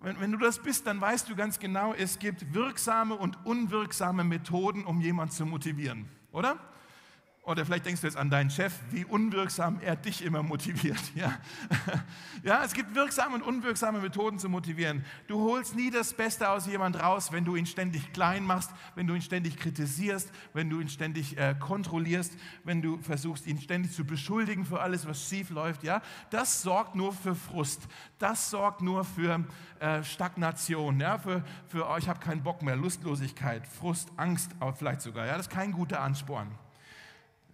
Wenn, 0.00 0.20
wenn 0.20 0.32
du 0.32 0.38
das 0.38 0.58
bist, 0.58 0.86
dann 0.86 1.00
weißt 1.00 1.28
du 1.28 1.36
ganz 1.36 1.58
genau, 1.58 1.94
es 1.94 2.18
gibt 2.18 2.54
wirksame 2.54 3.14
und 3.14 3.44
unwirksame 3.46 4.24
Methoden, 4.24 4.84
um 4.84 5.00
jemanden 5.00 5.32
zu 5.32 5.46
motivieren, 5.46 6.08
oder? 6.32 6.58
Oder 7.46 7.64
vielleicht 7.64 7.86
denkst 7.86 8.00
du 8.00 8.08
jetzt 8.08 8.16
an 8.16 8.28
deinen 8.28 8.50
Chef, 8.50 8.72
wie 8.90 9.04
unwirksam 9.04 9.78
er 9.80 9.94
dich 9.94 10.24
immer 10.24 10.42
motiviert. 10.42 11.00
Ja? 11.14 11.32
ja, 12.42 12.64
es 12.64 12.74
gibt 12.74 12.94
wirksame 12.94 13.36
und 13.36 13.42
unwirksame 13.42 14.00
Methoden 14.00 14.38
zu 14.38 14.48
motivieren. 14.48 15.04
Du 15.28 15.40
holst 15.40 15.76
nie 15.76 15.90
das 15.90 16.12
Beste 16.12 16.50
aus 16.50 16.66
jemand 16.66 17.00
raus, 17.00 17.30
wenn 17.30 17.44
du 17.44 17.56
ihn 17.56 17.64
ständig 17.64 18.12
klein 18.12 18.44
machst, 18.44 18.70
wenn 18.96 19.06
du 19.06 19.14
ihn 19.14 19.22
ständig 19.22 19.56
kritisierst, 19.56 20.30
wenn 20.52 20.68
du 20.68 20.80
ihn 20.80 20.88
ständig 20.88 21.38
äh, 21.38 21.54
kontrollierst, 21.58 22.36
wenn 22.64 22.82
du 22.82 22.98
versuchst, 22.98 23.46
ihn 23.46 23.60
ständig 23.60 23.92
zu 23.92 24.04
beschuldigen 24.04 24.66
für 24.66 24.80
alles, 24.80 25.06
was 25.06 25.28
schief 25.28 25.50
läuft. 25.50 25.84
Ja? 25.84 26.02
Das 26.30 26.62
sorgt 26.62 26.96
nur 26.96 27.12
für 27.12 27.34
Frust. 27.34 27.86
Das 28.18 28.50
sorgt 28.50 28.82
nur 28.82 29.04
für 29.04 29.44
äh, 29.78 30.02
Stagnation, 30.02 31.00
ja? 31.00 31.18
für, 31.18 31.44
für 31.68 31.88
oh, 31.88 31.96
ich 31.96 32.08
habe 32.08 32.18
keinen 32.18 32.42
Bock 32.42 32.62
mehr, 32.62 32.76
Lustlosigkeit, 32.76 33.66
Frust, 33.66 34.10
Angst 34.16 34.50
vielleicht 34.76 35.00
sogar. 35.00 35.26
Ja? 35.26 35.36
Das 35.36 35.46
ist 35.46 35.52
kein 35.52 35.72
guter 35.72 36.00
Ansporn. 36.00 36.48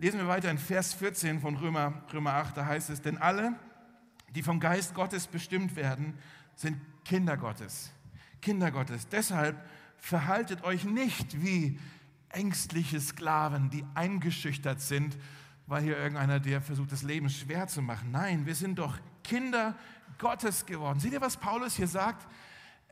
Lesen 0.03 0.19
wir 0.19 0.27
weiter 0.27 0.51
in 0.51 0.59
Vers 0.59 0.95
14 0.95 1.39
von 1.39 1.55
Römer, 1.55 2.03
Römer 2.13 2.33
8, 2.33 2.57
da 2.57 2.67
heißt 2.67 2.91
es, 2.91 3.03
denn 3.03 3.19
alle, 3.19 3.55
die 4.35 4.43
vom 4.43 4.59
Geist 4.59 4.97
Gottes 4.97 5.29
bestimmt 5.29 5.77
werden, 5.77 6.19
sind 6.57 6.77
Kinder 7.05 7.37
Gottes. 7.37 7.93
Kinder 8.41 8.73
Gottes. 8.73 9.07
Deshalb 9.07 9.65
verhaltet 9.99 10.65
euch 10.65 10.83
nicht 10.83 11.41
wie 11.41 11.79
ängstliche 12.31 13.01
Sklaven, 13.01 13.71
die 13.71 13.85
eingeschüchtert 13.95 14.81
sind, 14.81 15.17
weil 15.69 15.85
hier 15.85 15.97
irgendeiner, 15.97 16.41
der 16.41 16.61
versucht, 16.61 16.91
das 16.91 17.05
Leben 17.05 17.31
schwer 17.31 17.69
zu 17.69 17.81
machen. 17.81 18.11
Nein, 18.11 18.45
wir 18.45 18.57
sind 18.57 18.81
doch 18.81 18.99
Kinder 19.23 19.77
Gottes 20.19 20.67
geworden. 20.67 20.99
Seht 20.99 21.13
ihr, 21.13 21.21
was 21.21 21.37
Paulus 21.37 21.77
hier 21.77 21.87
sagt? 21.87 22.27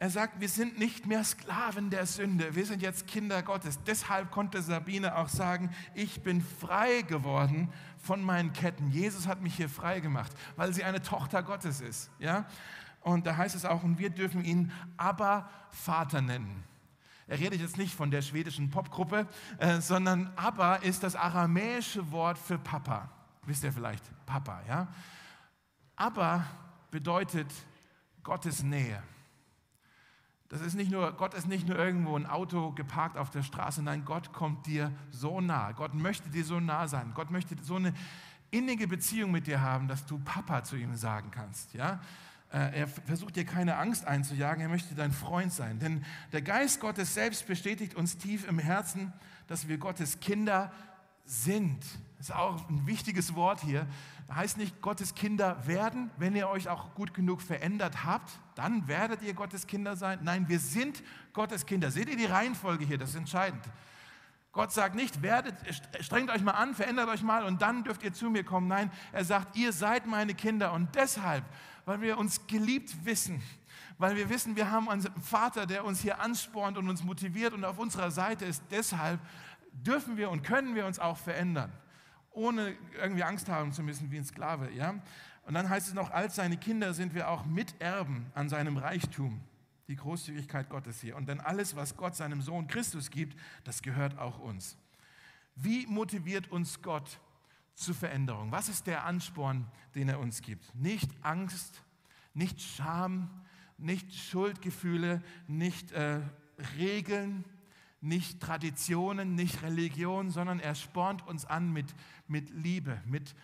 Er 0.01 0.09
sagt, 0.09 0.41
wir 0.41 0.49
sind 0.49 0.79
nicht 0.79 1.05
mehr 1.05 1.23
Sklaven 1.23 1.91
der 1.91 2.07
Sünde, 2.07 2.55
wir 2.55 2.65
sind 2.65 2.81
jetzt 2.81 3.07
Kinder 3.07 3.43
Gottes. 3.43 3.79
Deshalb 3.87 4.31
konnte 4.31 4.63
Sabine 4.63 5.15
auch 5.15 5.29
sagen, 5.29 5.69
ich 5.93 6.23
bin 6.23 6.41
frei 6.41 7.03
geworden 7.03 7.71
von 7.99 8.23
meinen 8.23 8.55
Ketten. 8.55 8.91
Jesus 8.91 9.27
hat 9.27 9.43
mich 9.43 9.57
hier 9.57 9.69
frei 9.69 10.01
gemacht, 10.01 10.33
weil 10.57 10.73
sie 10.73 10.85
eine 10.85 11.03
Tochter 11.03 11.43
Gottes 11.43 11.83
ist. 11.83 12.11
Ja? 12.19 12.47
Und 13.03 13.27
da 13.27 13.37
heißt 13.37 13.55
es 13.55 13.67
auch, 13.67 13.83
und 13.83 13.99
wir 13.99 14.09
dürfen 14.09 14.43
ihn 14.43 14.73
aber 14.97 15.51
Vater 15.69 16.23
nennen. 16.23 16.65
Er 17.27 17.39
redet 17.39 17.61
jetzt 17.61 17.77
nicht 17.77 17.95
von 17.95 18.11
der 18.11 18.23
schwedischen 18.23 18.71
Popgruppe, 18.71 19.29
äh, 19.59 19.83
sondern 19.83 20.33
aber 20.35 20.83
ist 20.83 21.03
das 21.03 21.15
aramäische 21.15 22.11
Wort 22.11 22.39
für 22.39 22.59
Papa. 22.59 23.11
Wisst 23.45 23.65
ihr 23.65 23.73
vielleicht? 23.73 24.05
Papa, 24.25 24.63
ja? 24.67 24.89
Aber 25.95 26.43
bedeutet 26.91 27.53
Gottes 28.23 28.63
Nähe. 28.63 29.03
Das 30.51 30.61
ist 30.61 30.75
nicht 30.75 30.91
nur, 30.91 31.13
Gott 31.13 31.35
ist 31.35 31.47
nicht 31.47 31.69
nur 31.69 31.79
irgendwo 31.79 32.17
ein 32.17 32.27
Auto 32.27 32.73
geparkt 32.73 33.17
auf 33.17 33.31
der 33.31 33.45
Straße, 33.45 33.83
nein, 33.85 34.05
Gott 34.05 34.33
kommt 34.33 34.67
dir 34.67 34.93
so 35.11 35.41
nah. 35.41 35.71
Gott 35.71 35.95
möchte 35.95 36.29
dir 36.29 36.45
so 36.45 36.59
nah 36.59 36.89
sein. 36.89 37.13
Gott 37.15 37.31
möchte 37.31 37.55
so 37.63 37.77
eine 37.77 37.95
innige 38.51 38.89
Beziehung 38.89 39.31
mit 39.31 39.47
dir 39.47 39.61
haben, 39.61 39.87
dass 39.87 40.05
du 40.07 40.19
Papa 40.19 40.65
zu 40.65 40.75
ihm 40.75 40.97
sagen 40.97 41.31
kannst. 41.31 41.73
Ja? 41.73 42.01
Äh, 42.53 42.81
er 42.81 42.89
versucht 42.89 43.37
dir 43.37 43.45
keine 43.45 43.77
Angst 43.77 44.05
einzujagen, 44.05 44.61
er 44.61 44.69
möchte 44.69 44.97
dein 44.97 45.13
Freund 45.13 45.53
sein. 45.53 45.79
Denn 45.79 46.05
der 46.33 46.43
Geist 46.43 46.81
Gottes 46.81 47.15
selbst 47.15 47.47
bestätigt 47.47 47.95
uns 47.95 48.19
tief 48.19 48.49
im 48.49 48.59
Herzen, 48.59 49.13
dass 49.47 49.69
wir 49.69 49.79
Gottes 49.79 50.19
Kinder 50.19 50.73
sind. 51.25 51.85
Das 52.21 52.29
ist 52.29 52.35
auch 52.37 52.69
ein 52.69 52.87
wichtiges 52.87 53.35
Wort 53.35 53.63
hier 53.63 53.87
heißt 54.35 54.59
nicht 54.59 54.81
Gottes 54.81 55.15
Kinder 55.15 55.67
werden, 55.67 56.11
wenn 56.17 56.37
ihr 56.37 56.49
euch 56.49 56.69
auch 56.69 56.95
gut 56.95 57.15
genug 57.15 57.43
verändert 57.43 58.05
habt, 58.05 58.31
dann 58.55 58.87
werdet 58.89 59.23
ihr 59.23 59.35
Gottes 59.35 59.67
Kinder 59.67 59.97
sein. 59.97 60.21
Nein, 60.23 60.49
wir 60.49 60.61
sind 60.61 61.03
Gottes 61.33 61.67
Kinder. 61.67 61.91
Seht 61.91 62.09
ihr 62.09 62.17
die 62.17 62.27
Reihenfolge 62.27 62.85
hier? 62.85 62.99
Das 62.99 63.11
ist 63.11 63.17
entscheidend. 63.17 63.63
Gott 64.53 64.73
sagt 64.73 64.97
nicht, 64.97 65.23
werdet, 65.23 65.55
strengt 66.01 66.31
euch 66.31 66.43
mal 66.43 66.53
an, 66.53 66.75
verändert 66.75 67.09
euch 67.09 67.23
mal 67.23 67.45
und 67.45 67.63
dann 67.63 67.85
dürft 67.85 68.03
ihr 68.03 68.13
zu 68.13 68.31
mir 68.31 68.45
kommen. 68.45 68.67
Nein, 68.67 68.91
er 69.13 69.25
sagt, 69.25 69.57
ihr 69.57 69.73
seid 69.73 70.07
meine 70.07 70.35
Kinder 70.35 70.73
und 70.73 70.95
deshalb, 70.95 71.45
weil 71.85 72.01
wir 72.01 72.19
uns 72.19 72.47
geliebt 72.49 73.05
wissen, 73.05 73.41
weil 73.99 74.17
wir 74.17 74.29
wissen, 74.29 74.57
wir 74.57 74.71
haben 74.71 74.89
einen 74.89 75.03
Vater, 75.23 75.67
der 75.67 75.85
uns 75.85 76.01
hier 76.01 76.21
anspornt 76.21 76.79
und 76.79 76.89
uns 76.89 77.05
motiviert 77.05 77.53
und 77.53 77.65
auf 77.65 77.79
unserer 77.79 78.11
Seite 78.11 78.45
ist, 78.45 78.63
deshalb 78.73 79.21
dürfen 79.73 80.17
wir 80.17 80.31
und 80.31 80.43
können 80.43 80.75
wir 80.75 80.85
uns 80.85 80.99
auch 80.99 81.17
verändern 81.17 81.73
ohne 82.33 82.75
irgendwie 83.01 83.25
Angst 83.25 83.49
haben 83.49 83.73
zu 83.73 83.83
müssen 83.83 84.11
wie 84.11 84.19
ein 84.19 84.25
Sklave. 84.25 84.71
Ja? 84.73 84.95
Und 85.45 85.55
dann 85.55 85.69
heißt 85.69 85.89
es 85.89 85.95
noch, 85.95 86.11
als 86.11 86.37
seine 86.37 86.57
Kinder 86.57 86.95
sind 86.95 87.15
wir 87.15 87.29
auch 87.29 87.45
Miterben 87.45 88.27
an 88.35 88.49
seinem 88.49 88.77
Reichtum. 88.77 89.41
Die 89.89 89.97
Großzügigkeit 89.97 90.69
Gottes 90.69 91.01
hier. 91.01 91.17
Und 91.17 91.29
denn 91.29 91.41
alles, 91.41 91.75
was 91.75 91.97
Gott 91.97 92.15
seinem 92.15 92.43
Sohn 92.43 92.69
Christus 92.69 93.11
gibt, 93.11 93.37
das 93.65 93.83
gehört 93.83 94.19
auch 94.19 94.39
uns. 94.39 94.77
Wie 95.57 95.87
motiviert 95.87 96.51
uns 96.53 96.81
Gott 96.81 97.19
zur 97.75 97.97
Veränderung? 97.97 98.53
Was 98.53 98.69
ist 98.69 98.87
der 98.87 99.05
Ansporn, 99.05 99.67
den 99.97 100.09
er 100.09 100.21
uns 100.21 100.43
gibt? 100.43 100.73
Nicht 100.77 101.11
Angst, 101.23 101.83
nicht 102.35 102.61
Scham, 102.61 103.29
nicht 103.77 104.15
Schuldgefühle, 104.15 105.23
nicht 105.49 105.91
äh, 105.93 106.21
Regeln, 106.79 107.45
nicht 108.01 108.41
Traditionen, 108.41 109.35
nicht 109.35 109.63
Religion, 109.63 110.31
sondern 110.31 110.61
er 110.61 110.75
spornt 110.75 111.27
uns 111.27 111.45
an 111.45 111.73
mit, 111.73 111.95
mit 112.27 112.51
Liebe, 112.51 113.01
mit, 113.05 113.35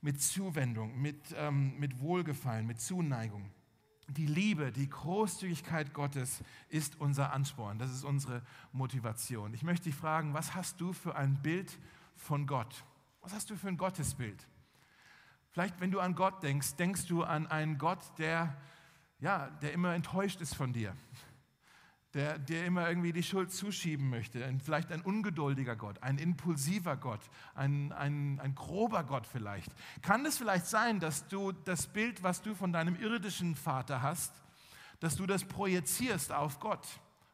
mit 0.00 0.20
Zuwendung, 0.20 1.00
mit, 1.00 1.34
ähm, 1.36 1.78
mit 1.78 2.00
Wohlgefallen, 2.00 2.66
mit 2.66 2.80
Zuneigung. 2.80 3.50
Die 4.08 4.26
Liebe, 4.26 4.70
die 4.70 4.88
Großzügigkeit 4.88 5.94
Gottes 5.94 6.42
ist 6.68 7.00
unser 7.00 7.32
Ansporn, 7.32 7.78
das 7.78 7.90
ist 7.90 8.04
unsere 8.04 8.42
Motivation. 8.72 9.54
Ich 9.54 9.62
möchte 9.62 9.84
dich 9.84 9.94
fragen, 9.94 10.34
was 10.34 10.54
hast 10.54 10.80
du 10.80 10.92
für 10.92 11.16
ein 11.16 11.40
Bild 11.40 11.78
von 12.16 12.46
Gott? 12.46 12.84
Was 13.22 13.32
hast 13.32 13.48
du 13.48 13.56
für 13.56 13.68
ein 13.68 13.78
Gottesbild? 13.78 14.46
Vielleicht, 15.52 15.80
wenn 15.80 15.90
du 15.90 16.00
an 16.00 16.14
Gott 16.14 16.42
denkst, 16.42 16.74
denkst 16.74 17.06
du 17.06 17.22
an 17.22 17.46
einen 17.46 17.78
Gott, 17.78 18.00
der, 18.18 18.54
ja, 19.20 19.48
der 19.62 19.72
immer 19.72 19.94
enttäuscht 19.94 20.40
ist 20.40 20.54
von 20.54 20.72
dir, 20.72 20.94
der, 22.14 22.38
der 22.38 22.64
immer 22.64 22.88
irgendwie 22.88 23.12
die 23.12 23.22
Schuld 23.22 23.52
zuschieben 23.52 24.08
möchte. 24.08 24.42
Vielleicht 24.62 24.92
ein 24.92 25.00
ungeduldiger 25.00 25.74
Gott, 25.74 26.02
ein 26.02 26.18
impulsiver 26.18 26.96
Gott, 26.96 27.20
ein, 27.54 27.92
ein, 27.92 28.40
ein 28.40 28.54
grober 28.54 29.02
Gott 29.02 29.26
vielleicht. 29.26 29.72
Kann 30.00 30.24
es 30.24 30.38
vielleicht 30.38 30.66
sein, 30.66 31.00
dass 31.00 31.26
du 31.26 31.50
das 31.52 31.88
Bild, 31.88 32.22
was 32.22 32.40
du 32.40 32.54
von 32.54 32.72
deinem 32.72 32.94
irdischen 32.94 33.56
Vater 33.56 34.00
hast, 34.00 34.32
dass 35.00 35.16
du 35.16 35.26
das 35.26 35.44
projizierst 35.44 36.32
auf 36.32 36.60
Gott 36.60 36.86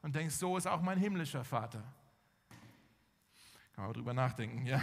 und 0.03 0.17
denkst, 0.17 0.37
so 0.37 0.57
ist 0.57 0.67
auch 0.67 0.81
mein 0.81 0.99
himmlischer 0.99 1.45
Vater? 1.45 1.85
Kann 3.75 3.85
man 3.85 3.93
drüber 3.93 4.15
nachdenken, 4.15 4.65
ja. 4.67 4.81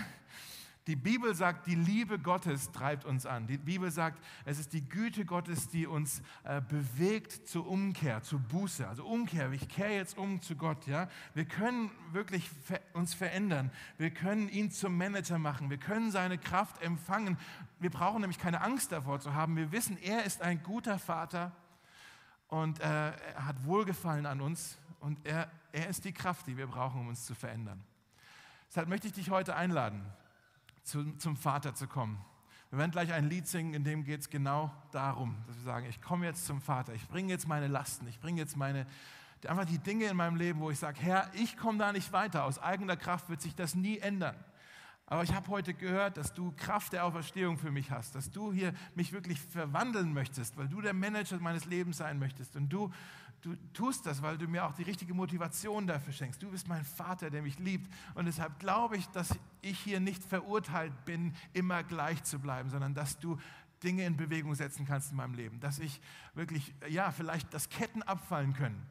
Die 0.87 0.95
Bibel 0.95 1.35
sagt, 1.35 1.67
die 1.67 1.75
Liebe 1.75 2.17
Gottes 2.17 2.71
treibt 2.71 3.03
uns 3.03 3.25
an. 3.25 3.45
Die 3.45 3.57
Bibel 3.57 3.91
sagt, 3.91 4.23
es 4.45 4.57
ist 4.57 4.71
die 4.71 4.87
Güte 4.87 5.25
Gottes, 5.25 5.67
die 5.67 5.85
uns 5.85 6.21
äh, 6.45 6.61
bewegt 6.61 7.45
zur 7.45 7.67
Umkehr, 7.67 8.23
zur 8.23 8.39
Buße. 8.39 8.87
Also 8.87 9.05
Umkehr, 9.05 9.51
ich 9.51 9.67
kehre 9.67 9.91
jetzt 9.91 10.17
um 10.17 10.41
zu 10.41 10.55
Gott. 10.55 10.87
Ja? 10.87 11.09
Wir 11.33 11.43
können 11.43 11.91
wirklich 12.13 12.49
ver 12.49 12.79
uns 12.93 13.13
verändern. 13.13 13.69
Wir 13.97 14.11
können 14.11 14.47
ihn 14.47 14.71
zum 14.71 14.97
Manager 14.97 15.37
machen. 15.37 15.69
Wir 15.69 15.77
können 15.77 16.09
seine 16.09 16.37
Kraft 16.37 16.81
empfangen. 16.81 17.37
Wir 17.79 17.89
brauchen 17.89 18.21
nämlich 18.21 18.39
keine 18.39 18.61
Angst 18.61 18.93
davor 18.93 19.19
zu 19.19 19.33
haben. 19.33 19.57
Wir 19.57 19.73
wissen, 19.73 19.97
er 19.97 20.23
ist 20.23 20.41
ein 20.41 20.63
guter 20.63 20.99
Vater 20.99 21.51
und 22.47 22.79
äh, 22.79 22.83
er 22.83 23.45
hat 23.45 23.65
Wohlgefallen 23.65 24.25
an 24.25 24.39
uns 24.39 24.77
und 25.01 25.25
er, 25.25 25.51
er 25.73 25.89
ist 25.89 26.05
die 26.05 26.13
Kraft, 26.13 26.47
die 26.47 26.55
wir 26.55 26.67
brauchen, 26.67 27.01
um 27.01 27.09
uns 27.09 27.25
zu 27.25 27.35
verändern. 27.35 27.83
Deshalb 28.69 28.87
möchte 28.87 29.07
ich 29.07 29.13
dich 29.13 29.29
heute 29.29 29.53
einladen 29.53 30.01
zu, 30.87 31.17
zum 31.17 31.35
Vater 31.35 31.75
zu 31.75 31.87
kommen. 31.87 32.23
Wir 32.69 32.79
werden 32.79 32.91
gleich 32.91 33.13
ein 33.13 33.29
Lied 33.29 33.47
singen, 33.47 33.73
in 33.73 33.83
dem 33.83 34.03
geht 34.03 34.21
es 34.21 34.29
genau 34.29 34.71
darum, 34.91 35.37
dass 35.47 35.55
wir 35.55 35.63
sagen, 35.63 35.85
ich 35.89 36.01
komme 36.01 36.25
jetzt 36.25 36.45
zum 36.45 36.61
Vater, 36.61 36.93
ich 36.93 37.07
bringe 37.07 37.31
jetzt 37.31 37.47
meine 37.47 37.67
Lasten, 37.67 38.07
ich 38.07 38.19
bringe 38.19 38.39
jetzt 38.39 38.57
meine, 38.57 38.85
einfach 39.47 39.65
die 39.65 39.79
Dinge 39.79 40.05
in 40.05 40.17
meinem 40.17 40.35
Leben, 40.35 40.59
wo 40.59 40.69
ich 40.69 40.79
sage, 40.79 40.99
Herr, 41.01 41.29
ich 41.33 41.55
komme 41.57 41.77
da 41.77 41.93
nicht 41.93 42.11
weiter, 42.11 42.43
aus 42.43 42.59
eigener 42.59 42.97
Kraft 42.97 43.29
wird 43.29 43.41
sich 43.41 43.55
das 43.55 43.75
nie 43.75 43.99
ändern. 43.99 44.35
Aber 45.09 45.23
ich 45.23 45.33
habe 45.33 45.47
heute 45.47 45.73
gehört, 45.73 46.17
dass 46.17 46.33
du 46.33 46.51
Kraft 46.57 46.91
der 46.91 47.05
Auferstehung 47.05 47.57
für 47.57 47.71
mich 47.71 47.91
hast, 47.91 48.13
dass 48.13 48.29
du 48.29 48.51
hier 48.51 48.73
mich 48.93 49.13
wirklich 49.13 49.39
verwandeln 49.39 50.11
möchtest, 50.11 50.57
weil 50.57 50.67
du 50.67 50.81
der 50.81 50.93
Manager 50.93 51.39
meines 51.39 51.63
Lebens 51.63 51.97
sein 51.97 52.19
möchtest 52.19 52.57
und 52.57 52.67
du 52.67 52.91
du 53.41 53.55
tust 53.73 54.05
das, 54.05 54.21
weil 54.21 54.37
du 54.37 54.47
mir 54.47 54.65
auch 54.65 54.73
die 54.73 54.83
richtige 54.83 55.13
Motivation 55.13 55.87
dafür 55.87 56.13
schenkst. 56.13 56.41
Du 56.41 56.49
bist 56.49 56.67
mein 56.67 56.83
Vater, 56.83 57.29
der 57.29 57.41
mich 57.41 57.59
liebt. 57.59 57.91
Und 58.15 58.25
deshalb 58.25 58.59
glaube 58.59 58.97
ich, 58.97 59.07
dass 59.07 59.37
ich 59.61 59.79
hier 59.79 59.99
nicht 59.99 60.23
verurteilt 60.23 61.05
bin, 61.05 61.33
immer 61.53 61.83
gleich 61.83 62.23
zu 62.23 62.39
bleiben, 62.39 62.69
sondern 62.69 62.93
dass 62.93 63.19
du 63.19 63.37
Dinge 63.83 64.05
in 64.05 64.17
Bewegung 64.17 64.55
setzen 64.55 64.85
kannst 64.85 65.11
in 65.11 65.17
meinem 65.17 65.33
Leben. 65.33 65.59
Dass 65.59 65.79
ich 65.79 66.01
wirklich, 66.33 66.73
ja, 66.89 67.11
vielleicht 67.11 67.53
das 67.53 67.69
Ketten 67.69 68.01
abfallen 68.01 68.53
können. 68.53 68.81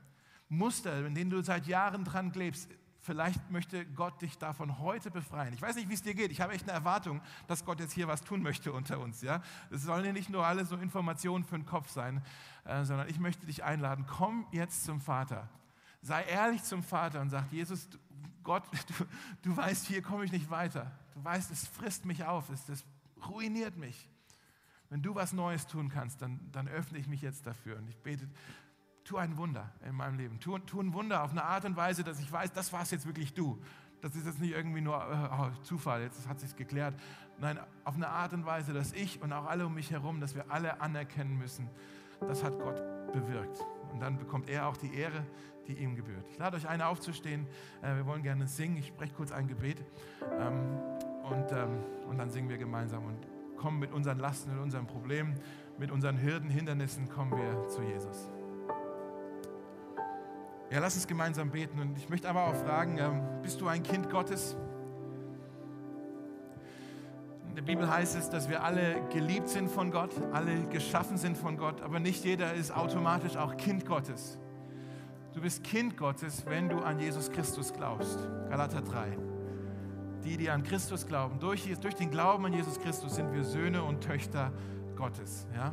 Muster, 0.48 1.04
in 1.04 1.14
denen 1.14 1.30
du 1.30 1.42
seit 1.42 1.66
Jahren 1.66 2.04
dran 2.04 2.30
klebst, 2.30 2.70
Vielleicht 3.06 3.52
möchte 3.52 3.86
Gott 3.86 4.20
dich 4.20 4.36
davon 4.36 4.80
heute 4.80 5.12
befreien. 5.12 5.54
Ich 5.54 5.62
weiß 5.62 5.76
nicht, 5.76 5.88
wie 5.88 5.94
es 5.94 6.02
dir 6.02 6.12
geht. 6.12 6.32
Ich 6.32 6.40
habe 6.40 6.52
echt 6.52 6.64
eine 6.64 6.72
Erwartung, 6.72 7.20
dass 7.46 7.64
Gott 7.64 7.78
jetzt 7.78 7.92
hier 7.92 8.08
was 8.08 8.22
tun 8.22 8.42
möchte 8.42 8.72
unter 8.72 8.98
uns. 8.98 9.22
Ja? 9.22 9.42
Es 9.70 9.84
sollen 9.84 10.04
ja 10.04 10.12
nicht 10.12 10.28
nur 10.28 10.44
alles 10.44 10.70
so 10.70 10.76
Informationen 10.76 11.44
für 11.44 11.56
den 11.56 11.66
Kopf 11.66 11.88
sein, 11.88 12.20
äh, 12.64 12.84
sondern 12.84 13.08
ich 13.08 13.20
möchte 13.20 13.46
dich 13.46 13.62
einladen. 13.62 14.06
Komm 14.08 14.44
jetzt 14.50 14.82
zum 14.82 15.00
Vater. 15.00 15.48
Sei 16.02 16.24
ehrlich 16.24 16.64
zum 16.64 16.82
Vater 16.82 17.20
und 17.20 17.30
sag, 17.30 17.52
Jesus, 17.52 17.88
Gott, 18.42 18.64
du, 18.98 19.50
du 19.50 19.56
weißt, 19.56 19.86
hier 19.86 20.02
komme 20.02 20.24
ich 20.24 20.32
nicht 20.32 20.50
weiter. 20.50 20.90
Du 21.14 21.22
weißt, 21.22 21.52
es 21.52 21.64
frisst 21.68 22.06
mich 22.06 22.24
auf, 22.24 22.50
es, 22.50 22.68
es 22.68 22.84
ruiniert 23.28 23.76
mich. 23.76 24.10
Wenn 24.90 25.02
du 25.02 25.14
was 25.14 25.32
Neues 25.32 25.68
tun 25.68 25.90
kannst, 25.90 26.22
dann, 26.22 26.40
dann 26.50 26.66
öffne 26.66 26.98
ich 26.98 27.06
mich 27.06 27.22
jetzt 27.22 27.46
dafür. 27.46 27.78
Und 27.78 27.88
ich 27.88 27.98
bete, 27.98 28.28
tu 29.06 29.16
ein 29.16 29.36
Wunder 29.36 29.70
in 29.88 29.94
meinem 29.94 30.18
Leben. 30.18 30.40
Tu, 30.40 30.58
tu 30.58 30.80
ein 30.80 30.92
Wunder 30.92 31.22
auf 31.22 31.30
eine 31.30 31.44
Art 31.44 31.64
und 31.64 31.76
Weise, 31.76 32.04
dass 32.04 32.20
ich 32.20 32.30
weiß, 32.30 32.52
das 32.52 32.72
war 32.72 32.82
es 32.82 32.90
jetzt 32.90 33.06
wirklich 33.06 33.32
du. 33.32 33.58
Das 34.02 34.14
ist 34.14 34.26
jetzt 34.26 34.40
nicht 34.40 34.52
irgendwie 34.52 34.80
nur 34.80 34.96
oh, 34.98 35.62
Zufall, 35.62 36.02
jetzt 36.02 36.28
hat 36.28 36.40
sich 36.40 36.54
geklärt. 36.56 36.94
Nein, 37.38 37.58
auf 37.84 37.94
eine 37.94 38.08
Art 38.08 38.32
und 38.32 38.44
Weise, 38.44 38.72
dass 38.72 38.92
ich 38.92 39.22
und 39.22 39.32
auch 39.32 39.46
alle 39.46 39.66
um 39.66 39.74
mich 39.74 39.90
herum, 39.90 40.20
dass 40.20 40.34
wir 40.34 40.50
alle 40.50 40.80
anerkennen 40.80 41.38
müssen, 41.38 41.68
das 42.20 42.44
hat 42.44 42.58
Gott 42.58 42.82
bewirkt. 43.12 43.64
Und 43.92 44.00
dann 44.00 44.18
bekommt 44.18 44.50
er 44.50 44.66
auch 44.66 44.76
die 44.76 44.94
Ehre, 44.94 45.24
die 45.66 45.74
ihm 45.74 45.96
gebührt. 45.96 46.26
Ich 46.30 46.38
lade 46.38 46.56
euch 46.56 46.68
ein, 46.68 46.82
aufzustehen. 46.82 47.46
Äh, 47.82 47.96
wir 47.96 48.06
wollen 48.06 48.22
gerne 48.22 48.46
singen. 48.46 48.76
Ich 48.76 48.88
spreche 48.88 49.14
kurz 49.14 49.32
ein 49.32 49.48
Gebet. 49.48 49.84
Ähm, 50.38 50.78
und, 51.22 51.52
ähm, 51.52 51.82
und 52.08 52.18
dann 52.18 52.30
singen 52.30 52.48
wir 52.48 52.58
gemeinsam 52.58 53.04
und 53.04 53.26
kommen 53.56 53.78
mit 53.78 53.92
unseren 53.92 54.18
Lasten 54.18 54.50
und 54.50 54.58
unseren 54.58 54.86
Problemen, 54.86 55.34
mit 55.78 55.90
unseren 55.90 56.20
Hürden, 56.20 56.50
Hindernissen, 56.50 57.08
kommen 57.08 57.32
wir 57.32 57.68
zu 57.68 57.82
Jesus. 57.82 58.30
Ja, 60.70 60.80
lass 60.80 60.96
uns 60.96 61.06
gemeinsam 61.06 61.50
beten. 61.50 61.78
Und 61.80 61.96
ich 61.96 62.08
möchte 62.08 62.28
aber 62.28 62.48
auch 62.48 62.54
fragen, 62.54 62.98
ähm, 62.98 63.22
bist 63.42 63.60
du 63.60 63.68
ein 63.68 63.82
Kind 63.82 64.10
Gottes? 64.10 64.56
In 67.48 67.54
der 67.54 67.62
Bibel 67.62 67.88
heißt 67.88 68.16
es, 68.16 68.28
dass 68.28 68.48
wir 68.48 68.62
alle 68.62 69.00
geliebt 69.10 69.48
sind 69.48 69.70
von 69.70 69.90
Gott, 69.90 70.10
alle 70.32 70.66
geschaffen 70.66 71.16
sind 71.16 71.38
von 71.38 71.56
Gott, 71.56 71.80
aber 71.80 72.00
nicht 72.00 72.24
jeder 72.24 72.52
ist 72.52 72.70
automatisch 72.70 73.36
auch 73.36 73.56
Kind 73.56 73.86
Gottes. 73.86 74.38
Du 75.32 75.40
bist 75.40 75.64
Kind 75.64 75.96
Gottes, 75.96 76.44
wenn 76.46 76.68
du 76.68 76.80
an 76.80 76.98
Jesus 76.98 77.30
Christus 77.30 77.72
glaubst. 77.72 78.18
Galater 78.50 78.82
3. 78.82 79.16
Die, 80.24 80.36
die 80.36 80.50
an 80.50 80.64
Christus 80.64 81.06
glauben, 81.06 81.38
durch, 81.38 81.72
durch 81.80 81.94
den 81.94 82.10
Glauben 82.10 82.44
an 82.44 82.52
Jesus 82.52 82.80
Christus 82.80 83.14
sind 83.14 83.32
wir 83.32 83.44
Söhne 83.44 83.84
und 83.84 84.02
Töchter 84.02 84.52
Gottes. 84.96 85.46
Ja? 85.54 85.72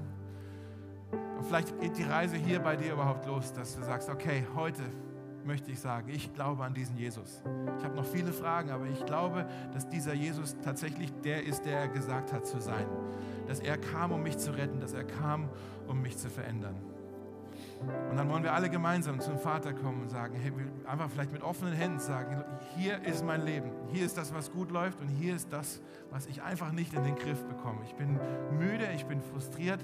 Und 1.43 1.49
vielleicht 1.49 1.77
geht 1.81 1.97
die 1.97 2.03
Reise 2.03 2.37
hier 2.37 2.61
bei 2.61 2.77
dir 2.77 2.93
überhaupt 2.93 3.25
los, 3.25 3.51
dass 3.51 3.75
du 3.75 3.83
sagst, 3.83 4.07
okay, 4.07 4.47
heute 4.55 4.81
möchte 5.43 5.71
ich 5.71 5.79
sagen, 5.81 6.07
ich 6.07 6.33
glaube 6.33 6.63
an 6.63 6.73
diesen 6.73 6.95
Jesus. 6.95 7.43
Ich 7.77 7.83
habe 7.83 7.97
noch 7.97 8.05
viele 8.05 8.31
Fragen, 8.31 8.69
aber 8.69 8.85
ich 8.85 9.05
glaube, 9.05 9.45
dass 9.73 9.89
dieser 9.89 10.13
Jesus 10.13 10.55
tatsächlich 10.63 11.11
der 11.25 11.43
ist, 11.43 11.65
der 11.65 11.79
er 11.79 11.87
gesagt 11.89 12.31
hat 12.31 12.47
zu 12.47 12.61
sein. 12.61 12.85
Dass 13.45 13.59
er 13.59 13.77
kam, 13.77 14.13
um 14.13 14.23
mich 14.23 14.37
zu 14.37 14.55
retten, 14.55 14.79
dass 14.79 14.93
er 14.93 15.03
kam, 15.03 15.49
um 15.85 16.01
mich 16.01 16.17
zu 16.17 16.29
verändern. 16.29 16.75
Und 18.09 18.15
dann 18.15 18.29
wollen 18.29 18.43
wir 18.43 18.53
alle 18.53 18.69
gemeinsam 18.69 19.19
zum 19.19 19.37
Vater 19.37 19.73
kommen 19.73 20.03
und 20.03 20.09
sagen, 20.09 20.35
hey, 20.41 20.53
einfach 20.85 21.09
vielleicht 21.09 21.33
mit 21.33 21.43
offenen 21.43 21.73
Händen 21.73 21.99
sagen, 21.99 22.41
hier 22.77 23.03
ist 23.03 23.25
mein 23.25 23.41
Leben, 23.41 23.69
hier 23.91 24.05
ist 24.05 24.17
das, 24.17 24.33
was 24.33 24.49
gut 24.49 24.71
läuft 24.71 25.01
und 25.01 25.09
hier 25.09 25.35
ist 25.35 25.51
das, 25.51 25.81
was 26.09 26.25
ich 26.25 26.41
einfach 26.41 26.71
nicht 26.71 26.93
in 26.93 27.03
den 27.03 27.15
Griff 27.15 27.43
bekomme. 27.43 27.81
Ich 27.83 27.95
bin 27.95 28.17
müde, 28.57 28.87
ich 28.95 29.05
bin 29.07 29.19
frustriert 29.21 29.81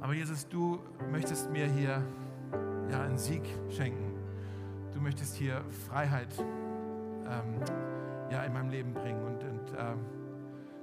aber 0.00 0.14
Jesus, 0.14 0.48
du 0.48 0.78
möchtest 1.10 1.50
mir 1.50 1.66
hier 1.66 2.02
ja, 2.90 3.02
einen 3.02 3.18
Sieg 3.18 3.42
schenken. 3.70 4.12
Du 4.92 5.00
möchtest 5.00 5.34
hier 5.36 5.62
Freiheit 5.88 6.34
ähm, 6.38 7.60
ja, 8.30 8.42
in 8.44 8.52
meinem 8.52 8.70
Leben 8.70 8.94
bringen. 8.94 9.22
Und, 9.22 9.44
und 9.44 9.72
ähm, 9.78 9.98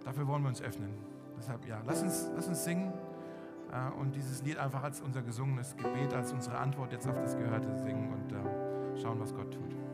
dafür 0.03 0.27
wollen 0.27 0.43
wir 0.43 0.49
uns 0.49 0.61
öffnen. 0.61 0.93
Deshalb, 1.37 1.65
ja, 1.67 1.81
lass 1.85 2.01
uns, 2.01 2.29
lass 2.35 2.47
uns 2.47 2.63
singen 2.63 2.93
äh, 3.71 3.99
und 3.99 4.15
dieses 4.15 4.43
Lied 4.43 4.57
einfach 4.57 4.83
als 4.83 5.01
unser 5.01 5.21
gesungenes 5.21 5.75
Gebet, 5.75 6.13
als 6.13 6.31
unsere 6.31 6.57
Antwort 6.57 6.91
jetzt 6.91 7.07
auf 7.07 7.17
das 7.17 7.35
Gehörte 7.37 7.77
singen 7.77 8.13
und 8.13 8.31
äh, 8.31 9.01
schauen, 9.01 9.19
was 9.19 9.33
Gott 9.33 9.51
tut. 9.53 9.84